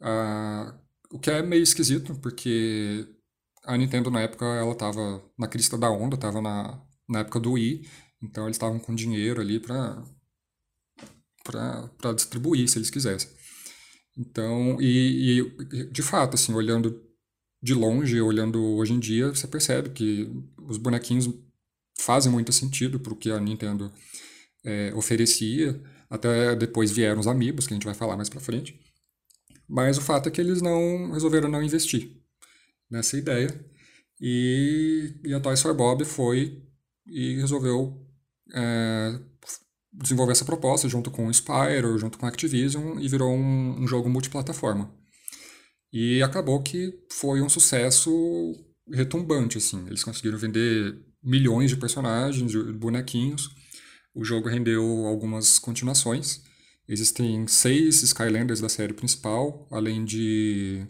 Ah, 0.00 0.74
o 1.10 1.18
que 1.18 1.30
é 1.30 1.42
meio 1.42 1.62
esquisito, 1.62 2.14
porque 2.16 3.06
a 3.64 3.76
Nintendo 3.76 4.10
na 4.10 4.20
época 4.22 4.44
ela 4.44 4.72
estava 4.72 5.22
na 5.38 5.48
crista 5.48 5.76
da 5.78 5.90
onda, 5.90 6.16
estava 6.16 6.40
na, 6.40 6.80
na 7.08 7.20
época 7.20 7.40
do 7.40 7.52
Wii, 7.52 7.88
então 8.22 8.44
eles 8.44 8.56
estavam 8.56 8.78
com 8.78 8.94
dinheiro 8.94 9.40
ali 9.40 9.60
para 9.60 10.02
para 11.42 12.12
distribuir 12.14 12.68
se 12.68 12.78
eles 12.78 12.90
quisessem. 12.90 13.28
Então, 14.16 14.80
e, 14.80 15.40
e 15.40 15.90
de 15.90 16.02
fato, 16.02 16.34
assim, 16.34 16.52
olhando 16.54 17.02
de 17.62 17.74
longe, 17.74 18.20
olhando 18.20 18.62
hoje 18.76 18.92
em 18.92 18.98
dia, 18.98 19.28
você 19.28 19.46
percebe 19.46 19.90
que 19.90 20.30
os 20.66 20.78
bonequinhos 20.78 21.28
fazem 21.98 22.32
muito 22.32 22.52
sentido 22.52 22.98
para 22.98 23.12
o 23.12 23.16
que 23.16 23.30
a 23.30 23.38
Nintendo 23.38 23.92
é, 24.64 24.92
oferecia. 24.94 25.80
Até 26.08 26.56
depois 26.56 26.90
vieram 26.90 27.20
os 27.20 27.26
Amiibos, 27.26 27.66
que 27.66 27.74
a 27.74 27.76
gente 27.76 27.84
vai 27.84 27.94
falar 27.94 28.16
mais 28.16 28.28
para 28.28 28.40
frente. 28.40 28.80
Mas 29.68 29.98
o 29.98 30.00
fato 30.00 30.28
é 30.28 30.32
que 30.32 30.40
eles 30.40 30.60
não 30.62 31.12
resolveram 31.12 31.48
não 31.48 31.62
investir 31.62 32.10
nessa 32.90 33.16
ideia. 33.16 33.48
E, 34.20 35.14
e 35.24 35.34
a 35.34 35.40
Toys 35.40 35.62
for 35.62 35.74
Bob 35.74 36.04
foi 36.04 36.62
e 37.06 37.36
resolveu 37.36 38.06
é, 38.54 39.20
desenvolver 39.92 40.32
essa 40.32 40.44
proposta 40.44 40.88
junto 40.88 41.10
com 41.10 41.26
o 41.26 41.30
Spyro, 41.30 41.98
junto 41.98 42.18
com 42.18 42.26
a 42.26 42.28
Activision, 42.28 42.98
e 42.98 43.08
virou 43.08 43.32
um, 43.32 43.82
um 43.82 43.86
jogo 43.86 44.08
multiplataforma. 44.08 44.92
E 45.92 46.22
acabou 46.22 46.62
que 46.62 46.92
foi 47.10 47.42
um 47.42 47.48
sucesso 47.48 48.10
retumbante, 48.92 49.58
assim. 49.58 49.84
Eles 49.86 50.04
conseguiram 50.04 50.38
vender 50.38 50.96
milhões 51.22 51.70
de 51.70 51.76
personagens, 51.76 52.50
de 52.50 52.72
bonequinhos. 52.72 53.50
O 54.14 54.24
jogo 54.24 54.48
rendeu 54.48 55.06
algumas 55.06 55.58
continuações. 55.58 56.42
Existem 56.88 57.46
seis 57.46 58.02
Skylanders 58.02 58.60
da 58.60 58.68
série 58.68 58.92
principal, 58.92 59.66
além 59.70 60.04
de, 60.04 60.86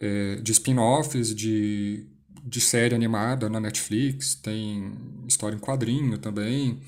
é, 0.00 0.36
de 0.36 0.52
spin-offs, 0.52 1.34
de 1.34 2.08
de 2.44 2.60
série 2.60 2.94
animada 2.94 3.48
na 3.48 3.60
Netflix, 3.60 4.34
tem 4.34 4.92
história 5.28 5.54
em 5.54 5.60
quadrinho 5.60 6.18
também. 6.18 6.80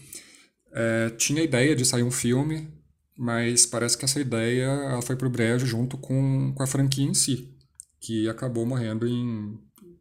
É, 0.72 1.11
tinha 1.11 1.40
a 1.40 1.44
ideia 1.44 1.76
de 1.76 1.85
sair 1.85 2.02
um 2.02 2.11
filme, 2.11 2.68
mas 3.16 3.66
parece 3.66 3.96
que 3.96 4.05
essa 4.05 4.20
ideia 4.20 4.64
ela 4.64 5.03
foi 5.03 5.16
pro 5.16 5.31
brejo 5.31 5.66
junto 5.66 5.96
com, 5.96 6.53
com 6.55 6.62
a 6.62 6.66
franquia 6.66 7.05
em 7.05 7.14
si, 7.14 7.57
que 8.00 8.29
acabou 8.29 8.66
morrendo 8.66 9.07
em, 9.07 9.59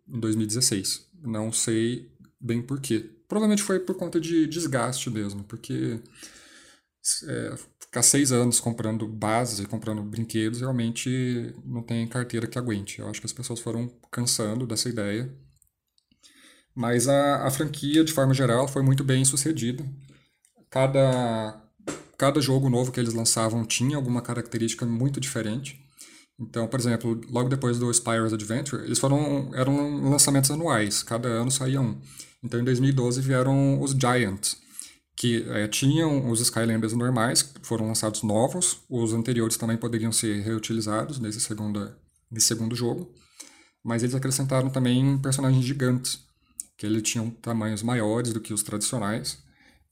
em 0.08 0.19
2016. 0.19 1.08
Não 1.21 1.52
sei 1.52 2.12
bem 2.39 2.62
por 2.62 2.82
quê. 2.82 3.10
Provavelmente 3.28 3.63
foi 3.63 3.80
por 3.80 3.95
conta 3.95 4.19
de 4.19 4.47
desgaste 4.47 5.10
mesmo, 5.10 5.43
porque 5.43 5.99
é, 7.28 7.56
ficar 7.80 8.02
seis 8.02 8.32
anos 8.32 8.60
comprando 8.60 9.08
bases 9.08 9.60
e 9.60 9.67
comprando 9.67 10.02
brinquedos 10.02 10.62
realmente 10.62 11.54
não 11.63 11.84
tem 11.84 12.08
carteira 12.08 12.47
que 12.47 12.58
aguente. 12.58 12.99
Eu 12.99 13.08
acho 13.10 13.19
que 13.19 13.28
as 13.28 13.34
pessoas 13.34 13.60
foram 13.60 13.88
cansando 14.12 14.65
dessa 14.65 14.89
ideia. 14.89 15.32
Mas 16.76 17.08
a, 17.08 17.45
a 17.45 17.52
franquia, 17.52 18.04
de 18.04 18.12
forma 18.12 18.34
geral, 18.34 18.67
foi 18.67 18.82
muito 18.82 19.04
bem 19.04 19.23
sucedida. 19.23 19.86
Cada, 20.69 21.62
cada 22.17 22.39
jogo 22.39 22.69
novo 22.69 22.91
que 22.91 22.99
eles 22.99 23.13
lançavam 23.13 23.65
tinha 23.65 23.97
alguma 23.97 24.21
característica 24.21 24.85
muito 24.85 25.19
diferente. 25.19 25.79
Então, 26.39 26.67
por 26.67 26.79
exemplo, 26.79 27.19
logo 27.29 27.49
depois 27.49 27.77
do 27.77 27.91
Spyro's 27.93 28.33
Adventure, 28.33 28.83
eles 28.83 28.99
foram 28.99 29.51
eram 29.53 30.09
lançamentos 30.09 30.49
anuais, 30.49 31.03
cada 31.03 31.27
ano 31.27 31.51
saía 31.51 31.79
um. 31.79 31.99
Então, 32.43 32.59
em 32.59 32.63
2012 32.63 33.21
vieram 33.21 33.81
os 33.81 33.91
Giants, 33.91 34.57
que 35.15 35.45
é, 35.49 35.67
tinham 35.67 36.29
os 36.29 36.41
Skylanders 36.41 36.93
normais, 36.93 37.53
foram 37.61 37.87
lançados 37.87 38.23
novos, 38.23 38.79
os 38.89 39.13
anteriores 39.13 39.57
também 39.57 39.77
poderiam 39.77 40.11
ser 40.11 40.41
reutilizados 40.41 41.19
nesse, 41.19 41.39
segunda, 41.39 41.97
nesse 42.31 42.47
segundo 42.47 42.75
jogo, 42.75 43.13
mas 43.83 44.01
eles 44.01 44.15
acrescentaram 44.15 44.69
também 44.69 45.17
personagens 45.19 45.63
gigantes, 45.63 46.19
que 46.77 46.85
eles 46.85 47.03
tinham 47.03 47.29
tamanhos 47.29 47.83
maiores 47.83 48.33
do 48.33 48.41
que 48.41 48.53
os 48.53 48.63
tradicionais, 48.63 49.42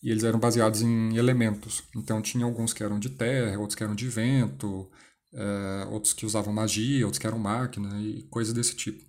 e 0.02 0.10
eles 0.10 0.24
eram 0.24 0.40
baseados 0.40 0.82
em 0.82 1.16
elementos. 1.16 1.84
Então 1.96 2.22
tinha 2.22 2.46
alguns 2.46 2.74
que 2.74 2.84
eram 2.84 3.00
de 3.00 3.10
terra, 3.10 3.60
outros 3.60 3.76
que 3.76 3.84
eram 3.84 3.96
de 3.96 4.08
vento, 4.08 4.90
é, 5.34 5.88
outros 5.90 6.14
que 6.14 6.26
usavam 6.26 6.54
magia, 6.54 7.06
outros 7.06 7.20
que 7.20 7.28
eram 7.28 7.40
máquina 7.40 8.02
e 8.02 8.24
coisas 8.24 8.54
desse 8.54 8.76
tipo. 8.76 9.04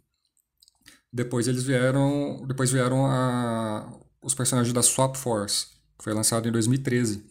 Depois 1.12 1.48
eles 1.48 1.62
vieram, 1.62 2.44
depois 2.46 2.70
vieram 2.70 3.06
a, 3.06 4.00
os 4.22 4.34
personagens 4.34 4.72
da 4.72 4.82
Swap 4.82 5.16
Force, 5.16 5.66
que 5.98 6.04
foi 6.04 6.14
lançado 6.14 6.48
em 6.48 6.52
2013. 6.52 7.24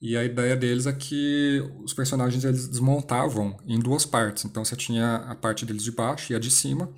E 0.00 0.16
a 0.16 0.24
ideia 0.24 0.56
deles 0.56 0.86
é 0.86 0.92
que 0.92 1.62
os 1.84 1.94
personagens 1.94 2.42
eles 2.42 2.66
desmontavam 2.66 3.56
em 3.66 3.78
duas 3.78 4.04
partes. 4.04 4.44
Então 4.44 4.64
você 4.64 4.74
tinha 4.74 5.16
a 5.16 5.34
parte 5.34 5.64
deles 5.64 5.84
de 5.84 5.92
baixo 5.92 6.32
e 6.32 6.36
a 6.36 6.38
de 6.38 6.50
cima, 6.50 6.92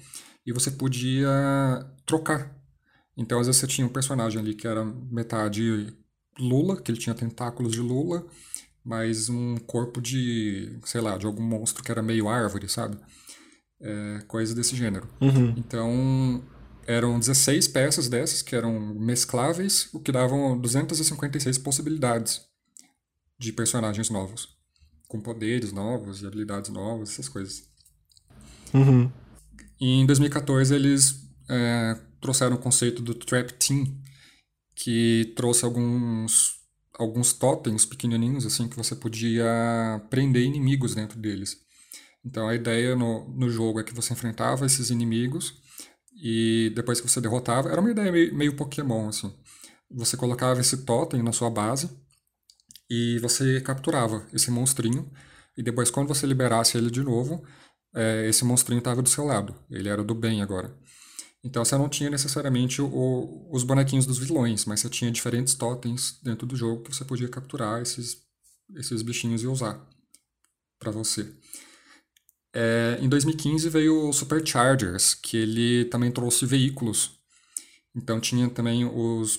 e 0.46 0.52
você 0.52 0.70
podia 0.70 1.28
trocar. 2.06 2.53
Então 3.16 3.38
às 3.38 3.46
vezes 3.46 3.60
você 3.60 3.66
tinha 3.66 3.86
um 3.86 3.92
personagem 3.92 4.40
ali 4.40 4.54
que 4.54 4.66
era 4.66 4.84
metade 4.84 5.94
Lula, 6.38 6.80
que 6.80 6.90
ele 6.90 6.98
tinha 6.98 7.14
tentáculos 7.14 7.72
de 7.72 7.80
Lula, 7.80 8.26
mas 8.84 9.28
um 9.28 9.56
corpo 9.56 10.00
de, 10.00 10.78
sei 10.84 11.00
lá, 11.00 11.16
de 11.16 11.26
algum 11.26 11.42
monstro 11.42 11.82
que 11.82 11.90
era 11.90 12.02
meio 12.02 12.28
árvore, 12.28 12.68
sabe? 12.68 12.98
É, 13.80 14.22
coisa 14.26 14.54
desse 14.54 14.76
gênero. 14.76 15.08
Uhum. 15.20 15.54
Então, 15.56 16.42
eram 16.86 17.18
16 17.18 17.68
peças 17.68 18.08
dessas 18.08 18.42
que 18.42 18.54
eram 18.54 18.78
mescláveis, 18.94 19.88
o 19.92 20.00
que 20.00 20.12
davam 20.12 20.58
256 20.58 21.58
possibilidades 21.58 22.42
de 23.38 23.52
personagens 23.52 24.10
novos, 24.10 24.48
com 25.08 25.20
poderes 25.20 25.72
novos 25.72 26.22
e 26.22 26.26
habilidades 26.26 26.70
novas, 26.70 27.10
essas 27.10 27.28
coisas. 27.28 27.64
Uhum. 28.72 29.10
E 29.80 30.00
em 30.00 30.06
2014 30.06 30.74
eles 30.74 31.24
é, 31.48 31.98
trouxeram 32.24 32.56
o 32.56 32.58
conceito 32.58 33.02
do 33.02 33.14
Trap 33.14 33.52
Team, 33.52 33.84
que 34.74 35.34
trouxe 35.36 35.62
alguns 35.64 36.54
alguns 36.96 37.32
totens 37.32 37.84
pequenininhos 37.84 38.46
assim 38.46 38.68
que 38.68 38.76
você 38.76 38.94
podia 38.94 39.44
prender 40.08 40.42
inimigos 40.42 40.94
dentro 40.94 41.18
deles. 41.18 41.58
Então 42.24 42.48
a 42.48 42.54
ideia 42.54 42.96
no, 42.96 43.28
no 43.28 43.50
jogo 43.50 43.78
é 43.78 43.84
que 43.84 43.92
você 43.92 44.14
enfrentava 44.14 44.64
esses 44.64 44.88
inimigos 44.88 45.52
e 46.16 46.72
depois 46.74 46.98
que 46.98 47.08
você 47.08 47.20
derrotava, 47.20 47.68
era 47.68 47.80
uma 47.80 47.90
ideia 47.90 48.10
meio, 48.10 48.34
meio 48.34 48.56
Pokémon, 48.56 49.08
assim. 49.08 49.30
Você 49.90 50.16
colocava 50.16 50.60
esse 50.60 50.78
totem 50.86 51.22
na 51.22 51.32
sua 51.32 51.50
base 51.50 51.90
e 52.88 53.18
você 53.18 53.60
capturava 53.60 54.26
esse 54.32 54.50
monstrinho. 54.50 55.10
E 55.58 55.62
depois, 55.62 55.90
quando 55.90 56.08
você 56.08 56.26
liberasse 56.26 56.78
ele 56.78 56.90
de 56.90 57.02
novo, 57.02 57.44
é, 57.94 58.26
esse 58.28 58.44
monstrinho 58.44 58.78
estava 58.78 59.02
do 59.02 59.08
seu 59.08 59.24
lado. 59.24 59.54
Ele 59.70 59.88
era 59.88 60.02
do 60.02 60.14
bem 60.14 60.40
agora. 60.40 60.74
Então 61.44 61.62
você 61.62 61.76
não 61.76 61.90
tinha 61.90 62.08
necessariamente 62.08 62.80
o, 62.80 63.48
os 63.52 63.62
bonequinhos 63.62 64.06
dos 64.06 64.18
vilões, 64.18 64.64
mas 64.64 64.80
você 64.80 64.88
tinha 64.88 65.10
diferentes 65.10 65.54
totens 65.54 66.18
dentro 66.22 66.46
do 66.46 66.56
jogo 66.56 66.82
que 66.82 66.94
você 66.94 67.04
podia 67.04 67.28
capturar 67.28 67.82
esses, 67.82 68.16
esses 68.76 69.02
bichinhos 69.02 69.42
e 69.42 69.46
usar 69.46 69.86
para 70.78 70.90
você. 70.90 71.30
É, 72.54 72.98
em 73.00 73.08
2015 73.08 73.68
veio 73.68 74.08
o 74.08 74.12
Superchargers, 74.12 75.14
que 75.14 75.36
ele 75.36 75.84
também 75.86 76.10
trouxe 76.10 76.46
veículos. 76.46 77.18
Então 77.94 78.18
tinha 78.20 78.48
também 78.48 78.84
os, 78.84 79.38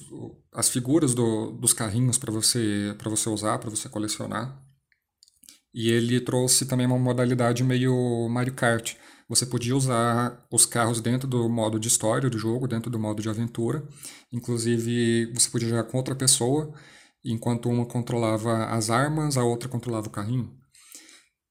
as 0.53 0.69
figuras 0.69 1.15
do, 1.15 1.51
dos 1.51 1.73
carrinhos 1.73 2.17
para 2.17 2.31
você, 2.31 2.95
você 3.03 3.29
usar, 3.29 3.57
para 3.57 3.69
você 3.69 3.89
colecionar. 3.89 4.61
E 5.73 5.89
ele 5.89 6.21
trouxe 6.21 6.65
também 6.65 6.85
uma 6.85 6.99
modalidade 6.99 7.63
meio 7.63 8.29
Mario 8.29 8.53
Kart. 8.53 8.95
Você 9.27 9.45
podia 9.45 9.75
usar 9.75 10.45
os 10.51 10.65
carros 10.65 11.01
dentro 11.01 11.27
do 11.27 11.49
modo 11.49 11.79
de 11.79 11.87
história 11.87 12.29
do 12.29 12.37
jogo, 12.37 12.67
dentro 12.67 12.91
do 12.91 12.99
modo 12.99 13.21
de 13.21 13.29
aventura. 13.29 13.83
Inclusive, 14.31 15.31
você 15.33 15.49
podia 15.49 15.69
jogar 15.69 15.85
com 15.85 15.97
outra 15.97 16.15
pessoa, 16.15 16.73
enquanto 17.23 17.69
uma 17.69 17.85
controlava 17.85 18.65
as 18.65 18.89
armas, 18.89 19.37
a 19.37 19.43
outra 19.43 19.67
controlava 19.67 20.07
o 20.07 20.11
carrinho. 20.11 20.55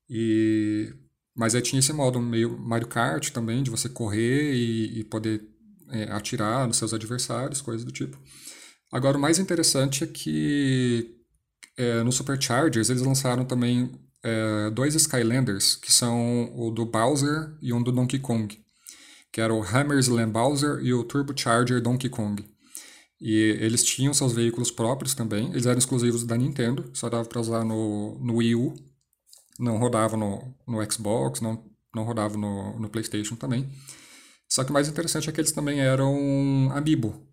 E 0.08 0.94
mas 1.36 1.54
aí 1.54 1.62
tinha 1.62 1.80
esse 1.80 1.92
modo 1.92 2.20
meio 2.20 2.56
Mario 2.58 2.86
Kart 2.86 3.30
também, 3.30 3.62
de 3.62 3.70
você 3.70 3.88
correr 3.88 4.54
e, 4.54 5.00
e 5.00 5.04
poder 5.04 5.42
é, 5.90 6.04
atirar 6.04 6.66
nos 6.66 6.76
seus 6.76 6.94
adversários, 6.94 7.60
coisas 7.60 7.84
do 7.84 7.90
tipo. 7.90 8.16
Agora, 8.92 9.18
o 9.18 9.20
mais 9.20 9.38
interessante 9.40 10.04
é 10.04 10.06
que 10.06 11.16
é, 11.76 12.02
no 12.04 12.12
Superchargers 12.12 12.88
eles 12.90 13.02
lançaram 13.02 13.44
também 13.44 13.90
é, 14.24 14.70
dois 14.70 14.94
Skylanders, 14.94 15.76
que 15.76 15.92
são 15.92 16.50
o 16.56 16.70
do 16.70 16.84
Bowser 16.84 17.56
e 17.62 17.72
um 17.72 17.82
do 17.82 17.92
Donkey 17.92 18.18
Kong, 18.18 18.58
que 19.30 19.40
era 19.40 19.54
o 19.54 19.62
Hammersland 19.62 20.32
Bowser 20.32 20.80
e 20.82 20.92
o 20.92 21.04
Turbocharger 21.04 21.80
Donkey 21.80 22.08
Kong. 22.08 22.44
E 23.20 23.56
eles 23.60 23.84
tinham 23.84 24.12
seus 24.12 24.32
veículos 24.32 24.70
próprios 24.70 25.14
também, 25.14 25.50
eles 25.50 25.66
eram 25.66 25.78
exclusivos 25.78 26.24
da 26.24 26.36
Nintendo, 26.36 26.90
só 26.92 27.08
dava 27.08 27.28
para 27.28 27.40
usar 27.40 27.64
no, 27.64 28.18
no 28.20 28.36
Wii 28.36 28.54
U 28.56 28.74
não 29.58 29.78
rodava 29.78 30.16
no, 30.16 30.54
no 30.66 30.92
Xbox, 30.92 31.40
não, 31.40 31.64
não 31.94 32.04
rodava 32.04 32.36
no, 32.36 32.78
no 32.78 32.88
PlayStation 32.88 33.36
também. 33.36 33.68
Só 34.48 34.64
que 34.64 34.70
o 34.70 34.72
mais 34.72 34.88
interessante 34.88 35.28
é 35.28 35.32
que 35.32 35.40
eles 35.40 35.52
também 35.52 35.80
eram 35.80 36.70
amiibo. 36.72 37.26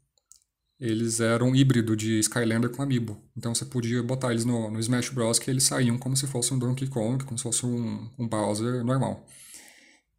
Eles 0.82 1.20
eram 1.20 1.56
híbrido 1.56 1.96
de 1.96 2.18
Skylander 2.20 2.72
com 2.72 2.82
amiibo. 2.82 3.24
Então 3.38 3.54
você 3.54 3.64
podia 3.64 4.02
botar 4.02 4.32
eles 4.32 4.44
no, 4.44 4.72
no 4.72 4.80
Smash 4.80 5.10
Bros. 5.10 5.38
que 5.38 5.52
eles 5.52 5.64
saíam 5.64 5.96
como 5.96 6.18
se 6.18 6.26
fosse 6.26 6.52
um 6.56 6.58
Donkey 6.58 6.88
Kong, 6.88 7.24
como 7.24 7.38
se 7.38 7.44
fosse 7.44 7.64
um, 7.68 8.10
um 8.18 8.28
Bowser 8.28 8.84
normal. 8.84 9.24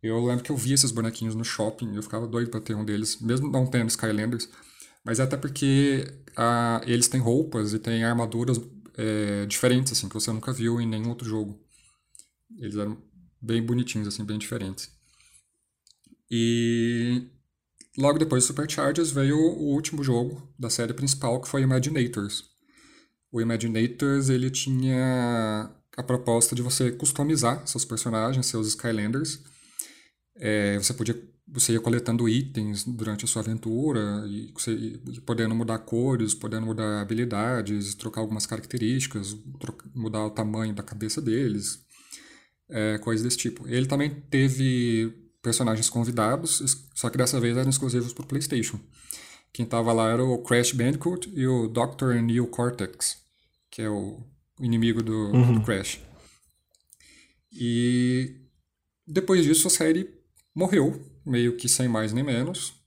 Eu 0.01 0.25
lembro 0.25 0.45
que 0.45 0.53
eu 0.53 0.57
via 0.57 0.75
esses 0.75 0.93
bonequinhos 0.93 1.35
no 1.35 1.45
shopping, 1.45 1.97
eu 1.97 2.03
ficava 2.03 2.29
doido 2.29 2.49
para 2.49 2.61
ter 2.61 2.77
um 2.77 2.85
deles, 2.85 3.21
mesmo 3.21 3.51
não 3.51 3.67
tendo 3.67 3.89
Skylanders. 3.89 4.49
Mas 5.05 5.19
é 5.19 5.25
até 5.25 5.37
porque 5.37 6.05
ah, 6.37 6.81
eles 6.87 7.09
têm 7.09 7.21
roupas 7.21 7.75
e 7.75 7.79
têm 7.81 8.05
armaduras 8.05 8.61
é, 8.97 9.47
diferentes, 9.47 9.93
assim, 9.93 10.09
que 10.09 10.15
você 10.15 10.31
nunca 10.33 10.53
viu 10.53 10.81
em 10.81 10.87
nenhum 10.87 11.09
outro 11.09 11.29
jogo. 11.29 11.61
Eles 12.57 12.77
eram 12.77 13.03
bem 13.41 13.61
bonitinhos, 13.61 14.07
assim, 14.07 14.25
bem 14.25 14.39
diferentes. 14.39 14.91
E 16.31 17.27
logo 17.97 18.19
depois 18.19 18.45
do 18.45 18.47
Superchargers 18.47 19.11
veio 19.11 19.37
o 19.37 19.73
último 19.73 20.03
jogo 20.03 20.43
da 20.59 20.71
série 20.71 20.95
principal, 20.95 21.41
que 21.41 21.49
foi 21.49 21.63
Imaginators. 21.63 22.45
O 23.31 23.41
Imaginators, 23.41 24.29
ele 24.29 24.51
tinha 24.51 25.71
a 25.97 26.03
proposta 26.03 26.55
de 26.55 26.63
você 26.63 26.91
customizar 26.93 27.67
seus 27.67 27.85
personagens, 27.85 28.47
seus 28.47 28.69
Skylanders. 28.69 29.43
É, 30.37 30.79
você 30.79 30.95
podia 30.95 31.15
você 31.53 31.73
ia 31.75 31.81
coletando 31.81 32.29
itens 32.29 32.85
durante 32.85 33.25
a 33.25 33.29
sua 33.29 33.43
aventura 33.43 34.25
e, 34.27 34.51
você, 34.55 34.99
podendo 35.27 35.55
mudar 35.55 35.79
cores, 35.81 36.35
podendo 36.35 36.67
mudar 36.67 37.03
habilidades, 37.03 37.95
trocar 37.95 38.23
algumas 38.23 38.47
características, 38.47 39.37
mudar 39.95 40.25
o 40.25 40.31
tamanho 40.31 40.75
da 40.75 40.83
cabeça 40.83 41.21
deles, 41.21 41.85
é, 42.71 42.97
coisas 42.99 43.23
desse 43.23 43.37
tipo. 43.37 43.69
Ele 43.69 43.87
também 43.87 44.11
teve 44.31 45.13
personagens 45.43 45.91
convidados, 45.91 46.63
só 46.95 47.11
que 47.11 47.19
dessa 47.19 47.41
vez 47.41 47.57
eram 47.57 47.69
exclusivos 47.69 48.13
para 48.13 48.25
o 48.25 48.27
PlayStation. 48.27 48.79
Quem 49.53 49.65
estava 49.65 49.93
lá 49.93 50.11
era 50.11 50.25
o 50.25 50.39
Crash 50.39 50.73
Bandicoot 50.73 51.31
e 51.35 51.47
o 51.47 51.69
Dr. 51.69 52.15
Neil 52.23 52.47
Cortex, 52.47 53.19
que 53.71 53.83
é 53.83 53.91
o 53.91 54.21
inimigo 54.61 55.03
do, 55.03 55.31
uhum. 55.31 55.59
do 55.59 55.65
Crash. 55.65 56.01
E 57.53 58.37
depois 59.07 59.45
disso 59.45 59.67
a 59.67 59.71
série 59.71 60.09
morreu, 60.55 61.05
meio 61.27 61.57
que 61.57 61.69
sem 61.69 61.89
mais 61.89 62.13
nem 62.13 62.25
menos. 62.25 62.81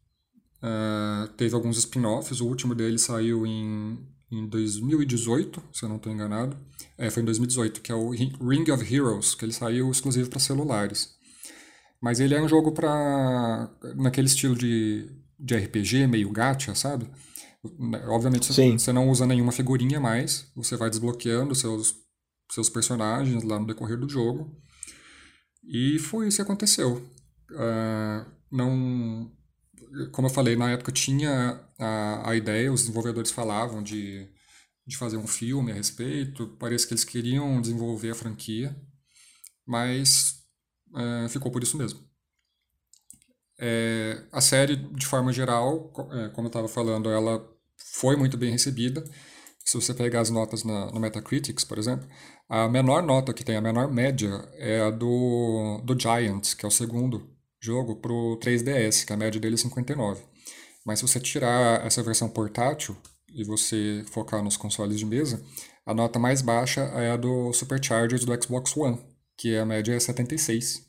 Uh, 0.63 1.27
teve 1.37 1.53
alguns 1.53 1.77
spin-offs, 1.77 2.41
o 2.41 2.47
último 2.47 2.73
dele 2.73 2.97
saiu 2.97 3.45
em, 3.45 3.99
em 4.31 4.47
2018, 4.47 5.61
se 5.71 5.83
eu 5.83 5.89
não 5.89 5.97
estou 5.97 6.11
enganado. 6.11 6.57
É, 6.97 7.11
foi 7.11 7.21
em 7.21 7.25
2018, 7.25 7.81
que 7.81 7.91
é 7.91 7.95
o 7.95 8.09
Ring 8.09 8.71
of 8.71 8.93
Heroes, 8.93 9.35
que 9.35 9.45
ele 9.45 9.53
saiu 9.53 9.91
exclusivo 9.91 10.29
para 10.29 10.39
celulares. 10.39 11.14
Mas 12.01 12.19
ele 12.19 12.35
é 12.35 12.41
um 12.41 12.47
jogo 12.47 12.71
para 12.71 13.69
naquele 13.95 14.27
estilo 14.27 14.55
de, 14.55 15.09
de 15.39 15.55
RPG, 15.55 16.07
meio 16.07 16.31
gacha, 16.31 16.75
sabe? 16.75 17.09
Obviamente 18.07 18.53
Sim. 18.53 18.77
você 18.77 18.93
não 18.93 19.09
usa 19.09 19.25
nenhuma 19.25 19.51
figurinha 19.51 19.99
mais, 19.99 20.51
você 20.55 20.77
vai 20.77 20.89
desbloqueando 20.89 21.55
seus, 21.55 21.95
seus 22.51 22.69
personagens 22.69 23.43
lá 23.43 23.59
no 23.59 23.65
decorrer 23.65 23.97
do 23.97 24.07
jogo. 24.07 24.55
E 25.63 25.97
foi 25.97 26.27
isso 26.27 26.37
que 26.37 26.43
aconteceu. 26.43 26.97
Uh, 27.51 28.29
não, 28.51 29.31
como 30.11 30.27
eu 30.27 30.31
falei, 30.31 30.55
na 30.55 30.71
época 30.71 30.91
tinha 30.91 31.59
a, 31.79 32.29
a 32.29 32.35
ideia, 32.35 32.71
os 32.71 32.81
desenvolvedores 32.81 33.31
falavam 33.31 33.81
de, 33.81 34.27
de 34.85 34.97
fazer 34.97 35.17
um 35.17 35.27
filme 35.27 35.71
a 35.71 35.75
respeito, 35.75 36.55
parece 36.59 36.87
que 36.87 36.93
eles 36.93 37.03
queriam 37.03 37.59
desenvolver 37.59 38.11
a 38.11 38.15
franquia, 38.15 38.75
mas 39.65 40.34
uh, 40.93 41.29
ficou 41.29 41.51
por 41.51 41.63
isso 41.63 41.77
mesmo. 41.77 41.99
É, 43.57 44.23
a 44.31 44.41
série, 44.41 44.75
de 44.75 45.05
forma 45.05 45.31
geral, 45.31 45.91
é, 46.11 46.29
como 46.29 46.47
eu 46.47 46.49
estava 46.49 46.67
falando, 46.67 47.09
ela 47.09 47.45
foi 47.77 48.15
muito 48.15 48.37
bem 48.37 48.51
recebida. 48.51 49.03
Se 49.63 49.75
você 49.79 49.93
pegar 49.93 50.21
as 50.21 50.29
notas 50.29 50.63
na, 50.63 50.91
no 50.91 50.99
Metacritics, 50.99 51.63
por 51.63 51.77
exemplo, 51.77 52.07
a 52.47 52.67
menor 52.69 53.01
nota 53.01 53.33
que 53.33 53.43
tem, 53.43 53.55
a 53.55 53.61
menor 53.61 53.91
média, 53.91 54.29
é 54.53 54.81
a 54.81 54.91
do, 54.91 55.81
do 55.83 55.99
Giants, 55.99 56.53
que 56.53 56.65
é 56.65 56.67
o 56.67 56.71
segundo 56.71 57.29
jogo, 57.59 57.95
para 57.95 58.11
o 58.11 58.37
3DS, 58.39 59.05
que 59.05 59.13
a 59.13 59.17
média 59.17 59.39
dele 59.39 59.55
é 59.55 59.57
59. 59.57 60.21
Mas 60.85 60.99
se 60.99 61.07
você 61.07 61.19
tirar 61.19 61.83
essa 61.85 62.03
versão 62.03 62.29
portátil 62.29 62.95
e 63.33 63.43
você 63.43 64.05
focar 64.11 64.43
nos 64.43 64.55
consoles 64.55 64.99
de 64.99 65.05
mesa, 65.05 65.43
a 65.85 65.93
nota 65.93 66.19
mais 66.19 66.41
baixa 66.41 66.81
é 66.81 67.11
a 67.11 67.17
do 67.17 67.51
Superchargers 67.53 68.23
do 68.23 68.43
Xbox 68.43 68.77
One, 68.77 68.99
que 69.37 69.55
a 69.57 69.65
média 69.65 69.93
é 69.93 69.99
76. 69.99 70.83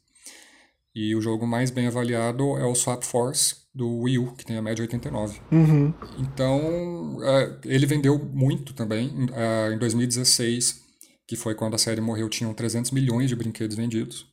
E 0.94 1.14
o 1.14 1.20
jogo 1.20 1.46
mais 1.46 1.70
bem 1.70 1.86
avaliado 1.86 2.56
é 2.56 2.64
o 2.64 2.74
Swap 2.74 3.02
Force 3.02 3.56
do 3.74 4.00
Wii 4.00 4.18
U, 4.18 4.32
que 4.32 4.46
tem 4.46 4.56
a 4.56 4.62
média 4.62 4.82
89. 4.82 5.38
Uhum. 5.52 5.92
Então, 6.18 7.18
é, 7.22 7.56
ele 7.66 7.84
vendeu 7.84 8.18
muito 8.18 8.72
também. 8.72 9.12
É, 9.34 9.74
em 9.74 9.78
2016, 9.78 10.80
que 11.26 11.36
foi 11.36 11.54
quando 11.54 11.74
a 11.74 11.78
série 11.78 12.00
morreu, 12.00 12.30
tinham 12.30 12.54
300 12.54 12.92
milhões 12.92 13.28
de 13.28 13.36
brinquedos 13.36 13.76
vendidos. 13.76 14.26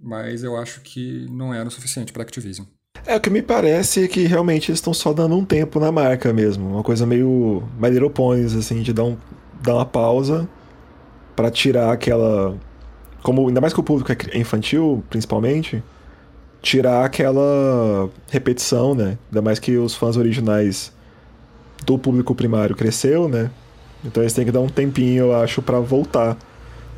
Mas 0.00 0.42
eu 0.42 0.56
acho 0.56 0.80
que 0.80 1.28
não 1.30 1.54
era 1.54 1.68
o 1.68 1.70
suficiente 1.70 2.12
para 2.12 2.24
Activision. 2.24 2.66
É, 3.06 3.16
o 3.16 3.20
que 3.20 3.30
me 3.30 3.40
parece 3.40 4.04
é 4.04 4.08
que 4.08 4.24
realmente 4.24 4.70
eles 4.70 4.78
estão 4.78 4.92
só 4.92 5.12
dando 5.12 5.36
um 5.36 5.44
tempo 5.44 5.78
na 5.78 5.92
marca 5.92 6.32
mesmo. 6.32 6.68
Uma 6.68 6.82
coisa 6.82 7.06
meio 7.06 7.62
My 7.78 7.88
Little 7.88 8.10
Ponies, 8.10 8.54
assim, 8.54 8.82
de 8.82 8.92
dar, 8.92 9.04
um, 9.04 9.16
dar 9.62 9.76
uma 9.76 9.86
pausa 9.86 10.48
para 11.36 11.48
tirar 11.50 11.92
aquela 11.92 12.58
como 13.22 13.46
ainda 13.46 13.60
mais 13.60 13.72
que 13.72 13.80
o 13.80 13.82
público 13.82 14.12
é 14.12 14.38
infantil, 14.38 15.02
principalmente, 15.08 15.82
tirar 16.60 17.04
aquela 17.04 18.10
repetição, 18.28 18.94
né? 18.94 19.18
Ainda 19.30 19.42
mais 19.42 19.58
que 19.58 19.76
os 19.76 19.94
fãs 19.94 20.16
originais 20.16 20.92
do 21.84 21.98
público 21.98 22.34
primário 22.34 22.76
cresceu, 22.76 23.28
né? 23.28 23.50
Então 24.04 24.22
eles 24.22 24.32
têm 24.32 24.44
que 24.44 24.52
dar 24.52 24.60
um 24.60 24.68
tempinho, 24.68 25.26
eu 25.26 25.36
acho, 25.36 25.62
para 25.62 25.78
voltar. 25.80 26.36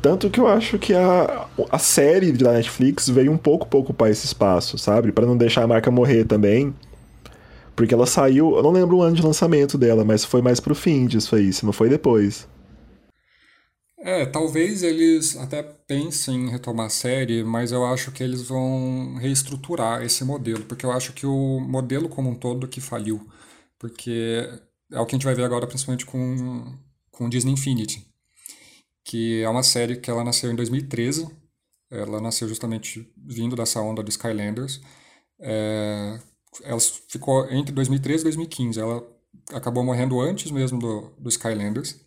Tanto 0.01 0.29
que 0.29 0.39
eu 0.39 0.47
acho 0.47 0.77
que 0.77 0.93
a, 0.93 1.47
a 1.71 1.79
série 1.79 2.31
da 2.31 2.53
Netflix 2.53 3.09
veio 3.09 3.31
um 3.31 3.37
pouco 3.37 3.67
pouco 3.67 3.93
para 3.93 4.09
esse 4.09 4.25
espaço, 4.25 4.77
sabe? 4.77 5.11
Para 5.11 5.25
não 5.25 5.35
deixar 5.35 5.63
a 5.63 5.67
marca 5.67 5.89
morrer 5.89 6.25
também. 6.25 6.73
Porque 7.75 7.93
ela 7.93 8.05
saiu, 8.05 8.55
eu 8.55 8.63
não 8.63 8.71
lembro 8.71 8.97
o 8.97 9.01
ano 9.01 9.15
de 9.15 9.21
lançamento 9.21 9.77
dela, 9.77 10.05
mas 10.05 10.23
foi 10.23 10.41
mais 10.41 10.59
pro 10.59 10.73
fim 10.73 11.05
disso 11.07 11.35
aí, 11.35 11.51
se 11.51 11.65
não 11.65 11.73
foi 11.73 11.89
depois. 11.89 12.47
É, 14.05 14.23
talvez 14.23 14.83
eles 14.83 15.35
até 15.35 15.63
pensem 15.63 16.45
em 16.45 16.49
retomar 16.51 16.85
a 16.85 16.89
série, 16.89 17.43
mas 17.43 17.71
eu 17.71 17.83
acho 17.83 18.11
que 18.11 18.21
eles 18.23 18.43
vão 18.43 19.15
reestruturar 19.15 20.03
esse 20.03 20.23
modelo, 20.23 20.63
porque 20.65 20.85
eu 20.85 20.91
acho 20.91 21.11
que 21.11 21.25
o 21.25 21.59
modelo 21.59 22.07
como 22.07 22.29
um 22.29 22.35
todo 22.35 22.67
que 22.67 22.79
faliu, 22.79 23.27
porque 23.79 24.47
é 24.91 24.99
o 24.99 25.07
que 25.07 25.15
a 25.15 25.17
gente 25.17 25.25
vai 25.25 25.33
ver 25.33 25.43
agora 25.43 25.65
principalmente 25.65 26.05
com, 26.05 26.77
com 27.09 27.27
Disney 27.27 27.53
Infinity, 27.53 28.05
que 29.03 29.41
é 29.41 29.49
uma 29.49 29.63
série 29.63 29.95
que 29.97 30.11
ela 30.11 30.23
nasceu 30.23 30.51
em 30.51 30.55
2013, 30.55 31.27
ela 31.89 32.21
nasceu 32.21 32.47
justamente 32.47 33.11
vindo 33.17 33.55
dessa 33.55 33.81
onda 33.81 34.03
do 34.03 34.09
Skylanders, 34.09 34.81
é, 35.39 36.19
ela 36.63 36.79
ficou 36.79 37.51
entre 37.51 37.73
2013 37.73 38.21
e 38.21 38.25
2015, 38.25 38.79
ela 38.79 39.03
acabou 39.51 39.83
morrendo 39.83 40.21
antes 40.21 40.51
mesmo 40.51 40.77
do, 40.79 41.11
do 41.17 41.29
Skylanders, 41.29 42.04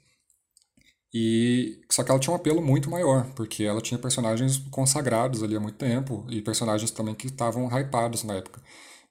e 1.13 1.81
só 1.91 2.05
que 2.05 2.11
ela 2.11 2.21
tinha 2.21 2.33
um 2.33 2.37
apelo 2.37 2.61
muito 2.61 2.91
maior, 2.91 3.27
porque 3.35 3.65
ela 3.65 3.81
tinha 3.81 3.99
personagens 3.99 4.59
consagrados 4.71 5.43
ali 5.43 5.57
há 5.57 5.61
muito 5.61 5.77
tempo 5.77 6.27
e 6.29 6.43
personagens 6.43 6.91
também 6.91 7.15
que 7.15 7.27
estavam 7.27 7.67
hypados 7.69 8.25
na 8.25 8.35
época. 8.35 8.63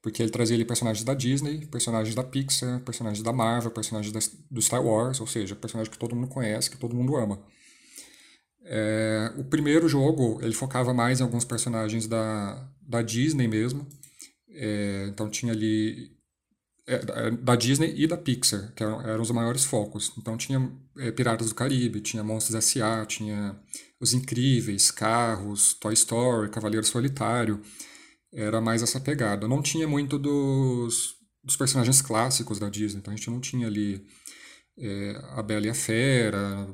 Porque 0.01 0.21
ele 0.21 0.31
trazia 0.31 0.55
ali 0.55 0.63
personagens 0.63 1.03
da 1.03 1.13
Disney, 1.13 1.65
personagens 1.65 2.15
da 2.15 2.23
Pixar, 2.23 2.79
personagens 2.81 3.23
da 3.23 3.33
Marvel, 3.33 3.71
personagens 3.71 4.13
da, 4.13 4.19
do 4.49 4.61
Star 4.61 4.85
Wars, 4.85 5.19
ou 5.19 5.27
seja, 5.27 5.55
personagens 5.55 5.91
que 5.91 5.97
todo 5.99 6.15
mundo 6.15 6.27
conhece, 6.27 6.69
que 6.69 6.77
todo 6.77 6.95
mundo 6.95 7.15
ama. 7.15 7.39
É, 8.63 9.33
o 9.37 9.43
primeiro 9.43 9.87
jogo, 9.89 10.39
ele 10.41 10.53
focava 10.53 10.93
mais 10.93 11.19
em 11.19 11.23
alguns 11.23 11.45
personagens 11.45 12.05
da, 12.05 12.69
da 12.81 13.01
Disney 13.01 13.47
mesmo. 13.47 13.87
É, 14.49 15.07
então 15.09 15.29
tinha 15.29 15.51
ali 15.51 16.16
da 17.43 17.55
Disney 17.55 17.93
e 17.97 18.07
da 18.07 18.15
Pixar, 18.15 18.71
que 18.73 18.81
eram, 18.81 19.01
eram 19.01 19.21
os 19.21 19.31
maiores 19.31 19.65
focos. 19.65 20.13
Então 20.17 20.37
tinha 20.37 20.71
é, 20.97 21.11
Piratas 21.11 21.49
do 21.49 21.55
Caribe, 21.55 21.99
tinha 21.99 22.23
Monstros 22.23 22.55
S.A., 22.55 23.05
tinha 23.05 23.59
Os 23.99 24.13
Incríveis, 24.13 24.89
Carros, 24.89 25.73
Toy 25.73 25.93
Story, 25.93 26.49
Cavaleiro 26.49 26.85
Solitário. 26.85 27.61
Era 28.33 28.61
mais 28.61 28.81
essa 28.81 29.01
pegada. 29.01 29.47
Não 29.47 29.61
tinha 29.61 29.87
muito 29.87 30.17
dos, 30.17 31.15
dos 31.43 31.57
personagens 31.57 32.01
clássicos 32.01 32.57
da 32.57 32.69
Disney, 32.69 32.99
então 32.99 33.13
a 33.13 33.17
gente 33.17 33.29
não 33.29 33.41
tinha 33.41 33.67
ali 33.67 34.05
é, 34.77 35.21
a 35.31 35.43
Bela 35.43 35.65
e 35.65 35.69
a 35.69 35.73
Fera, 35.73 36.67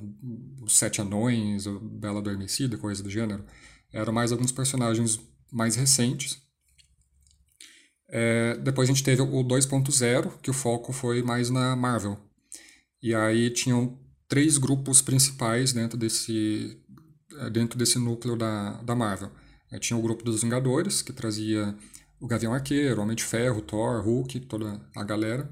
os 0.62 0.78
Sete 0.78 1.02
Anões, 1.02 1.66
a 1.66 1.72
Bela 1.82 2.20
Adormecida, 2.20 2.78
coisa 2.78 3.02
do 3.02 3.10
gênero. 3.10 3.44
Eram 3.92 4.14
mais 4.14 4.32
alguns 4.32 4.52
personagens 4.52 5.20
mais 5.52 5.76
recentes 5.76 6.43
é, 8.16 8.56
depois 8.58 8.88
a 8.88 8.94
gente 8.94 9.04
teve 9.04 9.24
o 9.24 9.44
2.0, 9.44 10.34
que 10.40 10.52
o 10.52 10.54
foco 10.54 10.94
foi 10.94 11.24
mais 11.24 11.50
na 11.50 11.76
Marvel. 11.76 12.16
E 13.02 13.16
aí 13.16 13.50
tinham 13.50 13.98
três 14.28 14.60
grupos 14.60 15.02
principais 15.02 15.74
dentro 15.74 15.98
desse, 15.98 16.78
é, 17.40 17.50
dentro 17.50 17.76
desse 17.76 17.98
núcleo 17.98 18.36
da, 18.36 18.74
da 18.84 18.94
Marvel. 18.94 19.32
É, 19.72 19.80
tinha 19.80 19.98
o 19.98 20.02
grupo 20.02 20.24
dos 20.24 20.44
Vingadores, 20.44 21.02
que 21.02 21.12
trazia 21.12 21.76
o 22.20 22.28
Gavião 22.28 22.54
Arqueiro, 22.54 23.02
Homem 23.02 23.16
de 23.16 23.24
Ferro, 23.24 23.62
Thor, 23.62 24.04
Hulk, 24.04 24.42
toda 24.42 24.80
a 24.96 25.04
galera. 25.04 25.50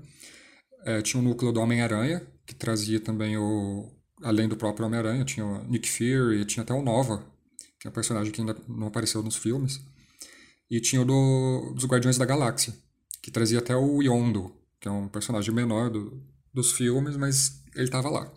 É, 0.85 1.01
tinha 1.01 1.19
o 1.19 1.23
núcleo 1.23 1.51
do 1.51 1.59
Homem-Aranha, 1.59 2.21
que 2.45 2.53
trazia 2.53 2.99
também 2.99 3.37
o. 3.37 3.91
Além 4.21 4.47
do 4.47 4.55
próprio 4.55 4.85
Homem-Aranha, 4.85 5.25
tinha 5.25 5.43
o 5.43 5.63
Nick 5.63 5.89
Fury, 5.89 6.45
tinha 6.45 6.61
até 6.61 6.75
o 6.75 6.83
Nova, 6.83 7.25
que 7.79 7.87
é 7.87 7.89
um 7.89 7.93
personagem 7.93 8.31
que 8.31 8.39
ainda 8.39 8.55
não 8.67 8.85
apareceu 8.85 9.23
nos 9.23 9.35
filmes. 9.35 9.81
E 10.71 10.79
tinha 10.79 11.01
o 11.01 11.05
do, 11.05 11.73
dos 11.75 11.83
Guardiões 11.85 12.17
da 12.17 12.23
Galáxia, 12.23 12.73
que 13.21 13.29
trazia 13.29 13.59
até 13.59 13.75
o 13.75 14.01
Yondo, 14.01 14.55
que 14.79 14.87
é 14.87 14.91
um 14.91 15.09
personagem 15.09 15.53
menor 15.53 15.89
do, 15.89 16.23
dos 16.53 16.71
filmes, 16.71 17.17
mas 17.17 17.61
ele 17.75 17.83
estava 17.83 18.09
lá. 18.09 18.31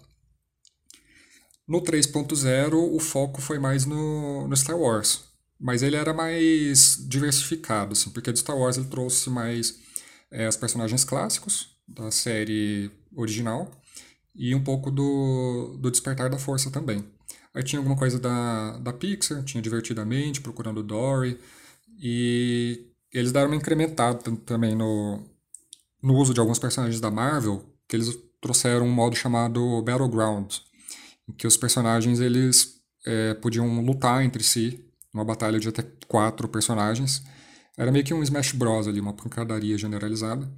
No 1.67 1.81
3.0, 1.81 2.75
o 2.75 2.99
foco 2.99 3.41
foi 3.41 3.61
mais 3.61 3.87
no, 3.87 4.49
no 4.49 4.57
Star 4.57 4.77
Wars, 4.77 5.27
mas 5.61 5.85
ele 5.85 5.95
era 5.95 6.13
mais 6.13 6.99
diversificado, 7.09 7.93
assim, 7.93 8.11
porque 8.11 8.33
do 8.33 8.39
Star 8.39 8.59
Wars 8.59 8.77
ele 8.77 8.89
trouxe 8.89 9.31
mais 9.31 9.79
é, 10.29 10.49
os 10.49 10.57
personagens 10.57 11.05
clássicos 11.05 11.69
da 11.87 12.11
série 12.11 12.91
original 13.15 13.71
e 14.35 14.57
um 14.57 14.65
pouco 14.65 14.91
do, 14.91 15.79
do 15.81 15.89
Despertar 15.89 16.29
da 16.29 16.37
Força 16.37 16.69
também. 16.69 17.05
Aí 17.55 17.63
tinha 17.63 17.79
alguma 17.79 17.97
coisa 17.97 18.19
da, 18.19 18.77
da 18.79 18.93
Pixar, 18.93 19.45
tinha 19.45 19.63
Divertidamente, 19.63 20.41
Procurando 20.41 20.83
Dory, 20.83 21.39
e 21.99 22.91
eles 23.13 23.33
deram 23.33 23.49
uma 23.49 23.57
incrementada 23.57 24.19
também 24.45 24.75
no, 24.75 25.23
no 26.03 26.15
uso 26.17 26.35
de 26.35 26.41
alguns 26.41 26.59
personagens 26.59 27.01
da 27.01 27.11
Marvel, 27.11 27.65
que 27.89 27.97
eles 27.97 28.17
trouxeram 28.41 28.87
um 28.87 28.93
modo 28.93 29.17
chamado 29.17 29.83
Battleground, 29.83 30.57
em 31.29 31.33
que 31.33 31.47
os 31.47 31.57
personagens 31.57 32.21
eles 32.21 32.81
é, 33.07 33.35
podiam 33.35 33.81
lutar 33.81 34.23
entre 34.25 34.43
si, 34.43 34.85
uma 35.13 35.25
batalha 35.25 35.59
de 35.59 35.69
até 35.69 35.83
quatro 36.09 36.49
personagens. 36.49 37.23
Era 37.77 37.93
meio 37.93 38.05
que 38.05 38.13
um 38.13 38.23
Smash 38.23 38.53
Bros. 38.53 38.89
ali, 38.89 39.01
uma 39.01 39.13
pancadaria 39.13 39.79
generalizada. 39.79 40.51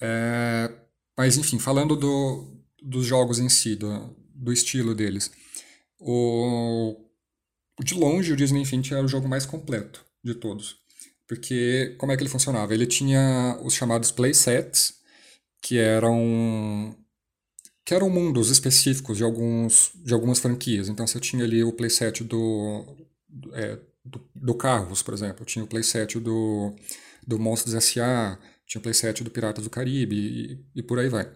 É, 0.00 0.70
mas 1.16 1.36
enfim, 1.36 1.58
falando 1.58 1.96
do, 1.96 2.46
dos 2.82 3.04
jogos 3.04 3.38
em 3.38 3.48
si, 3.48 3.74
do, 3.74 4.14
do 4.34 4.52
estilo 4.52 4.94
deles. 4.94 5.30
O 5.98 7.07
de 7.84 7.94
longe, 7.94 8.32
o 8.32 8.36
Disney 8.36 8.62
Infinity 8.62 8.94
era 8.94 9.04
o 9.04 9.08
jogo 9.08 9.28
mais 9.28 9.46
completo 9.46 10.04
de 10.22 10.34
todos. 10.34 10.76
Porque 11.26 11.94
como 11.98 12.10
é 12.10 12.16
que 12.16 12.22
ele 12.22 12.30
funcionava? 12.30 12.72
Ele 12.72 12.86
tinha 12.86 13.58
os 13.62 13.74
chamados 13.74 14.10
playsets, 14.10 14.94
que 15.60 15.78
eram 15.78 16.96
que 17.84 17.94
eram 17.94 18.10
mundos 18.10 18.50
específicos 18.50 19.16
de 19.16 19.24
alguns 19.24 19.90
de 19.94 20.14
algumas 20.14 20.38
franquias. 20.38 20.88
Então 20.88 21.06
você 21.06 21.20
tinha 21.20 21.44
ali 21.44 21.62
o 21.62 21.72
playset 21.72 22.24
do 22.24 22.84
é, 23.52 23.78
do, 24.04 24.26
do 24.34 24.54
Carros, 24.54 25.02
por 25.02 25.14
exemplo, 25.14 25.44
tinha 25.44 25.64
o 25.64 25.68
playset 25.68 26.18
do 26.18 26.74
do 27.26 27.38
Monstros 27.38 27.74
S.A., 27.74 28.38
tinha 28.66 28.80
o 28.80 28.82
playset 28.82 29.22
do 29.22 29.30
Piratas 29.30 29.64
do 29.64 29.70
Caribe 29.70 30.16
e, 30.16 30.80
e 30.80 30.82
por 30.82 30.98
aí 30.98 31.08
vai. 31.08 31.30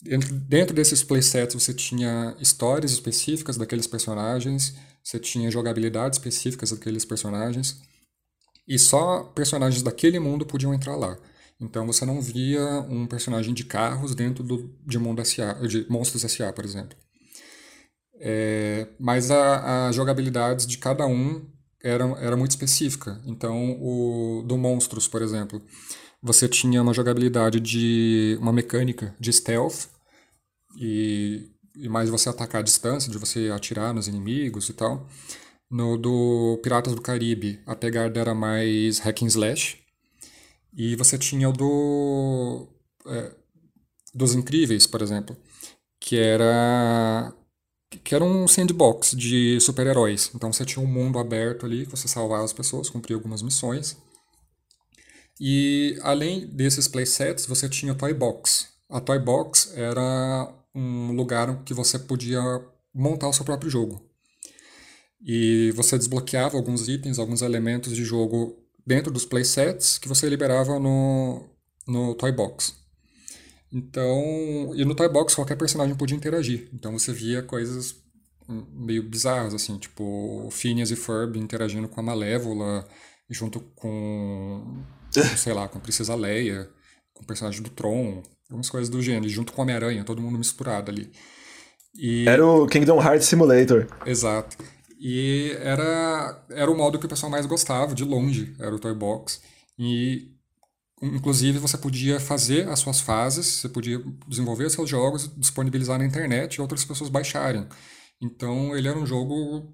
Dentro, 0.00 0.32
dentro 0.32 0.74
desses 0.74 1.02
playsets 1.02 1.54
você 1.54 1.74
tinha 1.74 2.36
histórias 2.40 2.92
específicas 2.92 3.56
daqueles 3.56 3.86
personagens, 3.86 4.74
você 5.08 5.18
tinha 5.18 5.50
jogabilidades 5.50 6.18
específicas 6.18 6.70
daqueles 6.70 7.02
personagens, 7.02 7.80
e 8.66 8.78
só 8.78 9.22
personagens 9.34 9.82
daquele 9.82 10.20
mundo 10.20 10.44
podiam 10.44 10.74
entrar 10.74 10.96
lá. 10.96 11.16
Então 11.58 11.86
você 11.86 12.04
não 12.04 12.20
via 12.20 12.62
um 12.90 13.06
personagem 13.06 13.54
de 13.54 13.64
carros 13.64 14.14
dentro 14.14 14.44
do, 14.44 14.70
de, 14.86 14.98
mundo 14.98 15.24
SA, 15.24 15.54
de 15.66 15.90
Monstros 15.90 16.24
S.A., 16.24 16.52
por 16.52 16.62
exemplo. 16.62 16.94
É, 18.20 18.86
mas 19.00 19.30
a, 19.30 19.88
a 19.88 19.92
jogabilidade 19.92 20.66
de 20.66 20.76
cada 20.76 21.06
um 21.06 21.48
era, 21.82 22.04
era 22.20 22.36
muito 22.36 22.50
específica. 22.50 23.18
Então, 23.24 23.80
o 23.80 24.42
do 24.46 24.58
Monstros, 24.58 25.08
por 25.08 25.22
exemplo, 25.22 25.62
você 26.22 26.46
tinha 26.46 26.82
uma 26.82 26.92
jogabilidade 26.92 27.60
de 27.60 28.36
uma 28.42 28.52
mecânica 28.52 29.16
de 29.18 29.32
stealth 29.32 29.88
e, 30.78 31.48
e 31.78 31.88
mais 31.88 32.10
você 32.10 32.28
atacar 32.28 32.60
à 32.60 32.64
distância, 32.64 33.10
de 33.10 33.18
você 33.18 33.50
atirar 33.54 33.94
nos 33.94 34.08
inimigos 34.08 34.68
e 34.68 34.72
tal. 34.72 35.06
No 35.70 35.96
do 35.98 36.58
Piratas 36.62 36.94
do 36.94 37.02
Caribe, 37.02 37.60
a 37.66 37.76
pegada 37.76 38.18
era 38.18 38.34
mais 38.34 38.98
hack 39.00 39.22
and 39.22 39.26
slash. 39.26 39.78
E 40.74 40.96
você 40.96 41.18
tinha 41.18 41.48
o 41.48 41.52
do 41.52 42.68
é, 43.06 43.34
dos 44.14 44.34
Incríveis, 44.34 44.86
por 44.86 45.02
exemplo, 45.02 45.36
que 46.00 46.16
era 46.16 47.32
que 48.04 48.14
era 48.14 48.24
um 48.24 48.46
sandbox 48.46 49.12
de 49.16 49.58
super-heróis. 49.60 50.30
Então 50.34 50.52
você 50.52 50.64
tinha 50.64 50.84
um 50.84 50.88
mundo 50.88 51.18
aberto 51.18 51.64
ali, 51.66 51.84
você 51.84 52.06
salvava 52.08 52.44
as 52.44 52.52
pessoas, 52.52 52.90
cumpria 52.90 53.16
algumas 53.16 53.42
missões. 53.42 53.96
E 55.40 55.98
além 56.02 56.46
desses 56.46 56.88
playsets, 56.88 57.46
você 57.46 57.68
tinha 57.68 57.92
a 57.92 57.94
Toy 57.94 58.12
Box. 58.12 58.68
A 58.90 59.00
Toy 59.00 59.18
Box 59.18 59.72
era 59.74 60.52
um 60.74 61.12
lugar 61.12 61.62
que 61.64 61.74
você 61.74 61.98
podia 61.98 62.40
montar 62.94 63.28
o 63.28 63.32
seu 63.32 63.44
próprio 63.44 63.70
jogo. 63.70 64.02
E 65.20 65.72
você 65.72 65.98
desbloqueava 65.98 66.56
alguns 66.56 66.88
itens, 66.88 67.18
alguns 67.18 67.42
elementos 67.42 67.94
de 67.94 68.04
jogo 68.04 68.56
dentro 68.86 69.12
dos 69.12 69.24
playsets 69.24 69.98
que 69.98 70.08
você 70.08 70.28
liberava 70.28 70.78
no, 70.78 71.48
no 71.86 72.14
Toy 72.14 72.32
Box. 72.32 72.74
Então, 73.72 74.72
e 74.74 74.84
no 74.84 74.94
Toy 74.94 75.08
Box 75.08 75.34
qualquer 75.34 75.56
personagem 75.56 75.94
podia 75.94 76.16
interagir. 76.16 76.68
Então 76.72 76.92
você 76.92 77.12
via 77.12 77.42
coisas 77.42 77.96
meio 78.48 79.02
bizarras, 79.02 79.52
assim, 79.52 79.76
tipo 79.76 80.48
Phineas 80.50 80.90
e 80.90 80.96
Ferb 80.96 81.38
interagindo 81.38 81.88
com 81.88 82.00
a 82.00 82.02
Malévola, 82.02 82.88
junto 83.28 83.60
com 83.74 84.82
sei 85.36 85.52
lá, 85.52 85.68
com 85.68 85.78
a 85.78 85.80
Princesa 85.80 86.14
Leia, 86.14 86.70
com 87.12 87.22
o 87.22 87.26
personagem 87.26 87.62
do 87.62 87.70
Tron, 87.70 88.22
algumas 88.48 88.70
coisas 88.70 88.88
do 88.88 89.02
gênero, 89.02 89.28
junto 89.28 89.52
com 89.52 89.60
o 89.60 89.62
Homem-Aranha, 89.62 90.04
todo 90.04 90.22
mundo 90.22 90.38
misturado 90.38 90.90
ali. 90.90 91.10
E... 91.94 92.26
Era 92.26 92.44
o 92.46 92.66
Kingdom 92.66 93.00
Hearts 93.02 93.28
Simulator. 93.28 93.86
Exato. 94.06 94.56
E 94.98 95.56
era, 95.60 96.44
era 96.50 96.70
o 96.70 96.76
modo 96.76 96.98
que 96.98 97.06
o 97.06 97.08
pessoal 97.08 97.30
mais 97.30 97.46
gostava, 97.46 97.94
de 97.94 98.04
longe, 98.04 98.54
era 98.58 98.74
o 98.74 98.78
Toy 98.78 98.94
Box. 98.94 99.40
E, 99.78 100.32
inclusive, 101.02 101.58
você 101.58 101.76
podia 101.76 102.18
fazer 102.18 102.68
as 102.68 102.80
suas 102.80 103.00
fases, 103.00 103.46
você 103.46 103.68
podia 103.68 104.02
desenvolver 104.26 104.70
seus 104.70 104.88
jogos, 104.88 105.30
disponibilizar 105.36 105.98
na 105.98 106.06
internet 106.06 106.54
e 106.54 106.60
outras 106.60 106.84
pessoas 106.84 107.10
baixarem. 107.10 107.66
Então, 108.20 108.76
ele 108.76 108.88
era 108.88 108.98
um 108.98 109.06
jogo 109.06 109.72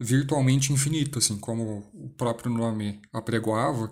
virtualmente 0.00 0.72
infinito, 0.72 1.18
assim, 1.18 1.38
como 1.38 1.88
o 1.94 2.08
próprio 2.10 2.50
nome 2.50 3.00
apregoava 3.12 3.90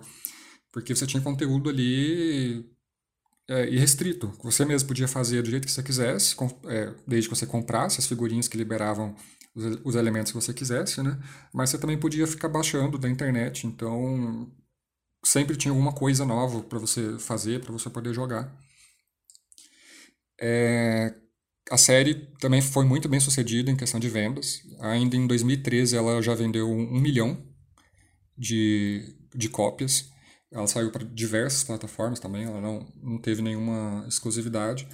porque 0.73 0.95
você 0.95 1.05
tinha 1.05 1.21
conteúdo 1.21 1.69
ali 1.69 2.65
é, 3.47 3.69
irrestrito. 3.69 4.33
Você 4.43 4.65
mesmo 4.65 4.87
podia 4.87 5.07
fazer 5.07 5.41
do 5.41 5.49
jeito 5.49 5.65
que 5.65 5.71
você 5.71 5.83
quisesse, 5.83 6.35
com, 6.35 6.47
é, 6.65 6.93
desde 7.07 7.29
que 7.29 7.35
você 7.35 7.45
comprasse 7.45 7.99
as 7.99 8.07
figurinhas 8.07 8.47
que 8.47 8.57
liberavam 8.57 9.15
os, 9.55 9.79
os, 9.83 9.95
elementos 9.95 10.31
que 10.31 10.39
você 10.39 10.53
quisesse, 10.53 11.01
né? 11.01 11.19
Mas 11.53 11.69
você 11.69 11.77
também 11.77 11.97
podia 11.97 12.25
ficar 12.25 12.49
baixando 12.49 12.97
da 12.97 13.09
internet, 13.09 13.67
então 13.67 14.51
sempre 15.23 15.55
tinha 15.55 15.71
alguma 15.71 15.93
coisa 15.93 16.25
nova 16.25 16.61
para 16.61 16.79
você 16.79 17.17
fazer, 17.19 17.61
para 17.61 17.71
você 17.71 17.89
poder 17.89 18.13
jogar. 18.13 18.53
É, 20.39 21.13
a 21.71 21.77
série 21.77 22.15
também 22.39 22.61
foi 22.61 22.85
muito 22.85 23.07
bem 23.07 23.19
sucedida 23.19 23.71
em 23.71 23.75
questão 23.75 23.99
de 23.99 24.09
vendas. 24.09 24.61
Ainda 24.79 25.15
em 25.15 25.25
2013 25.27 25.95
ela 25.95 26.21
já 26.21 26.35
vendeu 26.35 26.69
um 26.69 26.99
milhão 26.99 27.41
de, 28.37 29.15
de 29.33 29.49
cópias. 29.49 30.11
Ela 30.53 30.67
saiu 30.67 30.91
para 30.91 31.03
diversas 31.03 31.63
plataformas 31.63 32.19
também, 32.19 32.43
ela 32.43 32.61
não, 32.61 32.87
não 33.01 33.17
teve 33.17 33.41
nenhuma 33.41 34.05
exclusividade. 34.07 34.87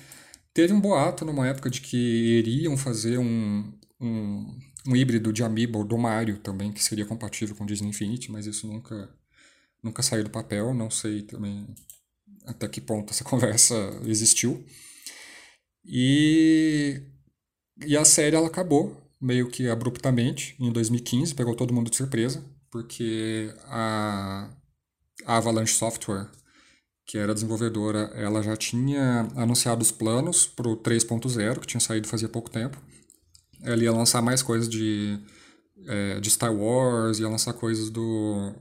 Teve 0.54 0.74
um 0.74 0.80
boato 0.80 1.26
numa 1.26 1.48
época 1.48 1.70
de 1.70 1.82
que 1.82 1.98
iriam 1.98 2.78
fazer 2.78 3.18
um, 3.20 3.72
um, 4.00 4.58
um 4.88 4.96
híbrido 4.96 5.34
de 5.34 5.44
Amiibo 5.44 5.84
do 5.84 5.98
Mario 5.98 6.40
também, 6.40 6.72
que 6.72 6.84
seria 6.84 7.06
compatível 7.06 7.56
com 7.56 7.66
Disney 7.66 7.90
Infinity, 7.90 8.32
mas 8.32 8.46
isso 8.46 8.66
nunca, 8.68 9.10
nunca 9.84 10.02
saiu 10.02 10.24
do 10.24 10.30
papel, 10.30 10.74
não 10.74 10.90
sei 10.90 11.24
também 11.24 11.68
até 12.46 12.68
que 12.68 12.80
ponto 12.82 13.12
essa 13.12 13.24
conversa 13.26 13.76
existiu. 14.06 14.66
E, 15.86 17.02
e 17.86 17.98
a 17.98 18.06
série 18.06 18.36
ela 18.36 18.48
acabou 18.48 18.96
meio 19.20 19.50
que 19.50 19.68
abruptamente 19.68 20.56
em 20.60 20.72
2015, 20.72 21.36
pegou 21.36 21.56
todo 21.56 21.74
mundo 21.74 21.90
de 21.90 21.98
surpresa, 21.98 22.44
porque 22.72 23.54
a 23.66 24.50
a 25.26 25.38
Avalanche 25.38 25.74
Software, 25.74 26.28
que 27.06 27.18
era 27.18 27.34
desenvolvedora, 27.34 28.12
ela 28.16 28.42
já 28.42 28.56
tinha 28.56 29.28
anunciado 29.36 29.82
os 29.82 29.92
planos 29.92 30.46
para 30.46 30.68
o 30.68 30.78
3.0, 30.78 31.60
que 31.60 31.68
tinha 31.68 31.80
saído 31.80 32.08
fazia 32.08 32.30
pouco 32.30 32.50
tempo. 32.50 32.78
Ela 33.64 33.84
ia 33.84 33.92
lançar 33.92 34.22
mais 34.22 34.42
coisas 34.42 34.70
de, 34.70 35.20
é, 35.88 36.20
de 36.20 36.30
Star 36.30 36.54
Wars, 36.54 37.20
ia 37.20 37.28
lançar 37.28 37.54
coisas 37.54 37.90
do, 37.90 38.54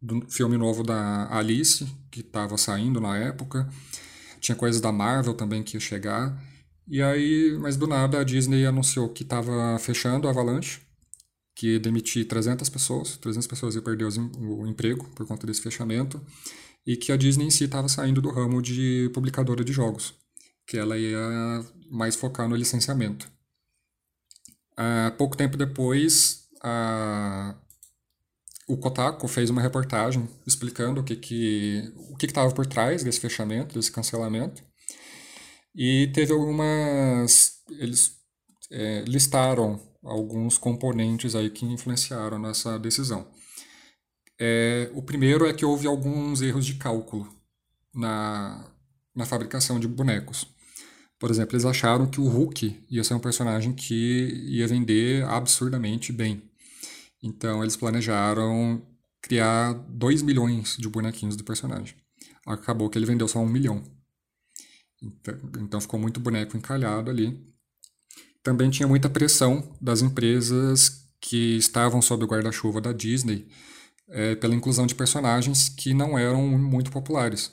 do 0.00 0.26
filme 0.28 0.56
novo 0.56 0.82
da 0.82 1.28
Alice, 1.30 1.86
que 2.10 2.20
estava 2.20 2.56
saindo 2.56 3.00
na 3.00 3.16
época. 3.16 3.68
Tinha 4.40 4.56
coisas 4.56 4.80
da 4.80 4.90
Marvel 4.90 5.34
também 5.34 5.62
que 5.62 5.76
ia 5.76 5.80
chegar. 5.80 6.42
E 6.88 7.00
aí, 7.00 7.56
mas 7.60 7.76
do 7.76 7.86
nada, 7.86 8.20
a 8.20 8.24
Disney 8.24 8.66
anunciou 8.66 9.08
que 9.08 9.22
estava 9.22 9.78
fechando 9.78 10.26
a 10.26 10.30
Avalanche 10.30 10.80
que 11.54 11.78
demitir 11.78 12.26
300 12.26 12.68
pessoas, 12.68 13.16
300 13.18 13.46
pessoas 13.46 13.74
iam 13.74 13.84
perder 13.84 14.06
o 14.38 14.66
emprego 14.66 15.08
por 15.14 15.26
conta 15.26 15.46
desse 15.46 15.60
fechamento, 15.60 16.20
e 16.86 16.96
que 16.96 17.12
a 17.12 17.16
Disney 17.16 17.46
em 17.46 17.50
si 17.50 17.64
estava 17.64 17.88
saindo 17.88 18.20
do 18.20 18.30
ramo 18.30 18.60
de 18.60 19.10
publicadora 19.14 19.64
de 19.64 19.72
jogos, 19.72 20.14
que 20.66 20.76
ela 20.76 20.98
ia 20.98 21.20
mais 21.90 22.16
focar 22.16 22.48
no 22.48 22.56
licenciamento. 22.56 23.30
Uh, 24.72 25.14
pouco 25.16 25.36
tempo 25.36 25.56
depois, 25.56 26.48
uh, 26.64 27.54
o 28.66 28.76
Kotaku 28.76 29.28
fez 29.28 29.50
uma 29.50 29.60
reportagem 29.60 30.28
explicando 30.46 31.02
o 31.02 31.04
que 31.04 31.14
que 31.16 31.92
o 32.10 32.16
que 32.16 32.26
estava 32.26 32.52
por 32.52 32.66
trás 32.66 33.04
desse 33.04 33.20
fechamento, 33.20 33.74
desse 33.74 33.92
cancelamento, 33.92 34.64
e 35.74 36.10
teve 36.14 36.32
algumas 36.32 37.62
eles 37.78 38.16
é, 38.70 39.04
listaram 39.06 39.80
alguns 40.02 40.58
componentes 40.58 41.34
aí 41.34 41.50
que 41.50 41.64
influenciaram 41.64 42.38
nessa 42.38 42.78
decisão. 42.78 43.26
É, 44.38 44.90
o 44.94 45.02
primeiro 45.02 45.46
é 45.46 45.52
que 45.52 45.64
houve 45.64 45.86
alguns 45.86 46.42
erros 46.42 46.66
de 46.66 46.74
cálculo 46.74 47.28
na, 47.94 48.68
na 49.14 49.24
fabricação 49.24 49.78
de 49.78 49.86
bonecos. 49.86 50.46
Por 51.18 51.30
exemplo, 51.30 51.54
eles 51.54 51.64
acharam 51.64 52.10
que 52.10 52.20
o 52.20 52.26
Hulk 52.26 52.84
ia 52.90 53.04
ser 53.04 53.14
um 53.14 53.20
personagem 53.20 53.72
que 53.72 54.44
ia 54.48 54.66
vender 54.66 55.24
absurdamente 55.24 56.12
bem. 56.12 56.42
Então, 57.22 57.62
eles 57.62 57.76
planejaram 57.76 58.82
criar 59.20 59.72
2 59.72 60.22
milhões 60.22 60.76
de 60.76 60.88
bonequinhos 60.88 61.36
do 61.36 61.44
personagem. 61.44 61.94
Acabou 62.44 62.90
que 62.90 62.98
ele 62.98 63.06
vendeu 63.06 63.28
só 63.28 63.38
um 63.38 63.46
milhão. 63.46 63.84
Então, 65.00 65.34
então 65.60 65.80
ficou 65.80 66.00
muito 66.00 66.18
boneco 66.18 66.56
encalhado 66.56 67.08
ali 67.08 67.51
também 68.42 68.70
tinha 68.70 68.88
muita 68.88 69.08
pressão 69.08 69.76
das 69.80 70.02
empresas 70.02 71.06
que 71.20 71.56
estavam 71.56 72.02
sob 72.02 72.24
o 72.24 72.26
guarda-chuva 72.26 72.80
da 72.80 72.92
Disney 72.92 73.46
é, 74.08 74.34
pela 74.34 74.54
inclusão 74.54 74.86
de 74.86 74.94
personagens 74.94 75.68
que 75.68 75.94
não 75.94 76.18
eram 76.18 76.46
muito 76.46 76.90
populares. 76.90 77.52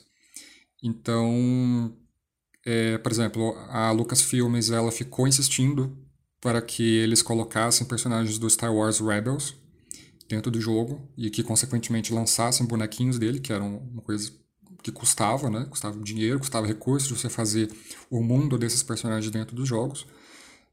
Então, 0.82 1.94
é, 2.64 2.98
por 2.98 3.12
exemplo, 3.12 3.54
a 3.68 3.90
Lucasfilmes 3.90 4.70
ela 4.70 4.90
ficou 4.90 5.28
insistindo 5.28 5.96
para 6.40 6.60
que 6.60 6.96
eles 6.96 7.22
colocassem 7.22 7.86
personagens 7.86 8.38
do 8.38 8.48
Star 8.48 8.74
Wars 8.74 8.98
Rebels, 8.98 9.54
dentro 10.30 10.50
do 10.50 10.60
jogo 10.60 11.10
e 11.18 11.28
que, 11.28 11.42
consequentemente, 11.42 12.14
lançassem 12.14 12.64
bonequinhos 12.64 13.18
dele, 13.18 13.40
que 13.40 13.52
eram 13.52 13.78
uma 13.78 14.00
coisa 14.00 14.30
que 14.82 14.92
custava, 14.92 15.50
né? 15.50 15.66
Custava 15.68 15.98
dinheiro, 15.98 16.38
custava 16.38 16.66
recursos 16.66 17.08
de 17.08 17.18
você 17.18 17.28
fazer 17.28 17.68
o 18.08 18.22
mundo 18.22 18.56
desses 18.56 18.82
personagens 18.82 19.30
dentro 19.30 19.54
dos 19.56 19.68
jogos. 19.68 20.06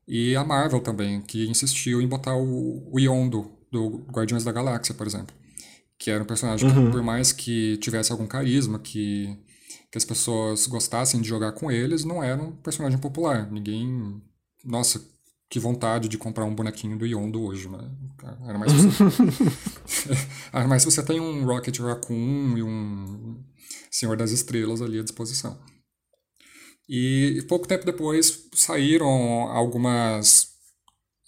E 0.08 0.36
a 0.36 0.44
Marvel 0.44 0.80
também, 0.80 1.22
que 1.22 1.48
insistiu 1.48 2.02
em 2.02 2.08
botar 2.08 2.36
o, 2.36 2.90
o 2.92 3.00
Yondo 3.00 3.52
do 3.72 4.06
Guardiões 4.10 4.44
da 4.44 4.52
Galáxia, 4.52 4.96
por 4.96 5.06
exemplo. 5.06 5.36
Que 6.00 6.10
era 6.10 6.24
um 6.24 6.28
personagem 6.28 6.70
uhum. 6.70 6.86
que, 6.86 6.92
por 6.92 7.04
mais 7.04 7.32
que 7.32 7.78
tivesse 7.78 8.12
algum 8.12 8.26
carisma, 8.26 8.80
que, 8.80 9.38
que 9.92 9.98
as 9.98 10.06
pessoas 10.06 10.66
gostassem 10.68 11.20
de 11.20 11.28
jogar 11.28 11.52
com 11.52 11.70
eles, 11.70 12.06
não 12.06 12.24
era 12.24 12.42
um 12.42 12.52
personagem 12.52 12.98
popular. 12.98 13.52
Ninguém. 13.52 14.22
Nossa, 14.64 15.04
que 15.50 15.60
vontade 15.60 16.08
de 16.08 16.18
comprar 16.18 16.46
um 16.46 16.56
bonequinho 16.56 16.98
do 16.98 17.06
Yondo 17.06 17.42
hoje, 17.42 17.68
né? 17.68 17.90
Era 18.48 18.58
mais 18.58 18.72
se 18.72 18.88
você... 18.88 19.14
Era 20.54 20.68
mais 20.68 20.82
se 20.84 20.92
você 20.92 21.04
tem 21.04 21.20
um 21.20 21.46
Rocket 21.46 21.80
Raccoon 21.80 22.58
e 22.58 22.64
um 22.64 23.44
Senhor 23.92 24.16
das 24.16 24.32
Estrelas 24.32 24.82
ali 24.82 25.00
à 25.00 25.04
disposição. 25.04 25.58
E 26.88 27.44
pouco 27.48 27.68
tempo 27.68 27.86
depois 27.86 28.48
saíram 28.54 29.08
algumas 29.50 30.54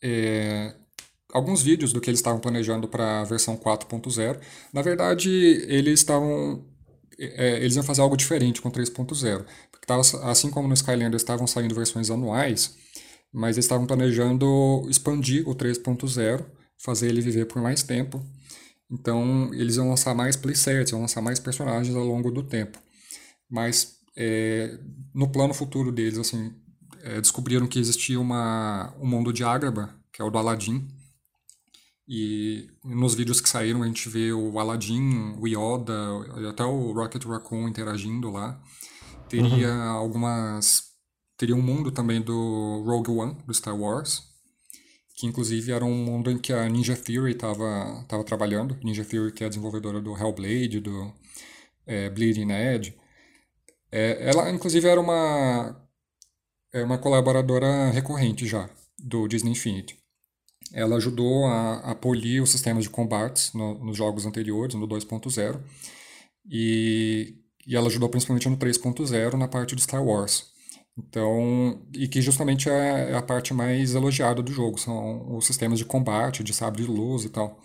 é, 0.01 0.73
alguns 1.33 1.61
vídeos 1.61 1.93
do 1.93 1.99
que 2.01 2.09
eles 2.09 2.19
estavam 2.19 2.39
planejando 2.39 2.87
para 2.87 3.21
a 3.21 3.23
versão 3.23 3.57
4.0. 3.57 4.39
Na 4.73 4.81
verdade, 4.81 5.29
eles 5.67 5.99
estavam 5.99 6.65
é, 7.19 7.57
eles 7.57 7.75
iam 7.75 7.83
fazer 7.83 8.01
algo 8.01 8.15
diferente 8.15 8.61
com 8.61 8.71
3.0, 8.71 9.45
porque 9.71 9.85
tava, 9.85 10.01
assim 10.29 10.49
como 10.49 10.67
no 10.67 10.73
Skylander 10.73 11.15
estavam 11.15 11.45
saindo 11.45 11.75
versões 11.75 12.09
anuais, 12.09 12.77
mas 13.31 13.57
eles 13.57 13.65
estavam 13.65 13.85
planejando 13.85 14.85
expandir 14.89 15.47
o 15.47 15.53
3.0, 15.53 16.45
fazer 16.77 17.09
ele 17.09 17.21
viver 17.21 17.45
por 17.45 17.61
mais 17.61 17.83
tempo. 17.83 18.25
Então, 18.89 19.53
eles 19.53 19.75
iam 19.75 19.89
lançar 19.89 20.15
mais 20.15 20.35
playsets, 20.35 20.91
iam 20.91 21.01
lançar 21.01 21.21
mais 21.21 21.39
personagens 21.39 21.95
ao 21.95 22.03
longo 22.05 22.31
do 22.31 22.41
tempo. 22.41 22.79
Mas 23.49 23.98
é, 24.21 24.77
no 25.13 25.29
plano 25.29 25.53
futuro 25.53 25.93
deles, 25.93 26.17
assim, 26.17 26.53
é, 27.01 27.21
descobriram 27.21 27.65
que 27.65 27.79
existia 27.79 28.19
uma, 28.19 28.93
um 28.99 29.07
mundo 29.07 29.31
de 29.31 29.45
Agrabah, 29.45 29.95
que 30.11 30.21
é 30.21 30.25
o 30.25 30.29
do 30.29 30.37
Aladdin. 30.37 30.85
E 32.05 32.67
nos 32.83 33.15
vídeos 33.15 33.39
que 33.39 33.47
saíram 33.47 33.81
a 33.81 33.87
gente 33.87 34.09
vê 34.09 34.33
o 34.33 34.59
Aladdin, 34.59 35.35
o 35.39 35.47
Yoda, 35.47 35.93
até 36.49 36.65
o 36.65 36.91
Rocket 36.91 37.23
Raccoon 37.23 37.69
interagindo 37.69 38.29
lá. 38.29 38.61
Teria 39.29 39.69
uhum. 39.69 39.81
algumas 39.91 40.89
teria 41.37 41.55
um 41.55 41.61
mundo 41.61 41.89
também 41.91 42.21
do 42.21 42.83
Rogue 42.85 43.11
One, 43.11 43.37
do 43.45 43.53
Star 43.53 43.77
Wars, 43.77 44.23
que 45.15 45.27
inclusive 45.27 45.71
era 45.71 45.85
um 45.85 46.03
mundo 46.03 46.29
em 46.29 46.37
que 46.37 46.51
a 46.51 46.67
Ninja 46.67 46.97
Theory 46.97 47.31
estava 47.31 48.03
tava 48.09 48.23
trabalhando. 48.25 48.75
Ninja 48.83 49.05
Theory, 49.05 49.31
que 49.31 49.43
é 49.43 49.45
a 49.45 49.49
desenvolvedora 49.49 50.01
do 50.01 50.17
Hellblade, 50.17 50.81
do 50.81 51.13
é, 51.85 52.09
Bleeding 52.09 52.51
Edge. 52.51 52.98
É, 53.91 54.29
ela, 54.29 54.49
inclusive, 54.51 54.87
era 54.87 54.99
uma, 54.99 55.75
é 56.73 56.83
uma 56.83 56.97
colaboradora 56.97 57.89
recorrente 57.91 58.45
já 58.45 58.69
do 58.97 59.27
Disney 59.27 59.51
Infinity. 59.51 59.97
Ela 60.73 60.97
ajudou 60.97 61.45
a, 61.47 61.91
a 61.91 61.95
polir 61.95 62.43
os 62.43 62.51
sistemas 62.51 62.83
de 62.83 62.89
combates 62.89 63.53
no, 63.53 63.83
nos 63.83 63.97
jogos 63.97 64.25
anteriores, 64.25 64.75
no 64.75 64.87
2.0, 64.87 65.59
e, 66.49 67.35
e 67.65 67.75
ela 67.75 67.87
ajudou 67.87 68.09
principalmente 68.09 68.47
no 68.49 68.57
3.0 68.57 69.33
na 69.33 69.47
parte 69.47 69.75
do 69.75 69.81
Star 69.81 70.03
Wars. 70.03 70.51
Então, 70.97 71.81
e 71.93 72.07
que 72.07 72.21
justamente 72.21 72.69
é, 72.69 73.11
é 73.11 73.15
a 73.15 73.21
parte 73.21 73.53
mais 73.53 73.95
elogiada 73.95 74.41
do 74.43 74.51
jogo, 74.51 74.77
são 74.77 75.35
os 75.35 75.45
sistemas 75.45 75.79
de 75.79 75.85
combate, 75.85 76.43
de 76.43 76.53
sabre 76.53 76.83
de 76.83 76.89
luz 76.89 77.23
e 77.23 77.29
tal. 77.29 77.59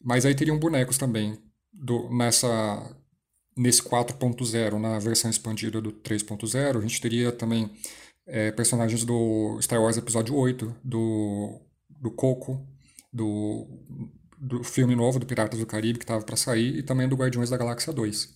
Mas 0.00 0.24
aí 0.24 0.34
teriam 0.34 0.58
bonecos 0.58 0.96
também 0.96 1.38
do, 1.72 2.08
nessa 2.10 2.96
nesse 3.56 3.82
4.0, 3.82 4.78
na 4.78 4.98
versão 4.98 5.30
expandida 5.30 5.80
do 5.80 5.92
3.0, 5.92 6.78
a 6.78 6.80
gente 6.80 7.00
teria 7.00 7.32
também 7.32 7.70
é, 8.26 8.50
personagens 8.52 9.04
do 9.04 9.58
Star 9.60 9.80
Wars 9.80 9.96
Episódio 9.96 10.34
8, 10.34 10.74
do, 10.82 11.60
do 11.88 12.10
Coco, 12.10 12.66
do, 13.12 13.66
do 14.38 14.64
filme 14.64 14.94
novo 14.94 15.18
do 15.18 15.26
Piratas 15.26 15.58
do 15.58 15.66
Caribe 15.66 15.98
que 15.98 16.04
estava 16.04 16.24
para 16.24 16.36
sair, 16.36 16.78
e 16.78 16.82
também 16.82 17.08
do 17.08 17.16
Guardiões 17.16 17.50
da 17.50 17.56
Galáxia 17.56 17.92
2. 17.92 18.28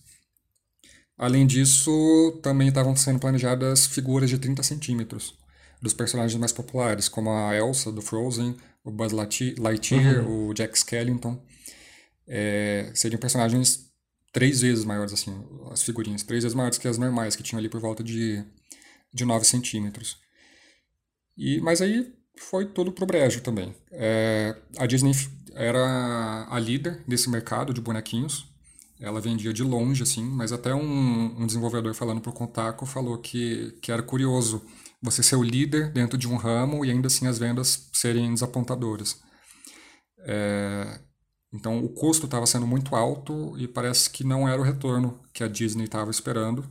Além 1.17 1.47
disso, 1.47 2.39
também 2.43 2.67
estavam 2.67 2.95
sendo 2.95 3.19
planejadas 3.19 3.87
figuras 3.87 4.29
de 4.29 4.37
30 4.37 4.61
centímetros 4.61 5.33
dos 5.81 5.93
personagens 5.93 6.39
mais 6.39 6.51
populares, 6.51 7.09
como 7.09 7.31
a 7.31 7.55
Elsa 7.55 7.91
do 7.91 8.01
Frozen, 8.01 8.55
o 8.83 8.91
Buzz 8.91 9.11
Lightyear, 9.11 10.27
uhum. 10.27 10.49
o 10.49 10.53
Jack 10.53 10.77
Skellington. 10.77 11.41
É, 12.27 12.91
seriam 12.93 13.19
personagens 13.19 13.86
três 14.37 14.61
vezes 14.61 14.85
maiores, 14.85 15.11
assim, 15.11 15.35
as 15.71 15.81
figurinhas, 15.81 16.21
três 16.21 16.43
vezes 16.43 16.55
maiores 16.55 16.77
que 16.77 16.87
as 16.87 16.99
normais, 16.99 17.35
que 17.35 17.41
tinham 17.41 17.57
ali 17.57 17.67
por 17.67 17.81
volta 17.81 18.03
de, 18.03 18.45
de 19.11 19.25
9 19.25 19.43
centímetros. 19.43 20.19
E, 21.35 21.59
mas 21.59 21.81
aí 21.81 22.13
foi 22.37 22.67
tudo 22.67 22.91
pro 22.91 23.07
brejo 23.07 23.41
também. 23.41 23.75
É, 23.91 24.55
a 24.77 24.85
Disney 24.85 25.13
era 25.55 26.45
a 26.51 26.59
líder 26.59 27.03
desse 27.07 27.31
mercado 27.31 27.73
de 27.73 27.81
bonequinhos, 27.81 28.45
ela 28.99 29.19
vendia 29.19 29.51
de 29.51 29.63
longe, 29.63 30.03
assim, 30.03 30.23
mas 30.23 30.51
até 30.51 30.71
um, 30.71 31.41
um 31.41 31.47
desenvolvedor 31.47 31.95
falando 31.95 32.21
para 32.21 32.29
o 32.29 32.33
Contaco 32.33 32.85
falou 32.85 33.17
que, 33.17 33.75
que 33.81 33.91
era 33.91 34.03
curioso 34.03 34.63
você 35.01 35.23
ser 35.23 35.35
o 35.35 35.41
líder 35.41 35.91
dentro 35.91 36.15
de 36.15 36.27
um 36.27 36.35
ramo 36.35 36.85
e 36.85 36.91
ainda 36.91 37.07
assim 37.07 37.25
as 37.25 37.39
vendas 37.39 37.89
serem 37.91 38.31
desapontadoras. 38.31 39.19
É, 40.27 40.99
então 41.53 41.83
o 41.83 41.89
custo 41.89 42.25
estava 42.25 42.45
sendo 42.45 42.67
muito 42.67 42.95
alto 42.95 43.55
e 43.57 43.67
parece 43.67 44.09
que 44.09 44.23
não 44.23 44.47
era 44.47 44.59
o 44.59 44.63
retorno 44.63 45.19
que 45.33 45.43
a 45.43 45.47
Disney 45.47 45.85
estava 45.85 46.11
esperando 46.11 46.65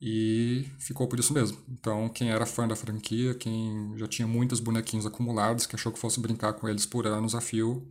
e 0.00 0.66
ficou 0.78 1.06
por 1.06 1.18
isso 1.18 1.32
mesmo. 1.32 1.58
Então 1.68 2.08
quem 2.08 2.30
era 2.30 2.46
fã 2.46 2.66
da 2.66 2.76
franquia, 2.76 3.34
quem 3.34 3.94
já 3.96 4.06
tinha 4.06 4.28
muitos 4.28 4.60
bonequinhos 4.60 5.06
acumulados, 5.06 5.66
que 5.66 5.76
achou 5.76 5.92
que 5.92 5.98
fosse 5.98 6.20
brincar 6.20 6.54
com 6.54 6.68
eles 6.68 6.86
por 6.86 7.06
anos 7.06 7.34
a 7.34 7.40
fio, 7.40 7.86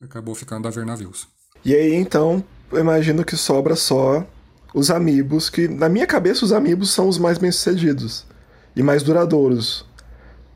acabou 0.00 0.34
ficando 0.34 0.68
a 0.68 0.70
ver 0.70 0.84
navios. 0.84 1.28
E 1.64 1.74
aí 1.74 1.94
então 1.94 2.44
eu 2.70 2.78
imagino 2.78 3.24
que 3.24 3.36
sobra 3.36 3.76
só 3.76 4.26
os 4.74 4.90
amigos, 4.90 5.50
que 5.50 5.68
na 5.68 5.88
minha 5.88 6.06
cabeça 6.06 6.44
os 6.44 6.52
amigos 6.52 6.90
são 6.90 7.08
os 7.08 7.18
mais 7.18 7.38
bem-sucedidos 7.38 8.26
e 8.74 8.82
mais 8.82 9.02
duradouros. 9.02 9.86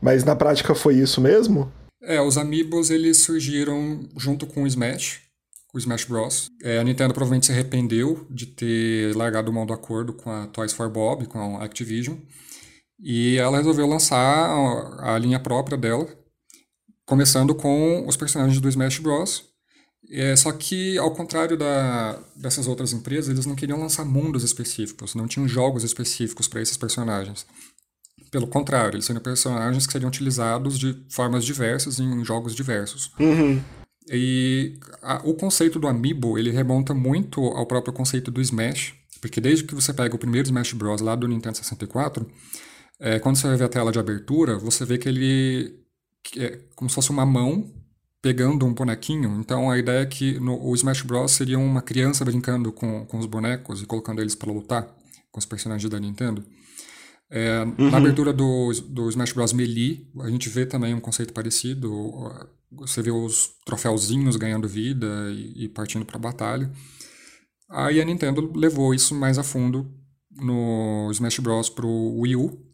Mas 0.01 0.23
na 0.23 0.35
prática 0.35 0.75
foi 0.75 0.95
isso 0.95 1.21
mesmo? 1.21 1.71
É, 2.01 2.21
os 2.21 2.37
amigos 2.37 2.89
eles 2.89 3.17
surgiram 3.17 4.07
junto 4.17 4.45
com 4.45 4.63
o 4.63 4.67
Smash, 4.67 5.21
o 5.73 5.79
Smash 5.79 6.05
Bros. 6.05 6.49
É, 6.61 6.79
a 6.79 6.83
Nintendo 6.83 7.13
provavelmente 7.13 7.47
se 7.47 7.51
arrependeu 7.51 8.27
de 8.29 8.45
ter 8.45 9.15
largado 9.15 9.51
mão 9.51 9.65
do 9.65 9.73
acordo 9.73 10.13
com 10.13 10.29
a 10.29 10.47
Toys 10.47 10.73
for 10.73 10.89
Bob, 10.89 11.25
com 11.25 11.57
a 11.57 11.63
Activision, 11.63 12.17
e 12.99 13.37
ela 13.37 13.57
resolveu 13.57 13.87
lançar 13.87 14.49
a 14.99 15.17
linha 15.17 15.39
própria 15.39 15.77
dela, 15.77 16.07
começando 17.05 17.55
com 17.55 18.05
os 18.07 18.15
personagens 18.15 18.59
do 18.59 18.69
Smash 18.69 18.99
Bros. 18.99 19.45
É, 20.09 20.35
só 20.35 20.51
que, 20.51 20.97
ao 20.97 21.11
contrário 21.11 21.57
da, 21.57 22.17
dessas 22.35 22.67
outras 22.67 22.93
empresas, 22.93 23.29
eles 23.29 23.45
não 23.45 23.55
queriam 23.55 23.79
lançar 23.79 24.05
mundos 24.05 24.43
específicos, 24.43 25.15
não 25.15 25.27
tinham 25.27 25.47
jogos 25.47 25.83
específicos 25.83 26.47
para 26.47 26.61
esses 26.61 26.77
personagens. 26.77 27.45
Pelo 28.31 28.47
contrário, 28.47 28.95
eles 28.95 29.05
seriam 29.05 29.21
personagens 29.21 29.85
que 29.85 29.93
seriam 29.93 30.09
utilizados 30.09 30.77
de 30.77 30.97
formas 31.09 31.45
diversas 31.45 31.99
em 31.99 32.23
jogos 32.23 32.55
diversos. 32.55 33.11
Uhum. 33.19 33.61
E 34.09 34.77
a, 35.01 35.21
o 35.23 35.33
conceito 35.33 35.79
do 35.79 35.87
Amiibo, 35.87 36.37
ele 36.37 36.51
remonta 36.51 36.93
muito 36.93 37.41
ao 37.41 37.65
próprio 37.65 37.93
conceito 37.93 38.31
do 38.31 38.41
Smash, 38.41 38.93
porque 39.21 39.41
desde 39.41 39.65
que 39.65 39.75
você 39.75 39.93
pega 39.93 40.15
o 40.15 40.19
primeiro 40.19 40.47
Smash 40.47 40.73
Bros. 40.73 41.01
lá 41.01 41.15
do 41.15 41.27
Nintendo 41.27 41.57
64, 41.57 42.27
é, 42.99 43.19
quando 43.19 43.35
você 43.35 43.55
ver 43.55 43.65
a 43.65 43.69
tela 43.69 43.91
de 43.91 43.99
abertura, 43.99 44.57
você 44.57 44.85
vê 44.85 44.97
que 44.97 45.07
ele 45.09 45.79
é 46.35 46.59
como 46.75 46.89
se 46.89 46.95
fosse 46.95 47.09
uma 47.09 47.25
mão 47.25 47.71
pegando 48.21 48.65
um 48.65 48.73
bonequinho. 48.73 49.39
Então 49.39 49.69
a 49.69 49.77
ideia 49.77 50.01
é 50.01 50.05
que 50.05 50.39
no, 50.39 50.61
o 50.61 50.73
Smash 50.75 51.01
Bros. 51.01 51.31
seria 51.31 51.59
uma 51.59 51.81
criança 51.81 52.25
brincando 52.25 52.71
com, 52.71 53.05
com 53.05 53.17
os 53.17 53.25
bonecos 53.25 53.81
e 53.81 53.85
colocando 53.85 54.21
eles 54.21 54.35
para 54.35 54.51
lutar 54.51 54.87
com 55.31 55.39
os 55.39 55.45
personagens 55.45 55.89
da 55.89 55.99
Nintendo. 55.99 56.43
É, 57.29 57.63
uhum. 57.63 57.89
Na 57.91 57.97
abertura 57.97 58.31
do, 58.31 58.71
do 58.87 59.09
Smash 59.09 59.33
Bros. 59.33 59.53
Melee, 59.53 60.07
a 60.21 60.29
gente 60.29 60.49
vê 60.49 60.65
também 60.65 60.93
um 60.93 60.99
conceito 60.99 61.33
parecido. 61.33 61.91
Você 62.71 63.01
vê 63.01 63.11
os 63.11 63.51
troféuzinhos 63.65 64.35
ganhando 64.35 64.67
vida 64.67 65.29
e, 65.31 65.65
e 65.65 65.69
partindo 65.69 66.05
para 66.05 66.17
a 66.17 66.21
batalha. 66.21 66.71
Aí 67.69 67.99
a 68.01 68.05
Nintendo 68.05 68.51
levou 68.55 68.93
isso 68.93 69.13
mais 69.13 69.37
a 69.37 69.43
fundo 69.43 69.91
no 70.31 71.09
Smash 71.11 71.39
Bros. 71.39 71.69
para 71.69 71.85
o 71.85 72.21
Wii 72.21 72.35
U. 72.35 72.65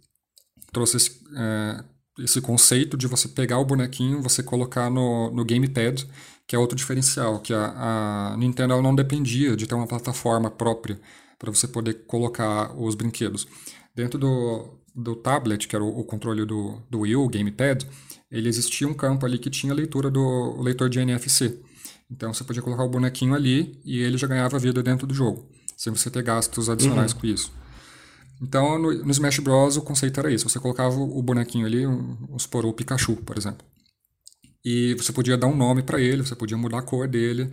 Trouxe 0.72 0.98
esse, 0.98 1.20
é, 1.36 1.84
esse 2.20 2.42
conceito 2.42 2.98
de 2.98 3.08
você 3.08 3.28
pegar 3.28 3.60
o 3.60 3.66
bonequinho, 3.66 4.22
você 4.22 4.44
colocar 4.44 4.90
no, 4.90 5.32
no 5.32 5.46
gamepad, 5.46 6.08
que 6.48 6.56
é 6.56 6.60
outro 6.60 6.76
diferencial, 6.76 7.40
que 7.40 7.54
a, 7.54 8.34
a 8.34 8.38
Nintendo 8.38 8.80
não 8.82 8.94
dependia 8.94 9.56
de 9.56 9.66
ter 9.66 9.76
uma 9.76 9.88
plataforma 9.88 10.50
própria 10.50 11.00
para 11.40 11.52
você 11.52 11.68
poder 11.68 12.06
colocar 12.06 12.74
os 12.80 12.96
brinquedos. 12.96 13.48
Dentro 13.96 14.18
do, 14.18 14.80
do 14.96 15.16
tablet, 15.16 15.68
que 15.68 15.76
era 15.76 15.84
o, 15.84 16.00
o 16.00 16.04
controle 16.04 16.46
do, 16.46 16.82
do 16.90 17.00
Wii 17.02 17.16
U, 17.16 17.26
o 17.26 17.30
gamepad, 17.30 17.86
ele 18.32 18.50
existia 18.50 18.88
um 18.88 18.94
campo 18.94 19.26
ali 19.26 19.38
que 19.38 19.50
tinha 19.50 19.74
leitura 19.74 20.10
do 20.10 20.60
leitor 20.62 20.90
de 20.90 21.00
NFC. 21.00 21.60
Então 22.10 22.34
você 22.34 22.44
podia 22.44 22.62
colocar 22.62 22.84
o 22.84 22.90
bonequinho 22.90 23.34
ali 23.34 23.80
e 23.84 24.00
ele 24.00 24.18
já 24.18 24.28
ganhava 24.28 24.60
vida 24.60 24.84
dentro 24.84 25.08
do 25.08 25.14
jogo, 25.14 25.50
sem 25.78 25.94
você 25.94 26.10
ter 26.10 26.24
gastos 26.24 26.70
adicionais 26.70 27.14
uhum. 27.14 27.20
com 27.20 27.28
isso. 27.28 27.52
Então 28.42 28.78
no, 28.78 28.92
no, 28.92 29.12
Smash 29.12 29.40
Bros. 29.40 29.78
o 29.78 29.82
conceito 29.82 30.20
era 30.20 30.32
isso: 30.32 30.48
você 30.50 30.60
colocava 30.60 30.96
o 30.96 31.22
bonequinho 31.22 31.66
ali, 31.66 31.86
vamos 31.86 32.44
supor, 32.44 32.66
o 32.66 32.74
Pikachu, 32.74 33.16
por 33.18 33.38
exemplo. 33.38 33.66
E 34.66 34.96
você 34.96 35.12
podia 35.12 35.38
dar 35.38 35.48
um 35.48 35.56
nome 35.56 35.84
para 35.84 36.00
ele, 36.00 36.24
você 36.24 36.36
podia 36.36 36.58
mudar 36.58 36.80
a 36.80 36.82
cor 36.82 37.08
dele, 37.08 37.52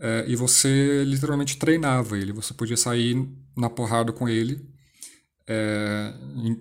é, 0.00 0.24
e 0.26 0.34
você 0.34 1.04
literalmente 1.04 1.56
treinava 1.56 2.18
ele. 2.18 2.32
Você 2.32 2.52
podia 2.52 2.76
sair 2.76 3.28
na 3.56 3.70
porrada 3.70 4.12
com 4.12 4.28
ele 4.28 4.66
é, 5.48 6.12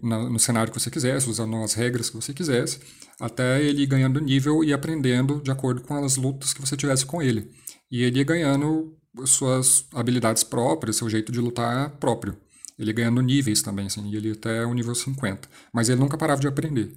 no 0.01 0.39
cenário 0.39 0.71
que 0.71 0.79
você 0.79 0.89
quisesse, 0.89 1.29
usando 1.29 1.57
as 1.57 1.73
regras 1.73 2.09
que 2.09 2.15
você 2.15 2.33
quisesse, 2.33 2.79
até 3.19 3.61
ele 3.61 3.85
ganhando 3.85 4.21
nível 4.21 4.63
e 4.63 4.71
aprendendo 4.71 5.41
de 5.41 5.51
acordo 5.51 5.81
com 5.81 5.93
as 6.03 6.15
lutas 6.15 6.53
que 6.53 6.61
você 6.61 6.77
tivesse 6.77 7.05
com 7.05 7.21
ele. 7.21 7.51
E 7.91 8.03
ele 8.03 8.23
ganhando 8.23 8.95
suas 9.25 9.85
habilidades 9.93 10.43
próprias, 10.43 10.95
seu 10.95 11.09
jeito 11.09 11.31
de 11.31 11.41
lutar 11.41 11.89
próprio. 11.97 12.37
Ele 12.79 12.93
ganhando 12.93 13.21
níveis 13.21 13.61
também, 13.61 13.87
assim, 13.87 14.15
ele 14.15 14.31
até 14.31 14.65
o 14.65 14.73
nível 14.73 14.95
50. 14.95 15.49
Mas 15.73 15.89
ele 15.89 15.99
nunca 15.99 16.17
parava 16.17 16.39
de 16.39 16.47
aprender. 16.47 16.93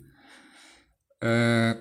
É, 1.22 1.76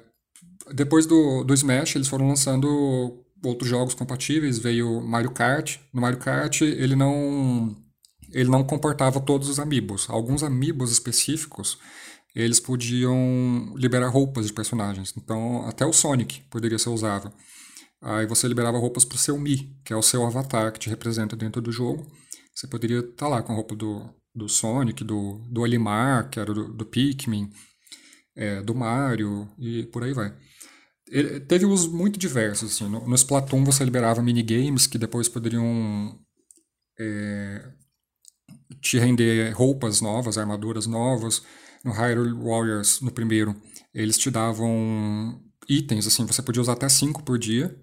depois 0.73 1.05
do, 1.05 1.43
do 1.43 1.53
Smash, 1.53 1.95
eles 1.95 2.07
foram 2.07 2.27
lançando 2.27 3.23
outros 3.43 3.69
jogos 3.69 3.93
compatíveis. 3.93 4.57
Veio 4.57 5.01
Mario 5.01 5.31
Kart. 5.31 5.77
No 5.93 6.01
Mario 6.01 6.19
Kart, 6.19 6.61
ele 6.61 6.95
não 6.95 7.75
ele 8.33 8.49
não 8.49 8.63
comportava 8.63 9.19
todos 9.19 9.49
os 9.49 9.59
amigos. 9.59 10.07
Alguns 10.09 10.43
amigos 10.43 10.91
específicos, 10.91 11.77
eles 12.35 12.59
podiam 12.59 13.73
liberar 13.75 14.09
roupas 14.09 14.47
de 14.47 14.53
personagens. 14.53 15.13
Então, 15.17 15.65
até 15.67 15.85
o 15.85 15.93
Sonic 15.93 16.41
poderia 16.49 16.79
ser 16.79 16.89
usável. 16.89 17.31
Aí 18.01 18.25
você 18.25 18.47
liberava 18.47 18.77
roupas 18.77 19.03
para 19.03 19.15
o 19.15 19.19
seu 19.19 19.37
Mi, 19.37 19.75
que 19.83 19.91
é 19.91 19.95
o 19.95 20.01
seu 20.01 20.25
avatar 20.25 20.71
que 20.71 20.79
te 20.79 20.89
representa 20.89 21.35
dentro 21.35 21.61
do 21.61 21.71
jogo. 21.71 22.09
Você 22.55 22.67
poderia 22.67 22.99
estar 22.99 23.25
tá 23.25 23.27
lá 23.27 23.41
com 23.41 23.51
a 23.51 23.55
roupa 23.55 23.75
do, 23.75 24.09
do 24.33 24.47
Sonic, 24.47 25.03
do, 25.03 25.39
do 25.49 25.61
Olimar, 25.61 26.29
que 26.29 26.39
era 26.39 26.53
do, 26.53 26.73
do 26.73 26.85
Pikmin, 26.85 27.49
é, 28.35 28.61
do 28.61 28.73
Mario 28.73 29.49
e 29.57 29.83
por 29.87 30.03
aí 30.03 30.13
vai. 30.13 30.33
Ele, 31.07 31.39
teve 31.41 31.65
usos 31.65 31.91
muito 31.91 32.17
diversos. 32.17 32.71
Assim. 32.71 32.89
No, 32.89 33.07
no 33.07 33.15
Splatoon 33.15 33.63
você 33.65 33.83
liberava 33.83 34.21
minigames 34.21 34.87
que 34.87 34.97
depois 34.97 35.27
poderiam 35.27 36.17
é, 36.99 37.69
te 38.81 38.97
render 38.97 39.51
roupas 39.51 40.01
novas, 40.01 40.37
armaduras 40.37 40.85
novas. 40.85 41.41
No 41.83 41.91
Hyrule 41.91 42.33
Warriors, 42.33 43.01
no 43.01 43.11
primeiro, 43.11 43.55
eles 43.93 44.17
te 44.17 44.29
davam 44.29 45.41
itens, 45.67 46.07
assim, 46.07 46.25
você 46.25 46.41
podia 46.41 46.61
usar 46.61 46.73
até 46.73 46.89
cinco 46.89 47.23
por 47.23 47.37
dia. 47.37 47.75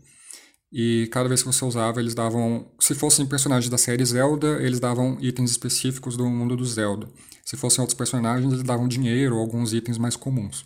E 0.73 1.09
cada 1.13 1.29
vez 1.29 1.43
que 1.43 1.47
você 1.47 1.65
usava, 1.65 2.01
eles 2.01 2.15
davam. 2.15 2.71
Se 2.81 2.95
fossem 2.95 3.25
personagens 3.25 3.71
da 3.71 3.79
série 3.79 4.05
Zelda, 4.05 4.61
eles 4.61 4.81
davam 4.81 5.17
itens 5.21 5.51
específicos 5.53 6.17
do 6.17 6.29
mundo 6.29 6.57
do 6.57 6.65
Zelda. 6.65 7.09
Se 7.45 7.57
fossem 7.57 7.81
outros 7.81 7.97
personagens, 7.97 8.53
eles 8.53 8.65
davam 8.65 8.89
dinheiro 8.89 9.37
ou 9.37 9.41
alguns 9.41 9.73
itens 9.73 9.97
mais 9.97 10.17
comuns. 10.17 10.65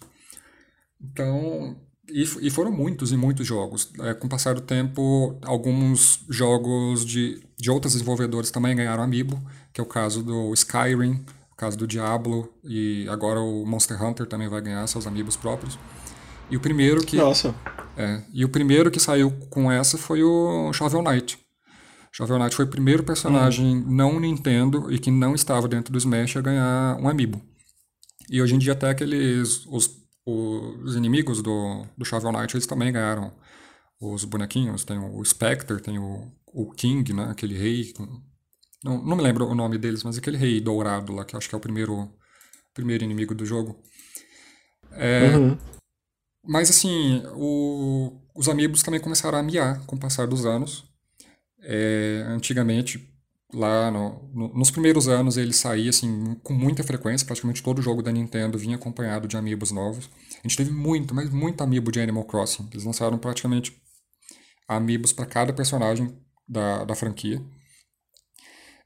Então. 1.00 1.76
E, 2.08 2.22
e 2.22 2.50
foram 2.50 2.72
muitos 2.72 3.12
e 3.12 3.16
muitos 3.16 3.46
jogos. 3.46 3.92
É, 4.00 4.14
com 4.14 4.26
o 4.26 4.30
passar 4.30 4.54
do 4.54 4.62
tempo, 4.62 5.38
alguns 5.42 6.24
jogos 6.28 7.04
de, 7.04 7.40
de 7.56 7.70
outros 7.70 7.92
desenvolvedores 7.92 8.50
também 8.50 8.74
ganharam 8.74 9.04
Amiibo 9.04 9.40
que 9.72 9.80
é 9.80 9.84
o 9.84 9.86
caso 9.86 10.22
do 10.22 10.52
Skyrim, 10.54 11.24
o 11.52 11.56
caso 11.56 11.76
do 11.76 11.86
Diablo, 11.86 12.52
e 12.64 13.06
agora 13.08 13.40
o 13.40 13.64
Monster 13.66 14.02
Hunter 14.02 14.26
também 14.26 14.48
vai 14.48 14.60
ganhar 14.60 14.86
seus 14.86 15.06
amigos 15.06 15.36
próprios. 15.36 15.78
E 16.50 16.56
o 16.56 16.60
primeiro 16.60 17.00
que. 17.04 17.16
Nossa! 17.16 17.54
É, 17.96 18.22
e 18.32 18.44
o 18.44 18.48
primeiro 18.48 18.90
que 18.90 18.98
saiu 18.98 19.30
com 19.50 19.70
essa 19.70 19.98
foi 19.98 20.22
o 20.22 20.72
Shovel 20.72 21.02
Knight. 21.02 21.38
Shovel 22.12 22.38
Knight 22.38 22.56
foi 22.56 22.64
o 22.64 22.68
primeiro 22.68 23.04
personagem 23.04 23.76
hum. 23.76 23.84
não 23.86 24.18
Nintendo 24.18 24.92
e 24.92 24.98
que 24.98 25.10
não 25.10 25.34
estava 25.34 25.68
dentro 25.68 25.92
do 25.92 25.98
Smash 25.98 26.36
a 26.36 26.40
ganhar 26.40 26.96
um 27.00 27.08
amiibo. 27.08 27.40
E 28.28 28.40
hoje 28.42 28.54
em 28.54 28.58
dia 28.58 28.72
até 28.72 28.90
aqueles 28.90 29.64
os, 29.66 29.90
os 30.26 30.96
inimigos 30.96 31.42
do, 31.42 31.84
do 31.96 32.04
Shovel 32.04 32.32
Knight 32.32 32.56
eles 32.56 32.66
também 32.66 32.92
ganharam 32.92 33.32
os 34.00 34.24
bonequinhos. 34.24 34.84
Tem 34.84 34.98
o 34.98 35.24
Spectre, 35.24 35.80
tem 35.80 35.98
o, 35.98 36.32
o 36.46 36.70
King, 36.72 37.12
né, 37.12 37.28
aquele 37.30 37.56
rei 37.56 37.92
não, 38.84 39.02
não 39.02 39.16
me 39.16 39.22
lembro 39.22 39.46
o 39.46 39.54
nome 39.54 39.78
deles, 39.78 40.02
mas 40.02 40.16
aquele 40.16 40.36
rei 40.36 40.60
dourado 40.60 41.12
lá, 41.12 41.24
que 41.24 41.36
acho 41.36 41.48
que 41.48 41.54
é 41.54 41.58
o 41.58 41.60
primeiro, 41.60 42.10
primeiro 42.74 43.04
inimigo 43.04 43.34
do 43.34 43.44
jogo. 43.44 43.82
É, 44.92 45.36
uhum. 45.36 45.58
Mas 46.44 46.70
assim, 46.70 47.22
o, 47.34 48.20
os 48.34 48.48
amigos 48.48 48.82
também 48.82 49.00
começaram 49.00 49.38
a 49.38 49.42
miar 49.42 49.84
com 49.86 49.96
o 49.96 49.98
passar 49.98 50.26
dos 50.26 50.46
anos. 50.46 50.84
É, 51.62 52.24
antigamente, 52.28 53.06
lá 53.52 53.90
no, 53.90 54.30
no, 54.32 54.48
nos 54.54 54.70
primeiros 54.70 55.08
anos, 55.08 55.36
ele 55.36 55.52
saía 55.52 55.90
assim, 55.90 56.34
com 56.42 56.54
muita 56.54 56.82
frequência, 56.82 57.26
praticamente 57.26 57.62
todo 57.62 57.82
jogo 57.82 58.02
da 58.02 58.10
Nintendo 58.10 58.56
vinha 58.56 58.76
acompanhado 58.76 59.28
de 59.28 59.36
amigos 59.36 59.70
novos. 59.70 60.08
A 60.42 60.48
gente 60.48 60.56
teve 60.56 60.70
muito, 60.70 61.14
mas 61.14 61.28
muito 61.28 61.62
amiibo 61.62 61.92
de 61.92 62.00
Animal 62.00 62.24
Crossing. 62.24 62.68
Eles 62.72 62.84
lançaram 62.84 63.18
praticamente 63.18 63.76
amigos 64.66 65.12
para 65.12 65.26
cada 65.26 65.52
personagem 65.52 66.16
da, 66.48 66.84
da 66.84 66.94
franquia. 66.94 67.44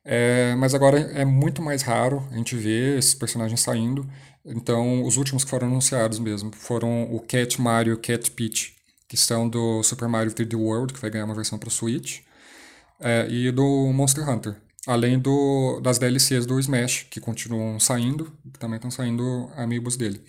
É, 0.04 0.54
mas 0.56 0.74
agora 0.74 0.98
é 0.98 1.24
muito 1.24 1.62
mais 1.62 1.82
raro 1.82 2.26
a 2.30 2.36
gente 2.36 2.54
ver 2.56 2.98
esses 2.98 3.14
personagens 3.14 3.60
saindo. 3.60 4.06
Então, 4.44 5.02
os 5.04 5.16
últimos 5.16 5.44
que 5.44 5.50
foram 5.50 5.68
anunciados 5.68 6.18
mesmo 6.18 6.52
foram 6.54 7.04
o 7.12 7.20
Cat 7.20 7.60
Mario 7.60 7.94
e 7.94 7.96
Cat 7.96 8.30
Peach, 8.32 8.74
que 9.08 9.16
são 9.16 9.48
do 9.48 9.82
Super 9.82 10.08
Mario 10.08 10.32
3D 10.32 10.54
World, 10.54 10.92
que 10.92 11.00
vai 11.00 11.10
ganhar 11.10 11.24
uma 11.24 11.34
versão 11.34 11.58
para 11.58 11.70
Switch, 11.70 12.20
é, 13.00 13.26
e 13.30 13.50
do 13.50 13.92
Monster 13.92 14.28
Hunter. 14.28 14.56
Além 14.86 15.18
do, 15.18 15.80
das 15.80 15.98
DLCs 15.98 16.44
do 16.44 16.60
Smash, 16.60 17.06
que 17.10 17.18
continuam 17.18 17.80
saindo, 17.80 18.30
que 18.52 18.58
também 18.58 18.76
estão 18.76 18.90
saindo 18.90 19.50
amigos 19.56 19.96
dele. 19.96 20.22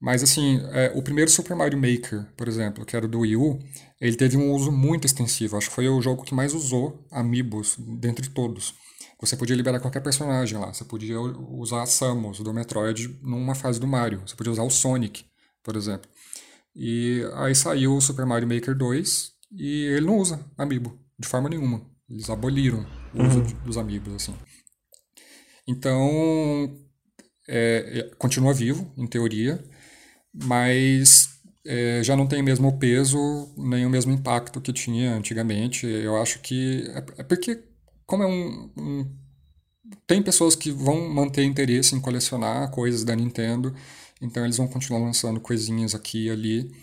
Mas 0.00 0.22
assim, 0.22 0.60
é, 0.72 0.92
o 0.94 1.02
primeiro 1.02 1.30
Super 1.30 1.56
Mario 1.56 1.78
Maker, 1.78 2.26
por 2.36 2.46
exemplo, 2.46 2.84
que 2.84 2.94
era 2.94 3.08
do 3.08 3.20
Wii 3.20 3.36
U, 3.36 3.58
ele 4.00 4.16
teve 4.16 4.36
um 4.36 4.52
uso 4.52 4.70
muito 4.70 5.06
extensivo. 5.06 5.56
Acho 5.56 5.68
que 5.70 5.74
foi 5.74 5.88
o 5.88 6.00
jogo 6.00 6.22
que 6.22 6.34
mais 6.34 6.54
usou 6.54 7.04
amiibos 7.10 7.76
dentre 7.78 8.28
todos. 8.28 8.74
Você 9.20 9.36
podia 9.36 9.56
liberar 9.56 9.80
qualquer 9.80 10.00
personagem 10.00 10.58
lá. 10.58 10.72
Você 10.72 10.84
podia 10.84 11.20
usar 11.20 11.82
a 11.82 11.86
Samus 11.86 12.40
do 12.40 12.52
Metroid 12.52 13.18
numa 13.22 13.54
fase 13.54 13.80
do 13.80 13.86
Mario. 13.86 14.22
Você 14.26 14.34
podia 14.34 14.52
usar 14.52 14.62
o 14.62 14.70
Sonic, 14.70 15.24
por 15.62 15.76
exemplo. 15.76 16.10
E 16.74 17.22
aí 17.34 17.54
saiu 17.54 17.96
o 17.96 18.00
Super 18.00 18.26
Mario 18.26 18.48
Maker 18.48 18.76
2 18.76 19.32
e 19.52 19.84
ele 19.86 20.06
não 20.06 20.18
usa 20.18 20.44
amiibo 20.58 20.98
de 21.18 21.28
forma 21.28 21.48
nenhuma. 21.48 21.82
Eles 22.08 22.28
aboliram 22.28 22.84
o 23.14 23.22
uso 23.22 23.38
uhum. 23.38 23.64
dos 23.64 23.78
amigos, 23.78 24.14
assim. 24.14 24.34
Então, 25.66 26.76
é, 27.48 28.00
é, 28.00 28.14
continua 28.16 28.52
vivo, 28.52 28.92
em 28.96 29.06
teoria, 29.06 29.62
mas 30.32 31.40
é, 31.64 32.02
já 32.02 32.16
não 32.16 32.26
tem 32.26 32.42
o 32.42 32.44
mesmo 32.44 32.78
peso, 32.78 33.18
nem 33.56 33.86
o 33.86 33.90
mesmo 33.90 34.12
impacto 34.12 34.60
que 34.60 34.72
tinha 34.72 35.14
antigamente. 35.14 35.86
Eu 35.86 36.20
acho 36.20 36.40
que. 36.40 36.84
É, 36.88 37.20
é 37.20 37.22
porque 37.22 37.62
como 38.06 38.22
é 38.22 38.26
um, 38.26 38.70
um, 38.76 39.10
Tem 40.06 40.22
pessoas 40.22 40.54
que 40.54 40.70
vão 40.70 41.08
manter 41.08 41.44
interesse 41.44 41.94
em 41.94 42.00
colecionar 42.00 42.70
coisas 42.70 43.04
da 43.04 43.14
Nintendo, 43.14 43.74
então 44.20 44.44
eles 44.44 44.56
vão 44.56 44.68
continuar 44.68 45.00
lançando 45.00 45.40
coisinhas 45.40 45.94
aqui 45.94 46.26
e 46.26 46.30
ali, 46.30 46.74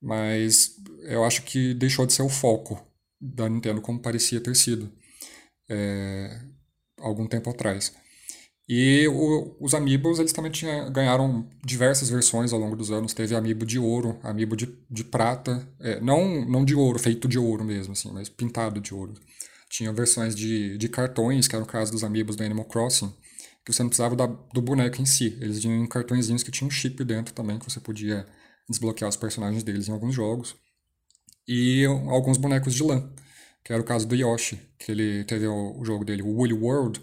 mas 0.00 0.76
eu 1.02 1.24
acho 1.24 1.42
que 1.42 1.74
deixou 1.74 2.06
de 2.06 2.12
ser 2.12 2.22
o 2.22 2.28
foco 2.28 2.80
da 3.20 3.48
Nintendo 3.48 3.80
como 3.80 4.00
parecia 4.00 4.40
ter 4.40 4.54
sido 4.54 4.90
é, 5.68 6.40
algum 6.98 7.26
tempo 7.26 7.50
atrás. 7.50 7.92
E 8.68 9.08
o, 9.08 9.56
os 9.58 9.72
Amiibos, 9.72 10.18
eles 10.18 10.32
também 10.32 10.52
tinha, 10.52 10.90
ganharam 10.90 11.48
diversas 11.64 12.10
versões 12.10 12.52
ao 12.52 12.60
longo 12.60 12.76
dos 12.76 12.90
anos. 12.90 13.14
Teve 13.14 13.34
Amiibo 13.34 13.64
de 13.64 13.78
ouro, 13.78 14.18
Amiibo 14.22 14.54
de, 14.54 14.68
de 14.90 15.04
prata. 15.04 15.66
É, 15.80 15.98
não, 16.00 16.44
não 16.44 16.64
de 16.64 16.74
ouro, 16.74 16.98
feito 16.98 17.26
de 17.26 17.38
ouro 17.38 17.64
mesmo, 17.64 17.94
assim, 17.94 18.10
mas 18.12 18.28
pintado 18.28 18.78
de 18.78 18.92
ouro. 18.92 19.14
Tinha 19.68 19.92
versões 19.92 20.34
de, 20.34 20.78
de 20.78 20.88
cartões, 20.88 21.46
que 21.46 21.54
era 21.54 21.62
o 21.62 21.66
caso 21.66 21.92
dos 21.92 22.02
amigos 22.02 22.36
do 22.36 22.42
Animal 22.42 22.64
Crossing, 22.64 23.12
que 23.64 23.72
você 23.72 23.82
não 23.82 23.90
precisava 23.90 24.16
da, 24.16 24.26
do 24.26 24.62
boneco 24.62 25.00
em 25.00 25.06
si. 25.06 25.36
Eles 25.40 25.60
tinham 25.60 25.86
cartõezinhos 25.86 26.42
que 26.42 26.50
tinham 26.50 26.70
chip 26.70 27.04
dentro 27.04 27.34
também, 27.34 27.58
que 27.58 27.70
você 27.70 27.80
podia 27.80 28.26
desbloquear 28.68 29.08
os 29.08 29.16
personagens 29.16 29.62
deles 29.62 29.88
em 29.88 29.92
alguns 29.92 30.14
jogos. 30.14 30.56
E 31.46 31.84
alguns 31.86 32.36
bonecos 32.36 32.74
de 32.74 32.82
lã, 32.82 33.10
que 33.64 33.72
era 33.72 33.80
o 33.80 33.84
caso 33.84 34.06
do 34.06 34.14
Yoshi, 34.14 34.58
que 34.78 34.92
ele 34.92 35.24
teve 35.24 35.46
o, 35.46 35.78
o 35.78 35.84
jogo 35.84 36.04
dele, 36.04 36.22
o 36.22 36.28
Woolly 36.28 36.52
World, 36.52 37.00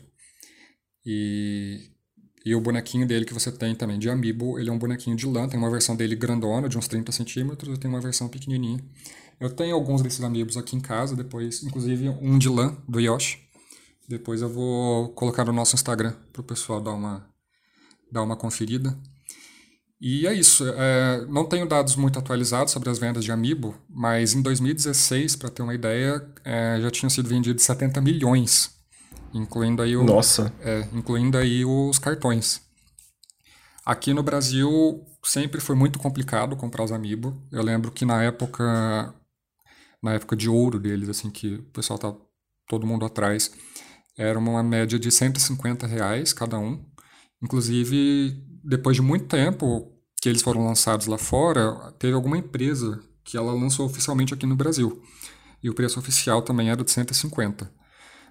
e, 1.06 1.92
e 2.46 2.56
o 2.56 2.62
bonequinho 2.62 3.08
dele 3.08 3.26
que 3.26 3.34
você 3.34 3.52
tem 3.52 3.76
também 3.76 3.98
de 3.98 4.10
amiibo, 4.10 4.60
ele 4.60 4.70
é 4.70 4.74
um 4.74 4.78
bonequinho 4.78 5.16
de 5.16 5.26
lã, 5.26 5.48
tem 5.48 5.60
uma 5.60 5.70
versão 5.70 5.96
dele 5.96 6.16
grandona, 6.16 6.70
de 6.70 6.78
uns 6.78 6.88
30 6.88 7.12
centímetros, 7.12 7.76
e 7.76 7.80
tem 7.80 7.90
uma 7.90 8.02
versão 8.02 8.28
pequenininha, 8.28 8.84
eu 9.40 9.50
tenho 9.50 9.76
alguns 9.76 10.02
desses 10.02 10.24
amigos 10.24 10.58
aqui 10.58 10.76
em 10.76 10.80
casa, 10.80 11.16
depois, 11.16 11.64
inclusive 11.64 12.10
um 12.22 12.38
de 12.38 12.50
lã, 12.50 12.76
do 12.88 13.00
Yoshi. 13.00 13.40
Depois 14.08 14.42
eu 14.42 14.50
vou 14.50 15.10
colocar 15.10 15.44
no 15.46 15.52
nosso 15.52 15.76
Instagram 15.76 16.14
para 16.32 16.42
o 16.42 16.46
pessoal 16.46 16.80
dar 16.80 16.94
uma, 16.94 17.28
dar 18.12 18.22
uma 18.22 18.36
conferida. 18.36 18.98
E 20.00 20.28
é 20.28 20.34
isso. 20.34 20.64
É, 20.68 21.26
não 21.28 21.46
tenho 21.46 21.68
dados 21.68 21.96
muito 21.96 22.20
atualizados 22.20 22.72
sobre 22.72 22.90
as 22.90 23.00
vendas 23.00 23.24
de 23.24 23.32
Amiibo, 23.32 23.76
mas 23.90 24.34
em 24.34 24.42
2016, 24.42 25.36
para 25.36 25.50
ter 25.50 25.64
uma 25.64 25.74
ideia, 25.74 26.24
é, 26.44 26.80
já 26.82 26.92
tinham 26.92 27.10
sido 27.10 27.28
vendidos 27.28 27.64
70 27.64 28.00
milhões, 28.02 28.72
incluindo 29.34 29.82
aí 29.82 29.98
o, 29.98 30.04
Nossa. 30.04 30.54
É, 30.62 30.88
incluindo 30.94 31.38
aí 31.38 31.66
os 31.66 31.98
cartões. 31.98 32.62
Aqui 33.86 34.14
no 34.14 34.24
Brasil 34.24 35.04
sempre 35.24 35.60
foi 35.60 35.76
muito 35.76 35.98
complicado 35.98 36.56
comprar 36.56 36.84
os 36.84 36.92
Amiibo. 36.92 37.42
Eu 37.52 37.64
lembro 37.64 37.92
que 37.92 38.06
na 38.06 38.22
época 38.24 39.14
na 40.02 40.14
época 40.14 40.36
de 40.36 40.50
ouro 40.50 40.80
deles, 40.80 41.10
assim 41.10 41.30
que 41.30 41.56
o 41.56 41.64
pessoal 41.64 42.00
tá 42.00 42.14
todo 42.68 42.88
mundo 42.88 43.06
atrás, 43.06 43.52
era 44.18 44.38
uma 44.40 44.64
média 44.64 44.98
de 44.98 45.12
150 45.12 45.86
reais 45.86 46.34
cada 46.34 46.58
um. 46.58 46.84
Inclusive, 47.42 48.32
depois 48.64 48.96
de 48.96 49.02
muito 49.02 49.26
tempo 49.26 49.92
que 50.22 50.30
eles 50.30 50.42
foram 50.42 50.66
lançados 50.66 51.08
lá 51.08 51.18
fora, 51.18 51.92
teve 52.00 52.14
alguma 52.14 52.38
empresa 52.38 53.00
que 53.24 53.38
ela 53.38 53.52
lançou 53.54 53.86
oficialmente 53.86 54.34
aqui 54.34 54.46
no 54.46 54.56
Brasil. 54.56 55.02
E 55.62 55.70
o 55.70 55.74
preço 55.74 56.00
oficial 56.00 56.42
também 56.42 56.70
era 56.70 56.84
de 56.84 56.92
150. 56.92 57.72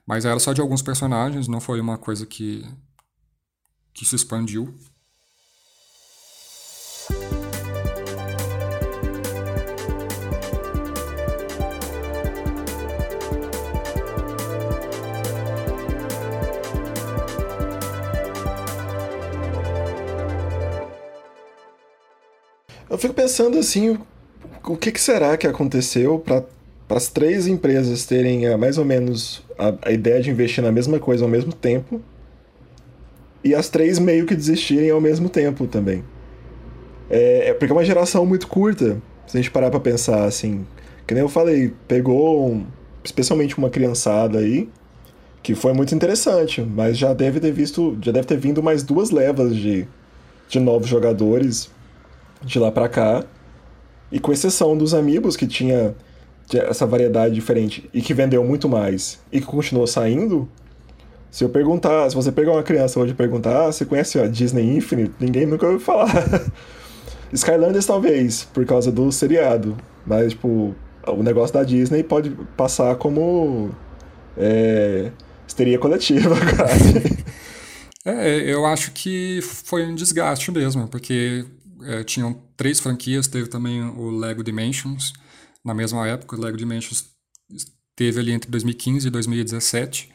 Mas 0.07 0.25
era 0.25 0.39
só 0.39 0.53
de 0.53 0.61
alguns 0.61 0.83
personagens, 0.83 1.49
não 1.49 1.61
foi 1.61 1.81
uma 1.81 1.99
coisa 1.99 2.27
que, 2.27 2.65
que 3.93 4.05
se 4.05 4.15
expandiu. 4.17 4.75
Eu 22.95 22.99
fico 22.99 23.12
pensando 23.12 23.59
assim, 23.59 23.99
o 24.64 24.76
que, 24.76 24.92
que 24.92 25.01
será 25.01 25.36
que 25.36 25.49
aconteceu 25.49 26.16
para 26.16 26.45
as 26.90 27.09
três 27.09 27.49
empresas 27.49 28.07
terem 28.07 28.47
a, 28.47 28.57
mais 28.57 28.78
ou 28.78 28.84
menos 28.84 29.42
a, 29.59 29.88
a, 29.88 29.90
ideia 29.90 30.22
de 30.22 30.30
investir 30.30 30.62
na 30.62 30.70
mesma 30.70 31.01
coisa 31.01 31.24
ao 31.24 31.28
mesmo 31.28 31.53
tempo 31.53 32.01
e 33.42 33.53
as 33.53 33.68
três 33.68 33.99
meio 33.99 34.26
que 34.26 34.36
desistirem 34.36 34.90
ao 34.90 35.01
mesmo 35.01 35.28
tempo 35.28 35.66
também. 35.66 36.05
É, 37.11 37.49
é 37.49 37.55
porque 37.55 37.72
é 37.72 37.74
uma 37.74 37.84
geração 37.84 38.24
muito 38.24 38.47
curta, 38.47 39.03
se 39.26 39.36
a 39.36 39.40
gente 39.40 39.51
parar 39.51 39.70
para 39.70 39.80
pensar 39.80 40.24
assim. 40.24 40.64
Que 41.05 41.14
nem 41.14 41.24
eu 41.24 41.28
falei, 41.28 41.74
pegou 41.88 42.49
um, 42.49 42.64
especialmente 43.03 43.59
uma 43.59 43.70
criançada 43.70 44.38
aí, 44.38 44.68
que 45.42 45.57
foi 45.57 45.72
muito 45.72 45.92
interessante, 45.97 46.62
mas 46.62 46.97
já 46.97 47.12
deve 47.12 47.40
ter 47.40 47.51
visto, 47.51 47.99
já 48.01 48.12
deve 48.12 48.28
ter 48.28 48.38
vindo 48.38 48.62
mais 48.62 48.84
duas 48.84 49.11
levas 49.11 49.57
de, 49.57 49.84
de 50.49 50.61
novos 50.61 50.88
jogadores 50.88 51.74
de 52.45 52.59
lá 52.59 52.70
para 52.70 52.88
cá. 52.88 53.24
E 54.12 54.20
com 54.20 54.32
exceção 54.32 54.76
dos 54.76 54.95
Amiibos, 54.95 55.36
que 55.36 55.47
tinha 55.47 55.95
essa 56.53 56.86
variedade 56.86 57.34
diferente 57.34 57.88
e 57.92 58.03
que 58.03 58.12
vendeu 58.12 58.45
muito 58.45 58.68
mais 58.68 59.18
e 59.32 59.40
que 59.40 59.47
continuou 59.47 59.86
saindo, 59.86 60.49
se 61.30 61.42
eu 61.42 61.49
perguntar, 61.49 62.09
se 62.09 62.14
você 62.14 62.30
pegar 62.30 62.53
uma 62.53 62.62
criança 62.62 63.01
hoje 63.01 63.12
e 63.12 63.14
perguntar, 63.14 63.66
ah, 63.66 63.72
você 63.72 63.84
conhece 63.84 64.20
a 64.20 64.28
Disney 64.28 64.76
Infinite? 64.76 65.14
Ninguém 65.18 65.47
nunca 65.47 65.66
ouviu 65.66 65.80
falar. 65.80 66.12
Skylanders 67.32 67.86
talvez, 67.86 68.45
por 68.53 68.64
causa 68.64 68.92
do 68.92 69.11
seriado. 69.11 69.76
Mas, 70.07 70.32
tipo, 70.32 70.74
o 71.07 71.22
negócio 71.22 71.53
da 71.53 71.64
Disney 71.64 72.05
pode 72.05 72.30
passar 72.57 72.95
como 72.97 73.74
é, 74.36 75.11
histeria 75.47 75.78
coletiva, 75.78 76.36
quase. 76.57 77.18
É, 78.05 78.38
eu 78.38 78.64
acho 78.66 78.92
que 78.92 79.40
foi 79.42 79.84
um 79.86 79.95
desgaste 79.95 80.53
mesmo, 80.53 80.86
porque 80.86 81.45
é, 81.85 82.05
tinham 82.05 82.43
três 82.57 82.80
franquias, 82.80 83.26
teve 83.26 83.49
também 83.49 83.82
o 83.82 84.11
Lego 84.11 84.43
Dimensions, 84.43 85.12
na 85.64 85.72
mesma 85.72 86.07
época, 86.07 86.37
o 86.37 86.41
Lego 86.41 86.57
Dimensions 86.57 87.07
teve 87.97 88.20
ali 88.20 88.32
entre 88.32 88.51
2015 88.51 89.07
e 89.07 89.11
2017, 89.11 90.11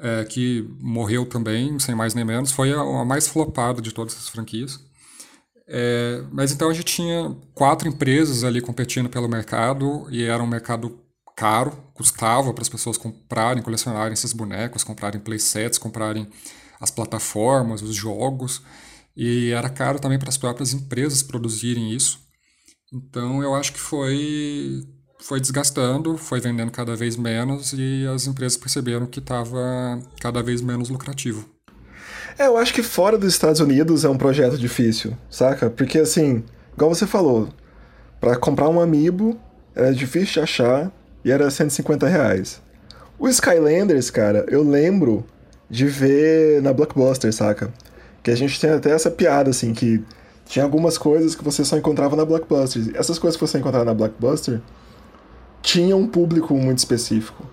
é, 0.00 0.24
que 0.24 0.68
morreu 0.80 1.26
também, 1.26 1.78
sem 1.78 1.94
mais 1.94 2.14
nem 2.14 2.24
menos, 2.24 2.52
foi 2.52 2.72
a, 2.72 2.80
a 2.80 3.04
mais 3.04 3.26
flopada 3.26 3.82
de 3.82 3.92
todas 3.92 4.14
as 4.16 4.28
franquias. 4.28 4.80
É, 5.66 6.22
mas 6.32 6.52
então 6.52 6.70
a 6.70 6.72
gente 6.72 6.86
tinha 6.86 7.36
quatro 7.54 7.88
empresas 7.88 8.42
ali 8.42 8.60
competindo 8.60 9.08
pelo 9.08 9.28
mercado 9.28 10.06
e 10.10 10.22
era 10.22 10.42
um 10.42 10.46
mercado 10.46 10.98
caro, 11.36 11.72
custava 11.92 12.54
para 12.54 12.62
as 12.62 12.68
pessoas 12.68 12.96
comprarem, 12.96 13.62
colecionarem 13.62 14.12
esses 14.12 14.32
bonecos, 14.32 14.82
comprarem 14.82 15.20
playsets, 15.20 15.78
comprarem 15.78 16.26
as 16.80 16.90
plataformas, 16.90 17.82
os 17.82 17.94
jogos. 17.94 18.62
E 19.18 19.50
era 19.50 19.68
caro 19.68 19.98
também 19.98 20.16
para 20.16 20.28
as 20.28 20.36
próprias 20.36 20.72
empresas 20.72 21.24
produzirem 21.24 21.92
isso. 21.92 22.20
Então 22.92 23.42
eu 23.42 23.52
acho 23.52 23.72
que 23.72 23.80
foi 23.80 24.84
foi 25.20 25.40
desgastando, 25.40 26.16
foi 26.16 26.40
vendendo 26.40 26.70
cada 26.70 26.94
vez 26.94 27.16
menos 27.16 27.72
e 27.72 28.06
as 28.06 28.28
empresas 28.28 28.56
perceberam 28.56 29.06
que 29.06 29.18
estava 29.18 30.00
cada 30.20 30.40
vez 30.40 30.62
menos 30.62 30.88
lucrativo. 30.88 31.44
É, 32.38 32.46
eu 32.46 32.56
acho 32.56 32.72
que 32.72 32.84
fora 32.84 33.18
dos 33.18 33.32
Estados 33.32 33.60
Unidos 33.60 34.04
é 34.04 34.08
um 34.08 34.16
projeto 34.16 34.56
difícil, 34.56 35.18
saca? 35.28 35.68
Porque 35.68 35.98
assim, 35.98 36.44
igual 36.72 36.94
você 36.94 37.04
falou, 37.04 37.48
para 38.20 38.36
comprar 38.36 38.68
um 38.68 38.80
Amiibo 38.80 39.36
era 39.74 39.92
difícil 39.92 40.34
de 40.34 40.40
achar 40.40 40.92
e 41.24 41.32
era 41.32 41.50
150 41.50 42.06
reais. 42.06 42.62
O 43.18 43.28
Skylanders, 43.28 44.10
cara, 44.10 44.46
eu 44.48 44.62
lembro 44.62 45.26
de 45.68 45.86
ver 45.86 46.62
na 46.62 46.72
Blockbuster, 46.72 47.32
saca? 47.32 47.74
Que 48.28 48.32
a 48.32 48.36
gente 48.36 48.60
tem 48.60 48.68
até 48.68 48.90
essa 48.90 49.10
piada, 49.10 49.48
assim, 49.48 49.72
que 49.72 50.04
tinha 50.44 50.62
algumas 50.62 50.98
coisas 50.98 51.34
que 51.34 51.42
você 51.42 51.64
só 51.64 51.78
encontrava 51.78 52.14
na 52.14 52.26
Blockbuster. 52.26 52.90
Essas 52.92 53.18
coisas 53.18 53.40
que 53.40 53.46
você 53.46 53.56
encontrava 53.56 53.86
na 53.86 53.94
Blockbuster 53.94 54.60
tinham 55.62 55.98
um 55.98 56.06
público 56.06 56.54
muito 56.54 56.76
específico. 56.76 57.46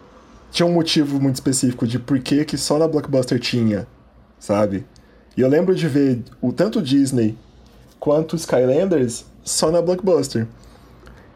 Tinha 0.51 0.65
um 0.65 0.73
motivo 0.73 1.17
muito 1.17 1.35
específico 1.35 1.87
de 1.87 1.97
por 1.97 2.19
que, 2.19 2.43
que 2.43 2.57
só 2.57 2.77
na 2.77 2.89
Blockbuster 2.89 3.39
tinha, 3.39 3.87
sabe? 4.37 4.85
E 5.37 5.39
eu 5.39 5.47
lembro 5.47 5.73
de 5.73 5.87
ver 5.87 6.21
o 6.41 6.51
tanto 6.51 6.81
Disney 6.81 7.37
quanto 7.97 8.35
Skylanders 8.35 9.25
só 9.45 9.71
na 9.71 9.81
Blockbuster. 9.81 10.45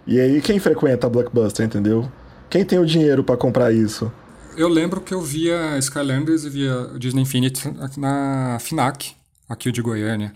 E 0.06 0.20
aí, 0.20 0.42
quem 0.42 0.60
frequenta 0.60 1.08
a 1.08 1.10
Blockbuster, 1.10 1.66
entendeu? 1.66 2.12
Quem 2.50 2.66
tem 2.66 2.78
o 2.78 2.86
dinheiro 2.86 3.24
para 3.24 3.38
comprar 3.38 3.72
isso? 3.72 4.12
Eu 4.58 4.68
lembro 4.68 5.00
que 5.00 5.14
eu 5.14 5.22
via 5.22 5.78
Skylanders 5.78 6.44
e 6.44 6.50
via 6.50 6.90
Disney 6.98 7.22
Infinity 7.22 7.74
na 7.96 8.58
FINAC, 8.60 9.18
aqui 9.50 9.72
de 9.72 9.82
Goiânia. 9.82 10.32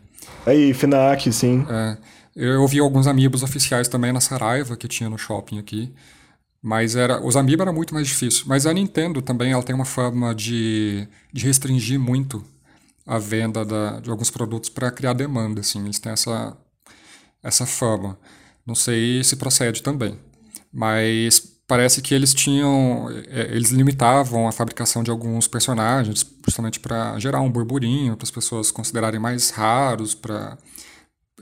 Aí, 0.46 0.74
FINAC, 0.74 1.32
sim. 1.32 1.66
É, 1.70 1.98
eu 2.36 2.62
ouvi 2.62 2.80
alguns 2.80 3.06
amigos 3.06 3.44
oficiais 3.44 3.88
também 3.88 4.12
na 4.12 4.20
Saraiva, 4.20 4.76
que 4.76 4.88
tinha 4.88 5.10
no 5.10 5.18
shopping 5.18 5.60
aqui. 5.60 5.94
Mas 6.62 6.96
era, 6.96 7.24
os 7.24 7.36
amigos 7.36 7.62
era 7.62 7.74
muito 7.74 7.94
mais 7.94 8.08
difícil. 8.08 8.46
Mas 8.48 8.66
a 8.66 8.74
Nintendo 8.74 9.22
também 9.22 9.52
ela 9.52 9.62
tem 9.62 9.76
uma 9.76 9.86
forma 9.86 10.34
de, 10.34 11.08
de 11.32 11.46
restringir 11.46 12.00
muito 12.00 12.44
a 13.06 13.18
venda 13.20 13.66
da, 13.66 14.00
de 14.00 14.10
alguns 14.10 14.32
produtos 14.32 14.70
para 14.70 14.90
criar 14.90 15.14
demanda. 15.14 15.60
Assim. 15.60 15.84
Eles 15.84 16.00
têm 16.00 16.14
essa, 16.14 16.58
essa 17.44 17.66
fama. 17.66 18.18
Não 18.66 18.76
sei 18.76 19.24
se 19.24 19.36
procede 19.36 19.84
também. 19.84 20.18
Mas 20.72 21.53
parece 21.74 22.04
que 22.04 22.14
eles 22.14 22.36
tinham. 22.36 23.10
É, 23.28 23.56
eles 23.56 23.72
limitavam 23.72 24.48
a 24.48 24.52
fabricação 24.52 25.02
de 25.02 25.10
alguns 25.10 25.48
personagens, 25.48 26.24
justamente 26.46 26.80
para 26.80 27.18
gerar 27.18 27.42
um 27.42 27.50
burburinho, 27.50 28.16
para 28.16 28.26
as 28.26 28.30
pessoas 28.30 28.70
considerarem 28.70 29.20
mais 29.20 29.50
raros, 29.50 30.14
para 30.14 30.56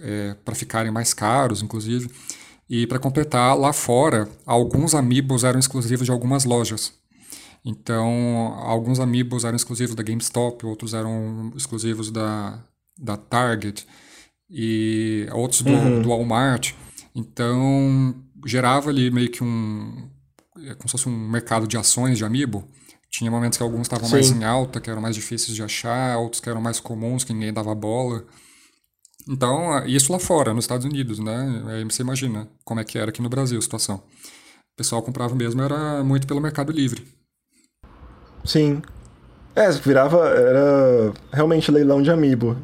é, 0.01 0.34
para 0.45 0.55
ficarem 0.55 0.89
mais 0.89 1.13
caros, 1.13 1.61
inclusive. 1.61 2.09
E 2.69 2.88
para 2.88 2.97
completar, 2.97 3.57
lá 3.57 3.73
fora, 3.73 4.29
alguns 4.45 4.95
amiibos 4.95 5.43
eram 5.43 5.59
exclusivos 5.59 6.05
de 6.05 6.11
algumas 6.11 6.45
lojas. 6.45 6.93
Então, 7.65 8.55
alguns 8.57 9.01
amiibos 9.01 9.43
eram 9.43 9.57
exclusivos 9.57 9.95
da 9.95 10.01
GameStop, 10.01 10.65
outros 10.65 10.93
eram 10.93 11.51
exclusivos 11.57 12.09
da, 12.09 12.57
da 12.97 13.17
Target 13.17 13.86
e 14.49 15.27
outros 15.34 15.61
do, 15.61 15.73
uhum. 15.73 16.01
do 16.01 16.09
Walmart. 16.09 16.71
Então, 17.13 18.15
gerava 18.45 18.89
ali 18.89 19.11
meio 19.11 19.29
que 19.29 19.43
um. 19.43 20.09
É 20.58 20.76
como 20.76 20.88
se 20.88 20.91
fosse 20.91 21.08
um 21.08 21.30
mercado 21.30 21.68
de 21.68 21.78
ações 21.78 22.18
de 22.18 22.26
amiibo. 22.26 22.68
Tinha 23.10 23.30
momentos 23.30 23.58
que 23.58 23.64
alguns 23.64 23.82
estavam 23.82 24.10
mais 24.10 24.32
em 24.32 24.43
alta, 24.43 24.80
que 24.80 24.89
eram 24.89 25.02
mais 25.02 25.16
difíceis 25.16 25.56
de 25.56 25.62
achar, 25.62 26.18
outros 26.18 26.41
que 26.41 26.49
eram 26.49 26.62
mais 26.62 26.80
comuns, 26.80 27.24
que 27.24 27.34
ninguém 27.34 27.54
dava 27.54 27.76
bola. 27.76 28.26
Então, 29.28 29.86
isso 29.86 30.12
lá 30.12 30.20
fora, 30.20 30.54
nos 30.54 30.64
Estados 30.64 30.86
Unidos, 30.86 31.20
né? 31.20 31.64
Aí 31.68 31.84
você 31.84 32.02
imagina 32.02 32.47
como 32.64 32.80
é 32.80 32.84
que 32.84 32.97
era 32.97 33.10
aqui 33.10 33.22
no 33.22 33.30
Brasil 33.30 33.60
a 33.60 33.62
situação. 33.62 33.97
O 33.97 34.76
pessoal 34.78 35.02
comprava 35.02 35.36
mesmo, 35.36 35.62
era 35.62 36.04
muito 36.04 36.26
pelo 36.26 36.41
Mercado 36.41 36.72
Livre. 36.72 37.06
Sim. 38.45 38.82
É, 39.56 39.70
virava, 39.72 40.30
era 40.30 41.14
realmente 41.32 41.70
leilão 41.70 42.02
de 42.02 42.10
amiibo. 42.10 42.58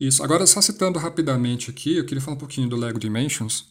Isso. 0.00 0.22
Agora, 0.22 0.46
só 0.46 0.60
citando 0.60 0.98
rapidamente 0.98 1.70
aqui, 1.70 1.98
eu 1.98 2.06
queria 2.06 2.22
falar 2.22 2.36
um 2.36 2.40
pouquinho 2.40 2.68
do 2.68 2.76
Lego 2.76 2.98
Dimensions 3.00 3.66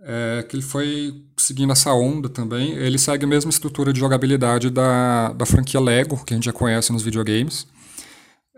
é, 0.00 0.44
que 0.48 0.56
ele 0.56 0.62
foi 0.62 1.22
seguindo 1.36 1.72
essa 1.72 1.92
onda 1.92 2.28
também. 2.28 2.72
Ele 2.72 2.98
segue 2.98 3.24
a 3.24 3.28
mesma 3.28 3.50
estrutura 3.50 3.92
de 3.92 4.00
jogabilidade 4.00 4.70
da, 4.70 5.32
da 5.32 5.46
franquia 5.46 5.80
Lego, 5.80 6.24
que 6.24 6.32
a 6.32 6.36
gente 6.36 6.44
já 6.44 6.52
conhece 6.52 6.92
nos 6.92 7.02
videogames. 7.02 7.66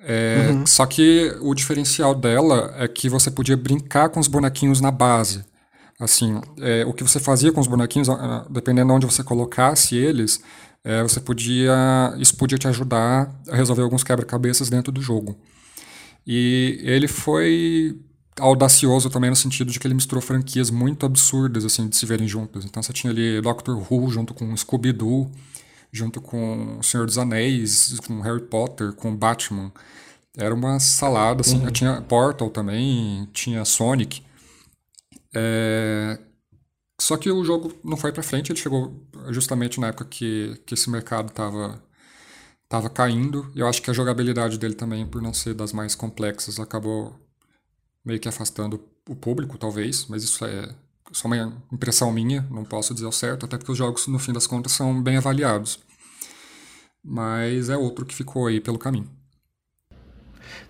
É, 0.02 0.48
uhum. 0.50 0.66
Só 0.66 0.86
que 0.86 1.34
o 1.40 1.54
diferencial 1.54 2.14
dela 2.14 2.74
é 2.78 2.88
que 2.88 3.08
você 3.08 3.30
podia 3.30 3.56
brincar 3.56 4.08
com 4.08 4.20
os 4.20 4.28
bonequinhos 4.28 4.80
na 4.80 4.90
base. 4.90 5.44
Assim, 5.98 6.40
é, 6.60 6.84
o 6.86 6.94
que 6.94 7.02
você 7.02 7.20
fazia 7.20 7.52
com 7.52 7.60
os 7.60 7.66
bonequinhos, 7.66 8.08
dependendo 8.48 8.88
de 8.88 8.94
onde 8.94 9.06
você 9.06 9.22
colocasse 9.22 9.96
eles, 9.96 10.40
é, 10.82 11.02
você 11.02 11.20
podia, 11.20 12.14
isso 12.18 12.34
podia 12.36 12.56
te 12.56 12.66
ajudar 12.66 13.30
a 13.50 13.54
resolver 13.54 13.82
alguns 13.82 14.02
quebra-cabeças 14.02 14.70
dentro 14.70 14.90
do 14.90 15.02
jogo. 15.02 15.38
E 16.26 16.80
ele 16.82 17.06
foi 17.06 18.00
audacioso 18.40 19.10
também 19.10 19.30
no 19.30 19.36
sentido 19.36 19.70
de 19.70 19.78
que 19.78 19.86
ele 19.86 19.94
misturou 19.94 20.22
franquias 20.22 20.70
muito 20.70 21.06
absurdas 21.06 21.64
assim 21.64 21.88
de 21.88 21.96
se 21.96 22.06
verem 22.06 22.26
juntas. 22.26 22.64
Então 22.64 22.82
você 22.82 22.92
tinha 22.92 23.12
ali 23.12 23.40
Doctor 23.40 23.76
Who 23.90 24.10
junto 24.10 24.34
com 24.34 24.56
Scooby-Doo, 24.56 25.30
junto 25.92 26.20
com 26.20 26.78
O 26.78 26.82
Senhor 26.82 27.06
dos 27.06 27.18
Anéis, 27.18 27.98
com 28.06 28.20
Harry 28.20 28.42
Potter, 28.42 28.92
com 28.92 29.14
Batman. 29.14 29.72
Era 30.36 30.54
uma 30.54 30.78
salada, 30.80 31.40
assim. 31.40 31.60
Uhum. 31.60 31.70
Tinha 31.70 32.00
Portal 32.02 32.50
também, 32.50 33.28
tinha 33.32 33.64
Sonic. 33.64 34.22
É... 35.34 36.18
Só 37.00 37.16
que 37.16 37.30
o 37.30 37.44
jogo 37.44 37.72
não 37.82 37.96
foi 37.96 38.12
para 38.12 38.22
frente, 38.22 38.52
ele 38.52 38.58
chegou 38.58 38.94
justamente 39.30 39.80
na 39.80 39.88
época 39.88 40.04
que, 40.04 40.60
que 40.66 40.74
esse 40.74 40.90
mercado 40.90 41.28
estava 41.28 41.82
tava 42.70 42.88
caindo. 42.88 43.50
Eu 43.54 43.66
acho 43.66 43.82
que 43.82 43.90
a 43.90 43.92
jogabilidade 43.92 44.56
dele 44.56 44.74
também, 44.74 45.04
por 45.04 45.20
não 45.20 45.34
ser 45.34 45.54
das 45.54 45.72
mais 45.72 45.96
complexas, 45.96 46.60
acabou 46.60 47.18
meio 48.04 48.18
que 48.20 48.28
afastando 48.28 48.82
o 49.08 49.14
público, 49.14 49.58
talvez, 49.58 50.06
mas 50.08 50.22
isso 50.22 50.44
é 50.44 50.74
só 51.12 51.26
uma 51.26 51.62
impressão 51.72 52.12
minha, 52.12 52.46
não 52.50 52.64
posso 52.64 52.94
dizer 52.94 53.06
o 53.06 53.12
certo, 53.12 53.44
até 53.44 53.58
porque 53.58 53.72
os 53.72 53.78
jogos, 53.78 54.06
no 54.06 54.18
fim 54.18 54.32
das 54.32 54.46
contas, 54.46 54.72
são 54.72 55.02
bem 55.02 55.16
avaliados. 55.16 55.80
Mas 57.02 57.68
é 57.68 57.76
outro 57.76 58.04
que 58.04 58.14
ficou 58.14 58.46
aí 58.46 58.60
pelo 58.60 58.78
caminho. 58.78 59.08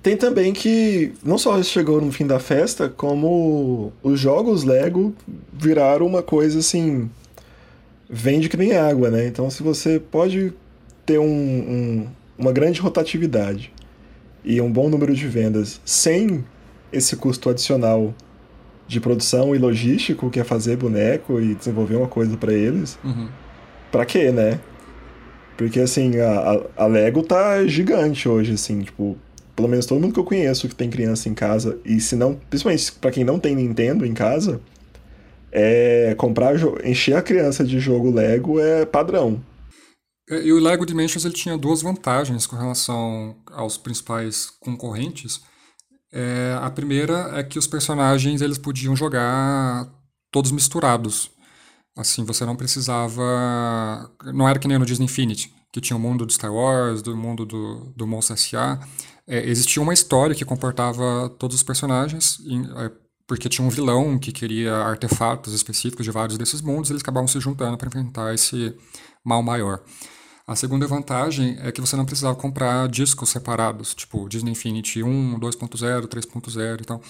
Tem 0.03 0.17
também 0.17 0.53
que 0.53 1.13
não 1.23 1.37
só 1.37 1.63
chegou 1.63 2.01
no 2.01 2.11
fim 2.11 2.27
da 2.27 2.39
festa, 2.39 2.89
como 2.89 3.93
os 4.03 4.19
jogos 4.19 4.65
Lego 4.65 5.15
viraram 5.53 6.07
uma 6.07 6.23
coisa 6.23 6.61
assim. 6.61 7.11
vende 8.09 8.49
que 8.49 8.57
nem 8.57 8.77
água, 8.77 9.11
né? 9.11 9.27
Então, 9.27 9.51
se 9.51 9.63
você 9.63 10.01
pode 10.01 10.55
ter 11.05 11.19
um, 11.19 11.25
um, 11.27 12.09
uma 12.39 12.53
grande 12.53 12.81
rotatividade 12.81 13.73
e 14.43 14.61
um 14.61 14.73
bom 14.73 14.89
número 14.89 15.15
de 15.15 15.29
vendas 15.29 15.81
sem 15.85 16.45
esse 16.93 17.17
custo 17.17 17.51
adicional 17.51 18.15
de 18.87 19.01
produção 19.01 19.55
e 19.55 19.59
logístico, 19.59 20.31
que 20.31 20.41
é 20.41 20.45
fazer 20.45 20.77
boneco 20.77 21.41
e 21.41 21.55
desenvolver 21.55 21.97
uma 21.97 22.09
coisa 22.09 22.37
para 22.37 22.53
eles. 22.53 22.99
Uhum. 23.05 23.29
Pra 23.93 24.05
quê, 24.05 24.33
né? 24.33 24.61
Porque, 25.57 25.79
assim, 25.79 26.19
a, 26.19 26.61
a 26.77 26.87
Lego 26.87 27.23
tá 27.23 27.67
gigante 27.67 28.29
hoje, 28.29 28.55
assim, 28.55 28.81
tipo... 28.83 29.17
Pelo 29.55 29.69
menos 29.69 29.85
todo 29.85 30.01
mundo 30.01 30.15
que 30.15 30.19
eu 30.19 30.25
conheço 30.25 30.69
que 30.69 30.75
tem 30.75 30.89
criança 30.89 31.29
em 31.29 31.35
casa, 31.35 31.79
e 31.85 32.01
se 32.01 32.17
não... 32.17 32.35
Principalmente 32.35 32.93
para 32.93 33.11
quem 33.11 33.25
não 33.25 33.39
tem 33.39 33.55
Nintendo 33.55 34.07
em 34.07 34.15
casa, 34.15 34.61
é 35.53 36.15
comprar... 36.17 36.55
Encher 36.85 37.17
a 37.17 37.23
criança 37.23 37.63
de 37.63 37.79
jogo 37.79 38.11
Lego 38.11 38.59
é 38.59 38.87
padrão. 38.87 39.41
É, 40.31 40.43
e 40.43 40.53
o 40.53 40.59
Lego 40.59 40.87
Dimensions 40.87 41.25
ele 41.25 41.35
tinha 41.35 41.59
duas 41.59 41.83
vantagens 41.83 42.47
com 42.47 42.57
relação 42.57 43.37
aos 43.53 43.77
principais 43.77 44.49
concorrentes. 44.61 45.43
É, 46.13 46.59
a 46.61 46.71
primeira 46.71 47.39
é 47.39 47.43
que 47.43 47.59
os 47.59 47.67
personagens 47.67 48.41
eles 48.41 48.59
podiam 48.59 48.97
jogar 48.97 49.89
todos 50.31 50.51
misturados. 50.51 51.31
Assim, 51.97 52.25
você 52.25 52.45
não 52.45 52.57
precisava. 52.57 53.23
Não 54.33 54.49
era 54.49 54.59
que 54.59 54.69
nem 54.69 54.79
no 54.79 54.87
Disney 54.87 55.05
Infinity, 55.05 55.53
que 55.73 55.81
tinha 55.81 55.97
o 55.97 56.01
mundo 56.01 56.25
do 56.25 56.33
Star 56.33 56.53
Wars, 56.53 57.03
do 57.03 57.17
mundo 57.17 57.45
do, 57.45 57.93
do 57.97 58.07
Monstro 58.07 58.35
S.A. 58.35 58.81
É, 59.27 59.49
existia 59.49 59.83
uma 59.83 59.95
história 59.95 60.35
que 60.35 60.45
comportava 60.45 61.29
todos 61.39 61.57
os 61.57 61.63
personagens, 61.63 62.41
em, 62.47 62.65
é, 62.77 62.91
porque 63.27 63.49
tinha 63.49 63.67
um 63.67 63.71
vilão 63.71 64.19
que 64.19 64.33
queria 64.33 64.75
artefatos 64.75 65.55
específicos 65.55 66.05
de 66.05 66.11
vários 66.11 66.37
desses 66.37 66.61
mundos, 66.61 66.91
eles 66.91 67.03
acabavam 67.03 67.29
se 67.29 67.39
juntando 67.39 67.77
para 67.77 67.87
enfrentar 67.87 68.35
esse 68.35 68.75
mal 69.25 69.43
maior. 69.43 69.83
A 70.51 70.57
segunda 70.57 70.85
vantagem 70.85 71.57
é 71.61 71.71
que 71.71 71.81
você 71.81 71.95
não 71.95 72.05
precisava 72.05 72.35
comprar 72.35 72.89
discos 72.89 73.31
separados, 73.31 73.95
tipo 73.95 74.29
Disney 74.29 74.51
Infinity 74.51 75.01
1, 75.01 75.39
2.0, 75.39 76.09
3.0, 76.09 76.81
então 76.81 77.01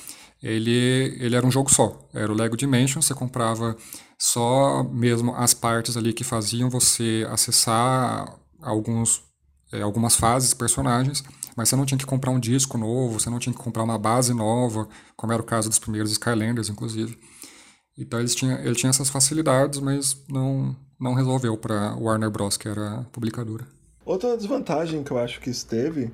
ele, 0.42 1.16
ele 1.18 1.34
era 1.34 1.46
um 1.46 1.50
jogo 1.50 1.72
só, 1.72 2.06
era 2.12 2.30
o 2.30 2.34
Lego 2.34 2.54
Dimension, 2.54 3.00
você 3.00 3.14
comprava 3.14 3.74
só 4.18 4.84
mesmo 4.84 5.34
as 5.34 5.54
partes 5.54 5.96
ali 5.96 6.12
que 6.12 6.22
faziam 6.22 6.68
você 6.68 7.26
acessar 7.30 8.38
alguns, 8.60 9.22
é, 9.72 9.80
algumas 9.80 10.16
fases, 10.16 10.52
personagens, 10.52 11.24
mas 11.56 11.70
você 11.70 11.76
não 11.76 11.86
tinha 11.86 11.96
que 11.96 12.04
comprar 12.04 12.32
um 12.32 12.38
disco 12.38 12.76
novo, 12.76 13.18
você 13.18 13.30
não 13.30 13.38
tinha 13.38 13.54
que 13.54 13.62
comprar 13.62 13.84
uma 13.84 13.96
base 13.96 14.34
nova, 14.34 14.86
como 15.16 15.32
era 15.32 15.40
o 15.40 15.46
caso 15.46 15.70
dos 15.70 15.78
primeiros 15.78 16.12
Skylanders, 16.12 16.68
inclusive. 16.68 17.18
Então 17.96 18.20
eles 18.20 18.34
tinham, 18.34 18.58
ele 18.58 18.74
tinha 18.74 18.90
essas 18.90 19.08
facilidades, 19.08 19.80
mas 19.80 20.14
não, 20.28 20.76
não 21.00 21.14
resolveu 21.14 21.56
para 21.56 21.96
Warner 21.96 22.30
Bros, 22.30 22.56
que 22.56 22.68
era 22.68 22.98
a 22.98 23.04
publicadora. 23.04 23.66
Outra 24.04 24.36
desvantagem 24.36 25.02
que 25.02 25.10
eu 25.10 25.18
acho 25.18 25.40
que 25.40 25.48
isso 25.48 25.66
teve 25.66 26.12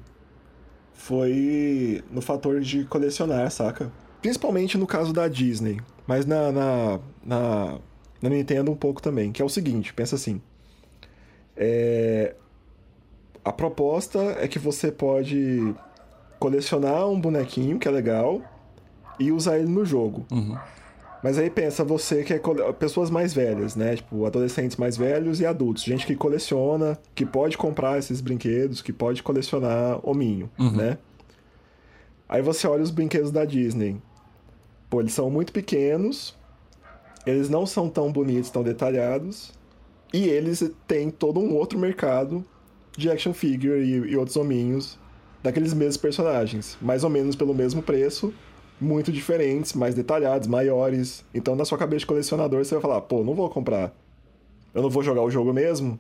foi 0.95 2.03
no 2.11 2.23
fator 2.23 2.61
de 2.61 2.85
colecionar, 2.85 3.51
saca? 3.51 3.91
Principalmente 4.23 4.79
no 4.79 4.87
caso 4.87 5.13
da 5.13 5.29
Disney, 5.29 5.81
mas 6.07 6.25
na, 6.25 6.53
na, 6.53 7.01
na, 7.25 7.79
na 8.23 8.31
Nintendo 8.31 8.71
um 8.71 8.77
pouco 8.77 9.03
também, 9.03 9.33
que 9.33 9.43
é 9.43 9.45
o 9.45 9.49
seguinte, 9.49 9.93
pensa 9.93 10.15
assim. 10.15 10.41
É... 11.57 12.35
A 13.45 13.53
proposta 13.53 14.19
é 14.41 14.49
que 14.49 14.59
você 14.59 14.91
pode 14.91 15.75
colecionar 16.39 17.09
um 17.09 17.21
bonequinho, 17.21 17.79
que 17.79 17.87
é 17.87 17.91
legal, 17.91 18.43
e 19.19 19.31
usar 19.31 19.59
ele 19.59 19.69
no 19.69 19.85
jogo. 19.85 20.27
Uhum. 20.31 20.57
Mas 21.23 21.39
aí 21.39 21.51
pensa 21.51 21.83
você 21.83 22.23
que 22.23 22.33
é 22.33 22.41
pessoas 22.79 23.11
mais 23.11 23.33
velhas, 23.33 23.75
né? 23.75 23.97
Tipo, 23.97 24.27
adolescentes 24.27 24.77
mais 24.77 24.97
velhos 24.97 25.41
e 25.41 25.47
adultos. 25.47 25.83
Gente 25.83 26.07
que 26.07 26.15
coleciona, 26.15 26.99
que 27.15 27.25
pode 27.25 27.57
comprar 27.57 27.99
esses 27.99 28.21
brinquedos, 28.21 28.83
que 28.83 28.93
pode 28.93 29.23
colecionar 29.23 29.99
hominho, 30.03 30.51
uhum. 30.59 30.73
né? 30.73 30.99
Aí 32.29 32.43
você 32.43 32.67
olha 32.67 32.83
os 32.83 32.91
brinquedos 32.91 33.31
da 33.31 33.45
Disney. 33.45 34.01
Pô, 34.91 35.01
eles 35.01 35.13
são 35.13 35.31
muito 35.31 35.53
pequenos, 35.53 36.37
eles 37.25 37.49
não 37.49 37.67
são 37.67 37.89
tão 37.89 38.13
bonitos, 38.13 38.51
tão 38.51 38.63
detalhados, 38.63 39.53
e 40.13 40.29
eles 40.29 40.71
têm 40.87 41.11
todo 41.11 41.41
um 41.41 41.55
outro 41.55 41.79
mercado 41.79 42.45
de 42.97 43.11
action 43.11 43.33
figure 43.33 43.79
e, 43.81 44.13
e 44.13 44.17
outros 44.17 44.37
hominhos 44.37 44.99
daqueles 45.43 45.75
mesmos 45.75 45.97
personagens, 45.97 46.77
mais 46.81 47.05
ou 47.05 47.11
menos 47.11 47.37
pelo 47.37 47.55
mesmo 47.55 47.83
preço, 47.83 48.33
muito 48.81 49.11
diferentes, 49.11 49.73
mais 49.73 49.95
detalhados, 49.95 50.47
maiores. 50.47 51.25
Então, 51.35 51.57
na 51.57 51.65
sua 51.65 51.79
cabeça 51.79 52.01
de 52.01 52.07
colecionador, 52.07 52.65
você 52.65 52.75
vai 52.75 52.83
falar: 52.83 53.01
pô, 53.03 53.23
não 53.25 53.35
vou 53.35 53.49
comprar. 53.49 53.93
Eu 54.75 54.83
não 54.83 54.91
vou 54.91 55.03
jogar 55.03 55.23
o 55.23 55.31
jogo 55.31 55.53
mesmo. 55.53 55.99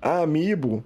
A 0.00 0.22
Amiibo, 0.22 0.82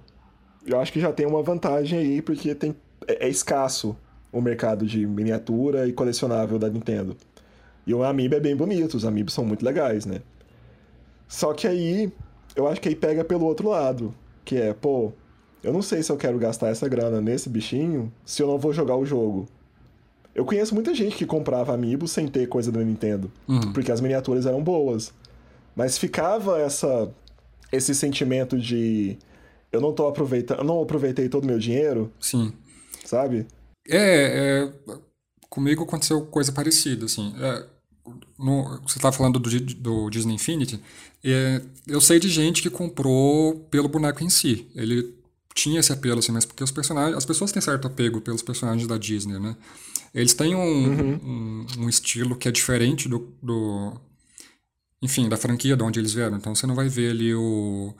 eu 0.65 0.79
acho 0.79 0.93
que 0.93 0.99
já 0.99 1.11
tem 1.11 1.25
uma 1.25 1.41
vantagem 1.41 1.97
aí, 1.97 2.21
porque 2.21 2.53
tem, 2.53 2.75
é, 3.07 3.25
é 3.25 3.29
escasso 3.29 3.97
o 4.31 4.41
mercado 4.41 4.85
de 4.85 5.07
miniatura 5.07 5.87
e 5.87 5.93
colecionável 5.93 6.59
da 6.59 6.69
Nintendo. 6.69 7.17
E 7.85 7.93
o 7.93 8.03
Amiibo 8.03 8.35
é 8.35 8.39
bem 8.39 8.55
bonito, 8.55 8.95
os 8.95 9.05
Amiibos 9.05 9.33
são 9.33 9.45
muito 9.45 9.65
legais, 9.65 10.05
né? 10.05 10.21
Só 11.27 11.53
que 11.53 11.67
aí, 11.67 12.11
eu 12.55 12.67
acho 12.67 12.79
que 12.79 12.89
aí 12.89 12.95
pega 12.95 13.23
pelo 13.23 13.45
outro 13.45 13.69
lado, 13.69 14.13
que 14.45 14.57
é, 14.57 14.73
pô, 14.73 15.11
eu 15.63 15.73
não 15.73 15.81
sei 15.81 16.03
se 16.03 16.11
eu 16.11 16.17
quero 16.17 16.37
gastar 16.37 16.69
essa 16.69 16.87
grana 16.87 17.19
nesse 17.19 17.49
bichinho 17.49 18.11
se 18.25 18.43
eu 18.43 18.47
não 18.47 18.57
vou 18.57 18.71
jogar 18.71 18.95
o 18.95 19.05
jogo. 19.05 19.47
Eu 20.37 20.45
conheço 20.45 20.75
muita 20.75 20.93
gente 20.93 21.15
que 21.15 21.25
comprava 21.25 21.73
Amiibo 21.73 22.07
sem 22.07 22.27
ter 22.27 22.47
coisa 22.47 22.71
da 22.71 22.79
Nintendo, 22.79 23.31
uhum. 23.47 23.73
porque 23.73 23.91
as 23.91 23.99
miniaturas 23.99 24.45
eram 24.45 24.63
boas. 24.63 25.11
Mas 25.75 25.97
ficava 25.97 26.59
essa 26.59 27.11
esse 27.71 27.95
sentimento 27.95 28.55
de 28.59 29.17
eu 29.71 29.81
não 29.81 29.91
tô 29.91 30.07
aproveitando, 30.07 30.63
não 30.63 30.79
aproveitei 30.79 31.27
todo 31.27 31.43
o 31.43 31.47
meu 31.47 31.57
dinheiro. 31.57 32.13
Sim. 32.19 32.53
Sabe? 33.03 33.47
É, 33.89 34.69
é 34.87 34.97
comigo 35.49 35.83
aconteceu 35.83 36.23
coisa 36.27 36.51
parecida, 36.51 37.05
assim. 37.05 37.33
É, 37.39 37.65
no, 38.37 38.79
você 38.83 38.99
estava 38.99 39.17
falando 39.17 39.39
do, 39.39 39.49
do 39.49 40.09
Disney 40.11 40.35
Infinity, 40.35 40.79
é, 41.25 41.63
eu 41.87 41.99
sei 41.99 42.19
de 42.19 42.29
gente 42.29 42.61
que 42.61 42.69
comprou 42.69 43.55
pelo 43.71 43.89
boneco 43.89 44.23
em 44.23 44.29
si. 44.29 44.67
Ele 44.75 45.16
tinha 45.57 45.79
esse 45.79 45.91
apelo, 45.91 46.19
assim, 46.19 46.31
mas 46.31 46.45
porque 46.45 46.63
os 46.63 46.69
personagens, 46.69 47.17
as 47.17 47.25
pessoas 47.25 47.51
têm 47.51 47.59
certo 47.59 47.87
apego 47.87 48.21
pelos 48.21 48.43
personagens 48.43 48.87
da 48.87 48.95
Disney, 48.95 49.39
né? 49.39 49.57
Eles 50.13 50.35
têm 50.35 50.53
um, 50.53 50.59
uhum. 50.59 51.19
um, 51.23 51.65
um, 51.79 51.89
estilo 51.89 52.35
que 52.35 52.47
é 52.47 52.51
diferente 52.51 53.09
do, 53.09 53.33
do, 53.41 53.99
enfim, 55.01 55.27
da 55.27 55.35
franquia 55.35 55.75
de 55.75 55.83
onde 55.83 55.99
eles 55.99 56.13
vieram. 56.13 56.37
Então 56.37 56.53
você 56.53 56.67
não 56.67 56.75
vai 56.75 56.87
ver 56.87 57.09
ali 57.09 57.33
o, 57.33 57.91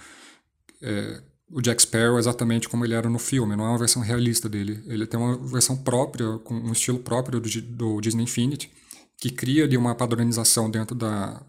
é, 0.83 1.19
o 1.49 1.59
Jack 1.59 1.81
Sparrow 1.81 2.19
exatamente 2.19 2.69
como 2.69 2.85
ele 2.85 2.93
era 2.93 3.09
no 3.09 3.17
filme, 3.17 3.55
não 3.55 3.65
é 3.65 3.69
uma 3.69 3.77
versão 3.79 4.03
realista 4.03 4.47
dele. 4.47 4.83
Ele 4.85 5.07
tem 5.07 5.19
uma 5.19 5.35
versão 5.35 5.75
própria, 5.75 6.37
com 6.43 6.53
um 6.53 6.71
estilo 6.71 6.99
próprio 6.99 7.39
do, 7.39 7.49
do 7.61 8.01
Disney 8.01 8.23
Infinity, 8.23 8.71
que 9.17 9.31
cria 9.31 9.63
ali 9.63 9.75
uma 9.75 9.95
padronização 9.95 10.69
dentro 10.69 10.95
da, 10.95 11.41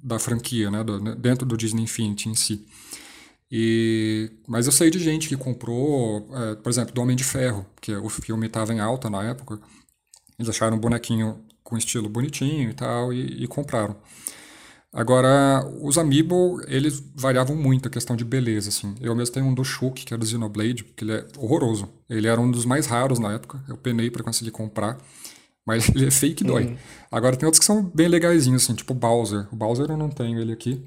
da 0.00 0.20
franquia, 0.20 0.70
né, 0.70 0.84
do, 0.84 1.16
dentro 1.16 1.44
do 1.44 1.56
Disney 1.56 1.82
Infinity 1.82 2.28
em 2.28 2.36
si. 2.36 2.64
E, 3.50 4.30
mas 4.46 4.66
eu 4.66 4.72
sei 4.72 4.90
de 4.90 4.98
gente 4.98 5.28
que 5.28 5.36
comprou, 5.36 6.28
é, 6.34 6.54
por 6.56 6.68
exemplo, 6.68 6.94
do 6.94 7.00
Homem 7.00 7.16
de 7.16 7.24
Ferro, 7.24 7.64
que 7.80 7.94
o 7.94 8.08
filme 8.08 8.46
estava 8.46 8.74
em 8.74 8.80
alta 8.80 9.08
na 9.08 9.22
época. 9.24 9.58
Eles 10.38 10.50
acharam 10.50 10.76
um 10.76 10.80
bonequinho 10.80 11.42
com 11.64 11.76
estilo 11.76 12.08
bonitinho 12.08 12.70
e 12.70 12.74
tal, 12.74 13.12
e, 13.12 13.44
e 13.44 13.46
compraram. 13.46 13.96
Agora, 14.92 15.66
os 15.82 15.98
Amiibo, 15.98 16.60
eles 16.66 17.02
variavam 17.14 17.54
muito 17.54 17.88
a 17.88 17.90
questão 17.90 18.16
de 18.16 18.24
beleza, 18.24 18.70
assim. 18.70 18.94
Eu 19.00 19.14
mesmo 19.14 19.34
tenho 19.34 19.46
um 19.46 19.54
do 19.54 19.62
Shulk, 19.62 20.04
que 20.04 20.14
é 20.14 20.16
do 20.16 20.24
Xenoblade, 20.24 20.84
que 20.84 21.04
ele 21.04 21.12
é 21.12 21.26
horroroso. 21.36 21.88
Ele 22.08 22.26
era 22.26 22.40
um 22.40 22.50
dos 22.50 22.64
mais 22.64 22.86
raros 22.86 23.18
na 23.18 23.34
época, 23.34 23.62
eu 23.68 23.76
penei 23.76 24.10
para 24.10 24.24
conseguir 24.24 24.50
comprar, 24.50 24.96
mas 25.66 25.88
ele 25.94 26.06
é 26.06 26.10
fake 26.10 26.42
dói. 26.42 26.64
Uhum. 26.68 26.76
Agora 27.12 27.36
tem 27.36 27.46
outros 27.46 27.58
que 27.58 27.66
são 27.66 27.82
bem 27.82 28.08
legaisinhos, 28.08 28.64
assim, 28.64 28.74
tipo 28.74 28.94
o 28.94 28.96
Bowser. 28.96 29.46
O 29.52 29.56
Bowser 29.56 29.90
eu 29.90 29.96
não 29.96 30.08
tenho 30.08 30.40
ele 30.40 30.52
aqui, 30.52 30.82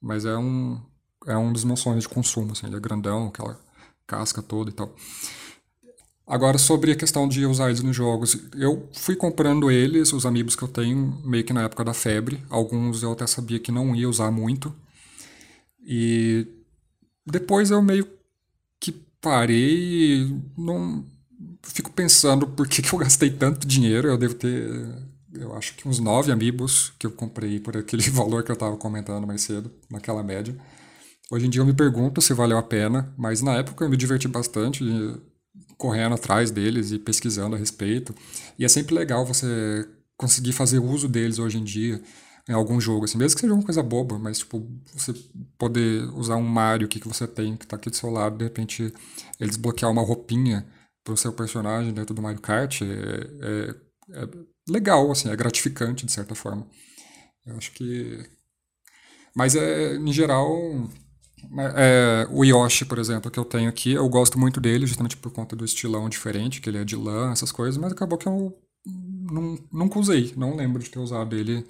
mas 0.00 0.24
é 0.24 0.36
um, 0.36 0.80
é 1.26 1.36
um 1.36 1.52
dos 1.52 1.64
meus 1.64 1.80
sonhos 1.80 2.04
de 2.04 2.08
consumo, 2.08 2.52
assim. 2.52 2.66
Ele 2.66 2.76
é 2.76 2.80
grandão, 2.80 3.28
aquela 3.28 3.58
casca 4.06 4.42
toda 4.42 4.70
e 4.70 4.72
tal. 4.72 4.94
Agora, 6.26 6.56
sobre 6.56 6.92
a 6.92 6.96
questão 6.96 7.28
de 7.28 7.44
usar 7.44 7.68
eles 7.68 7.82
nos 7.82 7.94
jogos, 7.94 8.38
eu 8.56 8.88
fui 8.92 9.16
comprando 9.16 9.70
eles, 9.70 10.12
os 10.12 10.24
amigos 10.24 10.54
que 10.54 10.62
eu 10.62 10.68
tenho, 10.68 11.20
meio 11.24 11.44
que 11.44 11.52
na 11.52 11.62
época 11.62 11.84
da 11.84 11.92
febre. 11.92 12.42
Alguns 12.48 13.02
eu 13.02 13.12
até 13.12 13.26
sabia 13.26 13.58
que 13.58 13.72
não 13.72 13.94
ia 13.94 14.08
usar 14.08 14.30
muito. 14.30 14.74
E 15.84 16.46
depois 17.26 17.70
eu 17.70 17.82
meio 17.82 18.08
que 18.80 18.92
parei 19.20 20.34
não 20.56 21.04
fico 21.62 21.90
pensando 21.92 22.46
por 22.46 22.66
que, 22.68 22.82
que 22.82 22.92
eu 22.92 22.98
gastei 22.98 23.30
tanto 23.30 23.66
dinheiro. 23.66 24.08
Eu 24.08 24.16
devo 24.16 24.34
ter, 24.34 24.88
eu 25.34 25.54
acho 25.56 25.74
que 25.74 25.88
uns 25.88 25.98
nove 25.98 26.30
amigos 26.32 26.92
que 26.98 27.06
eu 27.06 27.10
comprei 27.10 27.58
por 27.60 27.76
aquele 27.76 28.02
valor 28.10 28.42
que 28.44 28.50
eu 28.50 28.54
estava 28.54 28.76
comentando 28.76 29.26
mais 29.26 29.42
cedo, 29.42 29.70
naquela 29.90 30.22
média. 30.22 30.56
Hoje 31.32 31.46
em 31.46 31.48
dia 31.48 31.62
eu 31.62 31.66
me 31.66 31.72
pergunto 31.72 32.20
se 32.20 32.34
valeu 32.34 32.58
a 32.58 32.62
pena, 32.62 33.10
mas 33.16 33.40
na 33.40 33.54
época 33.54 33.82
eu 33.82 33.88
me 33.88 33.96
diverti 33.96 34.28
bastante 34.28 34.84
correndo 35.78 36.14
atrás 36.14 36.50
deles 36.50 36.92
e 36.92 36.98
pesquisando 36.98 37.56
a 37.56 37.58
respeito. 37.58 38.14
E 38.58 38.66
é 38.66 38.68
sempre 38.68 38.94
legal 38.94 39.24
você 39.24 39.88
conseguir 40.14 40.52
fazer 40.52 40.78
uso 40.78 41.08
deles 41.08 41.38
hoje 41.38 41.56
em 41.56 41.64
dia 41.64 42.02
em 42.46 42.52
algum 42.52 42.78
jogo, 42.78 43.06
assim, 43.06 43.16
mesmo 43.16 43.36
que 43.36 43.40
seja 43.40 43.54
uma 43.54 43.62
coisa 43.62 43.82
boba, 43.82 44.18
mas 44.18 44.40
tipo, 44.40 44.68
você 44.92 45.14
poder 45.56 46.02
usar 46.10 46.36
um 46.36 46.42
Mario 46.42 46.86
que, 46.86 47.00
que 47.00 47.08
você 47.08 47.26
tem, 47.26 47.56
que 47.56 47.64
está 47.64 47.76
aqui 47.76 47.88
do 47.88 47.96
seu 47.96 48.10
lado, 48.10 48.36
de 48.36 48.44
repente 48.44 48.92
ele 49.40 49.48
desbloquear 49.48 49.90
uma 49.90 50.02
roupinha 50.02 50.66
para 51.02 51.14
o 51.14 51.16
seu 51.16 51.32
personagem 51.32 51.94
dentro 51.94 52.14
do 52.14 52.20
Mario 52.20 52.42
Kart, 52.42 52.82
é, 52.82 52.86
é, 53.40 54.22
é 54.22 54.28
legal, 54.68 55.10
assim, 55.10 55.30
é 55.30 55.36
gratificante 55.36 56.04
de 56.04 56.12
certa 56.12 56.34
forma. 56.34 56.66
Eu 57.46 57.56
acho 57.56 57.72
que. 57.72 58.22
Mas 59.34 59.56
é, 59.56 59.96
em 59.96 60.12
geral, 60.12 60.90
é, 61.76 62.26
o 62.30 62.44
Yoshi, 62.44 62.84
por 62.84 62.98
exemplo, 62.98 63.30
que 63.30 63.38
eu 63.38 63.44
tenho 63.44 63.68
aqui, 63.68 63.92
eu 63.92 64.08
gosto 64.08 64.38
muito 64.38 64.60
dele, 64.60 64.86
justamente 64.86 65.16
por 65.16 65.32
conta 65.32 65.54
do 65.56 65.64
estilão 65.64 66.08
diferente, 66.08 66.60
que 66.60 66.68
ele 66.68 66.78
é 66.78 66.84
de 66.84 66.96
lã, 66.96 67.32
essas 67.32 67.52
coisas, 67.52 67.76
mas 67.76 67.92
acabou 67.92 68.18
que 68.18 68.26
eu 68.26 68.56
não, 68.84 69.58
nunca 69.72 69.98
usei, 69.98 70.32
não 70.36 70.56
lembro 70.56 70.82
de 70.82 70.90
ter 70.90 70.98
usado 70.98 71.36
ele 71.36 71.66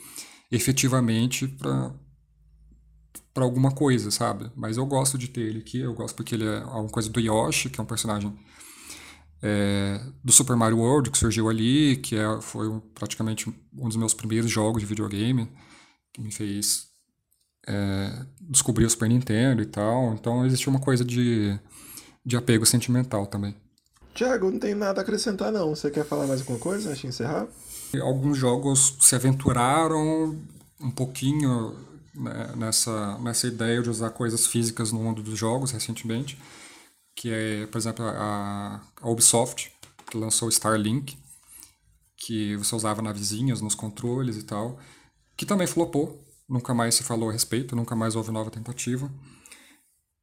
efetivamente 0.50 1.48
para 1.48 1.92
para 3.34 3.44
alguma 3.44 3.72
coisa, 3.72 4.10
sabe? 4.10 4.50
Mas 4.54 4.76
eu 4.76 4.84
gosto 4.84 5.16
de 5.16 5.26
ter 5.28 5.40
ele 5.40 5.60
aqui, 5.60 5.78
eu 5.78 5.94
gosto 5.94 6.14
porque 6.14 6.34
ele 6.34 6.44
é 6.44 6.58
alguma 6.58 6.90
coisa 6.90 7.08
do 7.08 7.18
Yoshi, 7.18 7.70
que 7.70 7.80
é 7.80 7.82
um 7.82 7.86
personagem 7.86 8.30
é, 9.42 10.00
do 10.22 10.30
Super 10.30 10.54
Mario 10.54 10.78
World, 10.78 11.10
que 11.10 11.16
surgiu 11.16 11.48
ali, 11.48 11.96
que 11.96 12.14
é, 12.14 12.40
foi 12.40 12.68
praticamente 12.94 13.48
um 13.48 13.88
dos 13.88 13.96
meus 13.96 14.12
primeiros 14.14 14.50
jogos 14.50 14.82
de 14.82 14.86
videogame, 14.86 15.48
que 16.12 16.20
me 16.20 16.30
fez 16.30 16.91
é, 17.66 18.24
descobrir 18.40 18.84
o 18.84 18.90
Super 18.90 19.08
Nintendo 19.08 19.62
e 19.62 19.66
tal. 19.66 20.14
Então 20.14 20.44
existia 20.46 20.70
uma 20.70 20.80
coisa 20.80 21.04
de, 21.04 21.58
de 22.24 22.36
apego 22.36 22.66
sentimental 22.66 23.26
também. 23.26 23.54
Tiago, 24.14 24.50
não 24.50 24.58
tem 24.58 24.74
nada 24.74 25.00
a 25.00 25.02
acrescentar 25.02 25.50
não. 25.50 25.74
Você 25.74 25.90
quer 25.90 26.04
falar 26.04 26.26
mais 26.26 26.40
alguma 26.40 26.58
coisa 26.58 26.90
antes 26.90 27.00
de 27.00 27.06
encerrar? 27.06 27.46
Alguns 28.00 28.36
jogos 28.36 28.96
se 29.00 29.14
aventuraram 29.14 30.38
um 30.80 30.90
pouquinho 30.90 31.74
né, 32.14 32.52
nessa, 32.56 33.18
nessa 33.18 33.46
ideia 33.46 33.82
de 33.82 33.88
usar 33.88 34.10
coisas 34.10 34.46
físicas 34.46 34.92
no 34.92 35.00
mundo 35.00 35.22
dos 35.22 35.38
jogos 35.38 35.70
recentemente, 35.70 36.38
que 37.14 37.30
é, 37.30 37.66
por 37.66 37.78
exemplo, 37.78 38.04
a, 38.04 38.80
a 39.00 39.08
Ubisoft, 39.08 39.72
que 40.10 40.16
lançou 40.16 40.48
o 40.48 40.50
Starlink, 40.50 41.16
que 42.16 42.56
você 42.56 42.74
usava 42.74 43.00
na 43.02 43.12
vizinhas, 43.12 43.60
nos 43.60 43.74
controles 43.74 44.36
e 44.36 44.42
tal, 44.42 44.78
que 45.36 45.46
também 45.46 45.66
flopou, 45.66 46.22
Nunca 46.48 46.74
mais 46.74 46.94
se 46.94 47.02
falou 47.02 47.30
a 47.30 47.32
respeito, 47.32 47.76
nunca 47.76 47.96
mais 47.96 48.16
houve 48.16 48.30
nova 48.30 48.50
tentativa. 48.50 49.10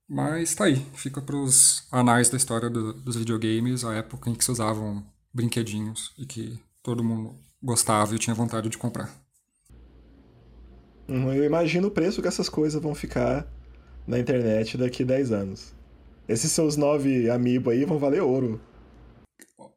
Mas 0.07 0.55
tá 0.55 0.65
aí, 0.65 0.77
fica 0.95 1.21
para 1.21 1.35
os 1.35 1.87
anais 1.91 2.29
da 2.29 2.37
história 2.37 2.69
do, 2.69 2.93
dos 2.93 3.15
videogames, 3.15 3.85
a 3.85 3.93
época 3.93 4.29
em 4.29 4.35
que 4.35 4.43
se 4.43 4.51
usavam 4.51 5.05
brinquedinhos 5.33 6.13
e 6.17 6.25
que 6.25 6.59
todo 6.81 7.03
mundo 7.03 7.35
gostava 7.61 8.15
e 8.15 8.19
tinha 8.19 8.33
vontade 8.33 8.69
de 8.69 8.77
comprar. 8.77 9.09
Hum, 11.07 11.31
eu 11.33 11.43
imagino 11.43 11.87
o 11.87 11.91
preço 11.91 12.21
que 12.21 12.27
essas 12.27 12.49
coisas 12.49 12.81
vão 12.81 12.95
ficar 12.95 13.47
na 14.07 14.17
internet 14.17 14.77
daqui 14.77 15.03
a 15.03 15.05
10 15.05 15.31
anos. 15.31 15.73
Esses 16.27 16.51
seus 16.51 16.77
nove 16.77 17.29
amiibo 17.29 17.69
aí 17.69 17.85
vão 17.85 17.97
valer 17.97 18.21
ouro. 18.21 18.61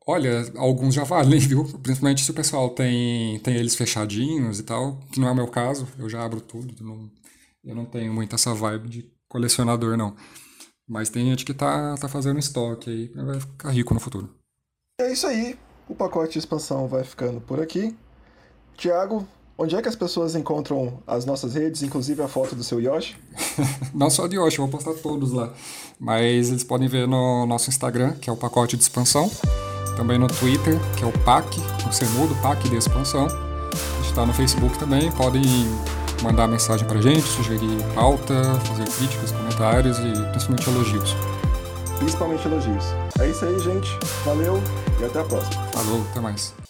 Olha, 0.07 0.51
alguns 0.57 0.95
já 0.95 1.05
valem, 1.05 1.39
viu? 1.41 1.65
Principalmente 1.83 2.25
se 2.25 2.31
o 2.31 2.35
pessoal 2.35 2.71
tem, 2.71 3.39
tem 3.41 3.55
eles 3.55 3.75
fechadinhos 3.75 4.59
e 4.59 4.63
tal, 4.63 4.99
que 5.13 5.21
não 5.21 5.29
é 5.29 5.31
o 5.31 5.37
meu 5.37 5.49
caso, 5.49 5.87
eu 5.99 6.09
já 6.09 6.25
abro 6.25 6.41
tudo, 6.41 6.75
não, 6.85 7.11
eu 7.65 7.75
não 7.75 7.85
tenho 7.85 8.13
muito 8.13 8.35
essa 8.35 8.53
vibe 8.55 8.89
de 8.89 9.13
colecionador, 9.29 9.97
não. 9.97 10.15
Mas 10.89 11.09
tem 11.09 11.27
gente 11.27 11.45
que 11.45 11.55
tá, 11.55 11.95
tá 11.97 12.09
fazendo 12.09 12.39
estoque 12.39 12.91
aí, 12.91 13.25
vai 13.25 13.41
ficar 13.41 13.71
rico 13.71 13.95
no 13.95 14.01
futuro. 14.01 14.29
É 15.01 15.13
isso 15.13 15.27
aí, 15.27 15.57
o 15.89 15.95
pacote 15.95 16.33
de 16.33 16.39
expansão 16.41 16.89
vai 16.89 17.05
ficando 17.05 17.41
por 17.41 17.61
aqui. 17.61 17.97
Tiago, 18.77 19.27
onde 19.57 19.77
é 19.77 19.83
que 19.83 19.89
as 19.89 19.95
pessoas 19.95 20.35
encontram 20.35 21.01
as 21.07 21.25
nossas 21.25 21.55
redes, 21.55 21.83
inclusive 21.83 22.21
a 22.23 22.29
foto 22.29 22.57
do 22.57 22.65
seu 22.65 22.81
Yoshi? 22.81 23.17
não 23.95 24.11
só 24.11 24.27
de 24.27 24.37
Yoshi, 24.37 24.59
eu 24.59 24.67
vou 24.67 24.81
postar 24.81 25.01
todos 25.01 25.31
lá. 25.31 25.55
Mas 26.01 26.51
eles 26.51 26.65
podem 26.65 26.89
ver 26.89 27.07
no 27.07 27.47
nosso 27.47 27.71
Instagram, 27.71 28.15
que 28.15 28.29
é 28.29 28.33
o 28.33 28.37
pacote 28.37 28.77
de 28.77 28.83
expansão 28.83 29.31
também 29.97 30.19
no 30.19 30.27
Twitter, 30.29 30.79
que 30.97 31.05
é 31.05 31.07
o 31.07 31.13
PAC, 31.21 31.61
o 31.89 31.93
Semudo, 31.93 32.35
PAC 32.37 32.69
de 32.69 32.77
Expansão. 32.77 33.27
A 33.27 33.97
gente 33.97 34.09
está 34.09 34.27
no 34.27 34.33
Facebook 34.33 34.79
também, 34.79 35.11
podem 35.13 35.43
mandar 36.23 36.47
mensagem 36.47 36.87
pra 36.87 37.01
gente, 37.01 37.23
sugerir 37.23 37.83
pauta, 37.95 38.35
fazer 38.67 38.89
críticas, 38.91 39.33
comentários 39.33 39.99
e 39.99 40.13
principalmente 40.31 40.69
elogios. 40.69 41.17
Principalmente 41.99 42.47
elogios. 42.47 42.85
É 43.21 43.29
isso 43.29 43.45
aí, 43.45 43.59
gente. 43.61 43.99
Valeu 44.25 44.61
e 45.01 45.05
até 45.05 45.21
a 45.21 45.25
próxima. 45.25 45.63
Falou, 45.73 46.05
até 46.11 46.21
mais. 46.21 46.62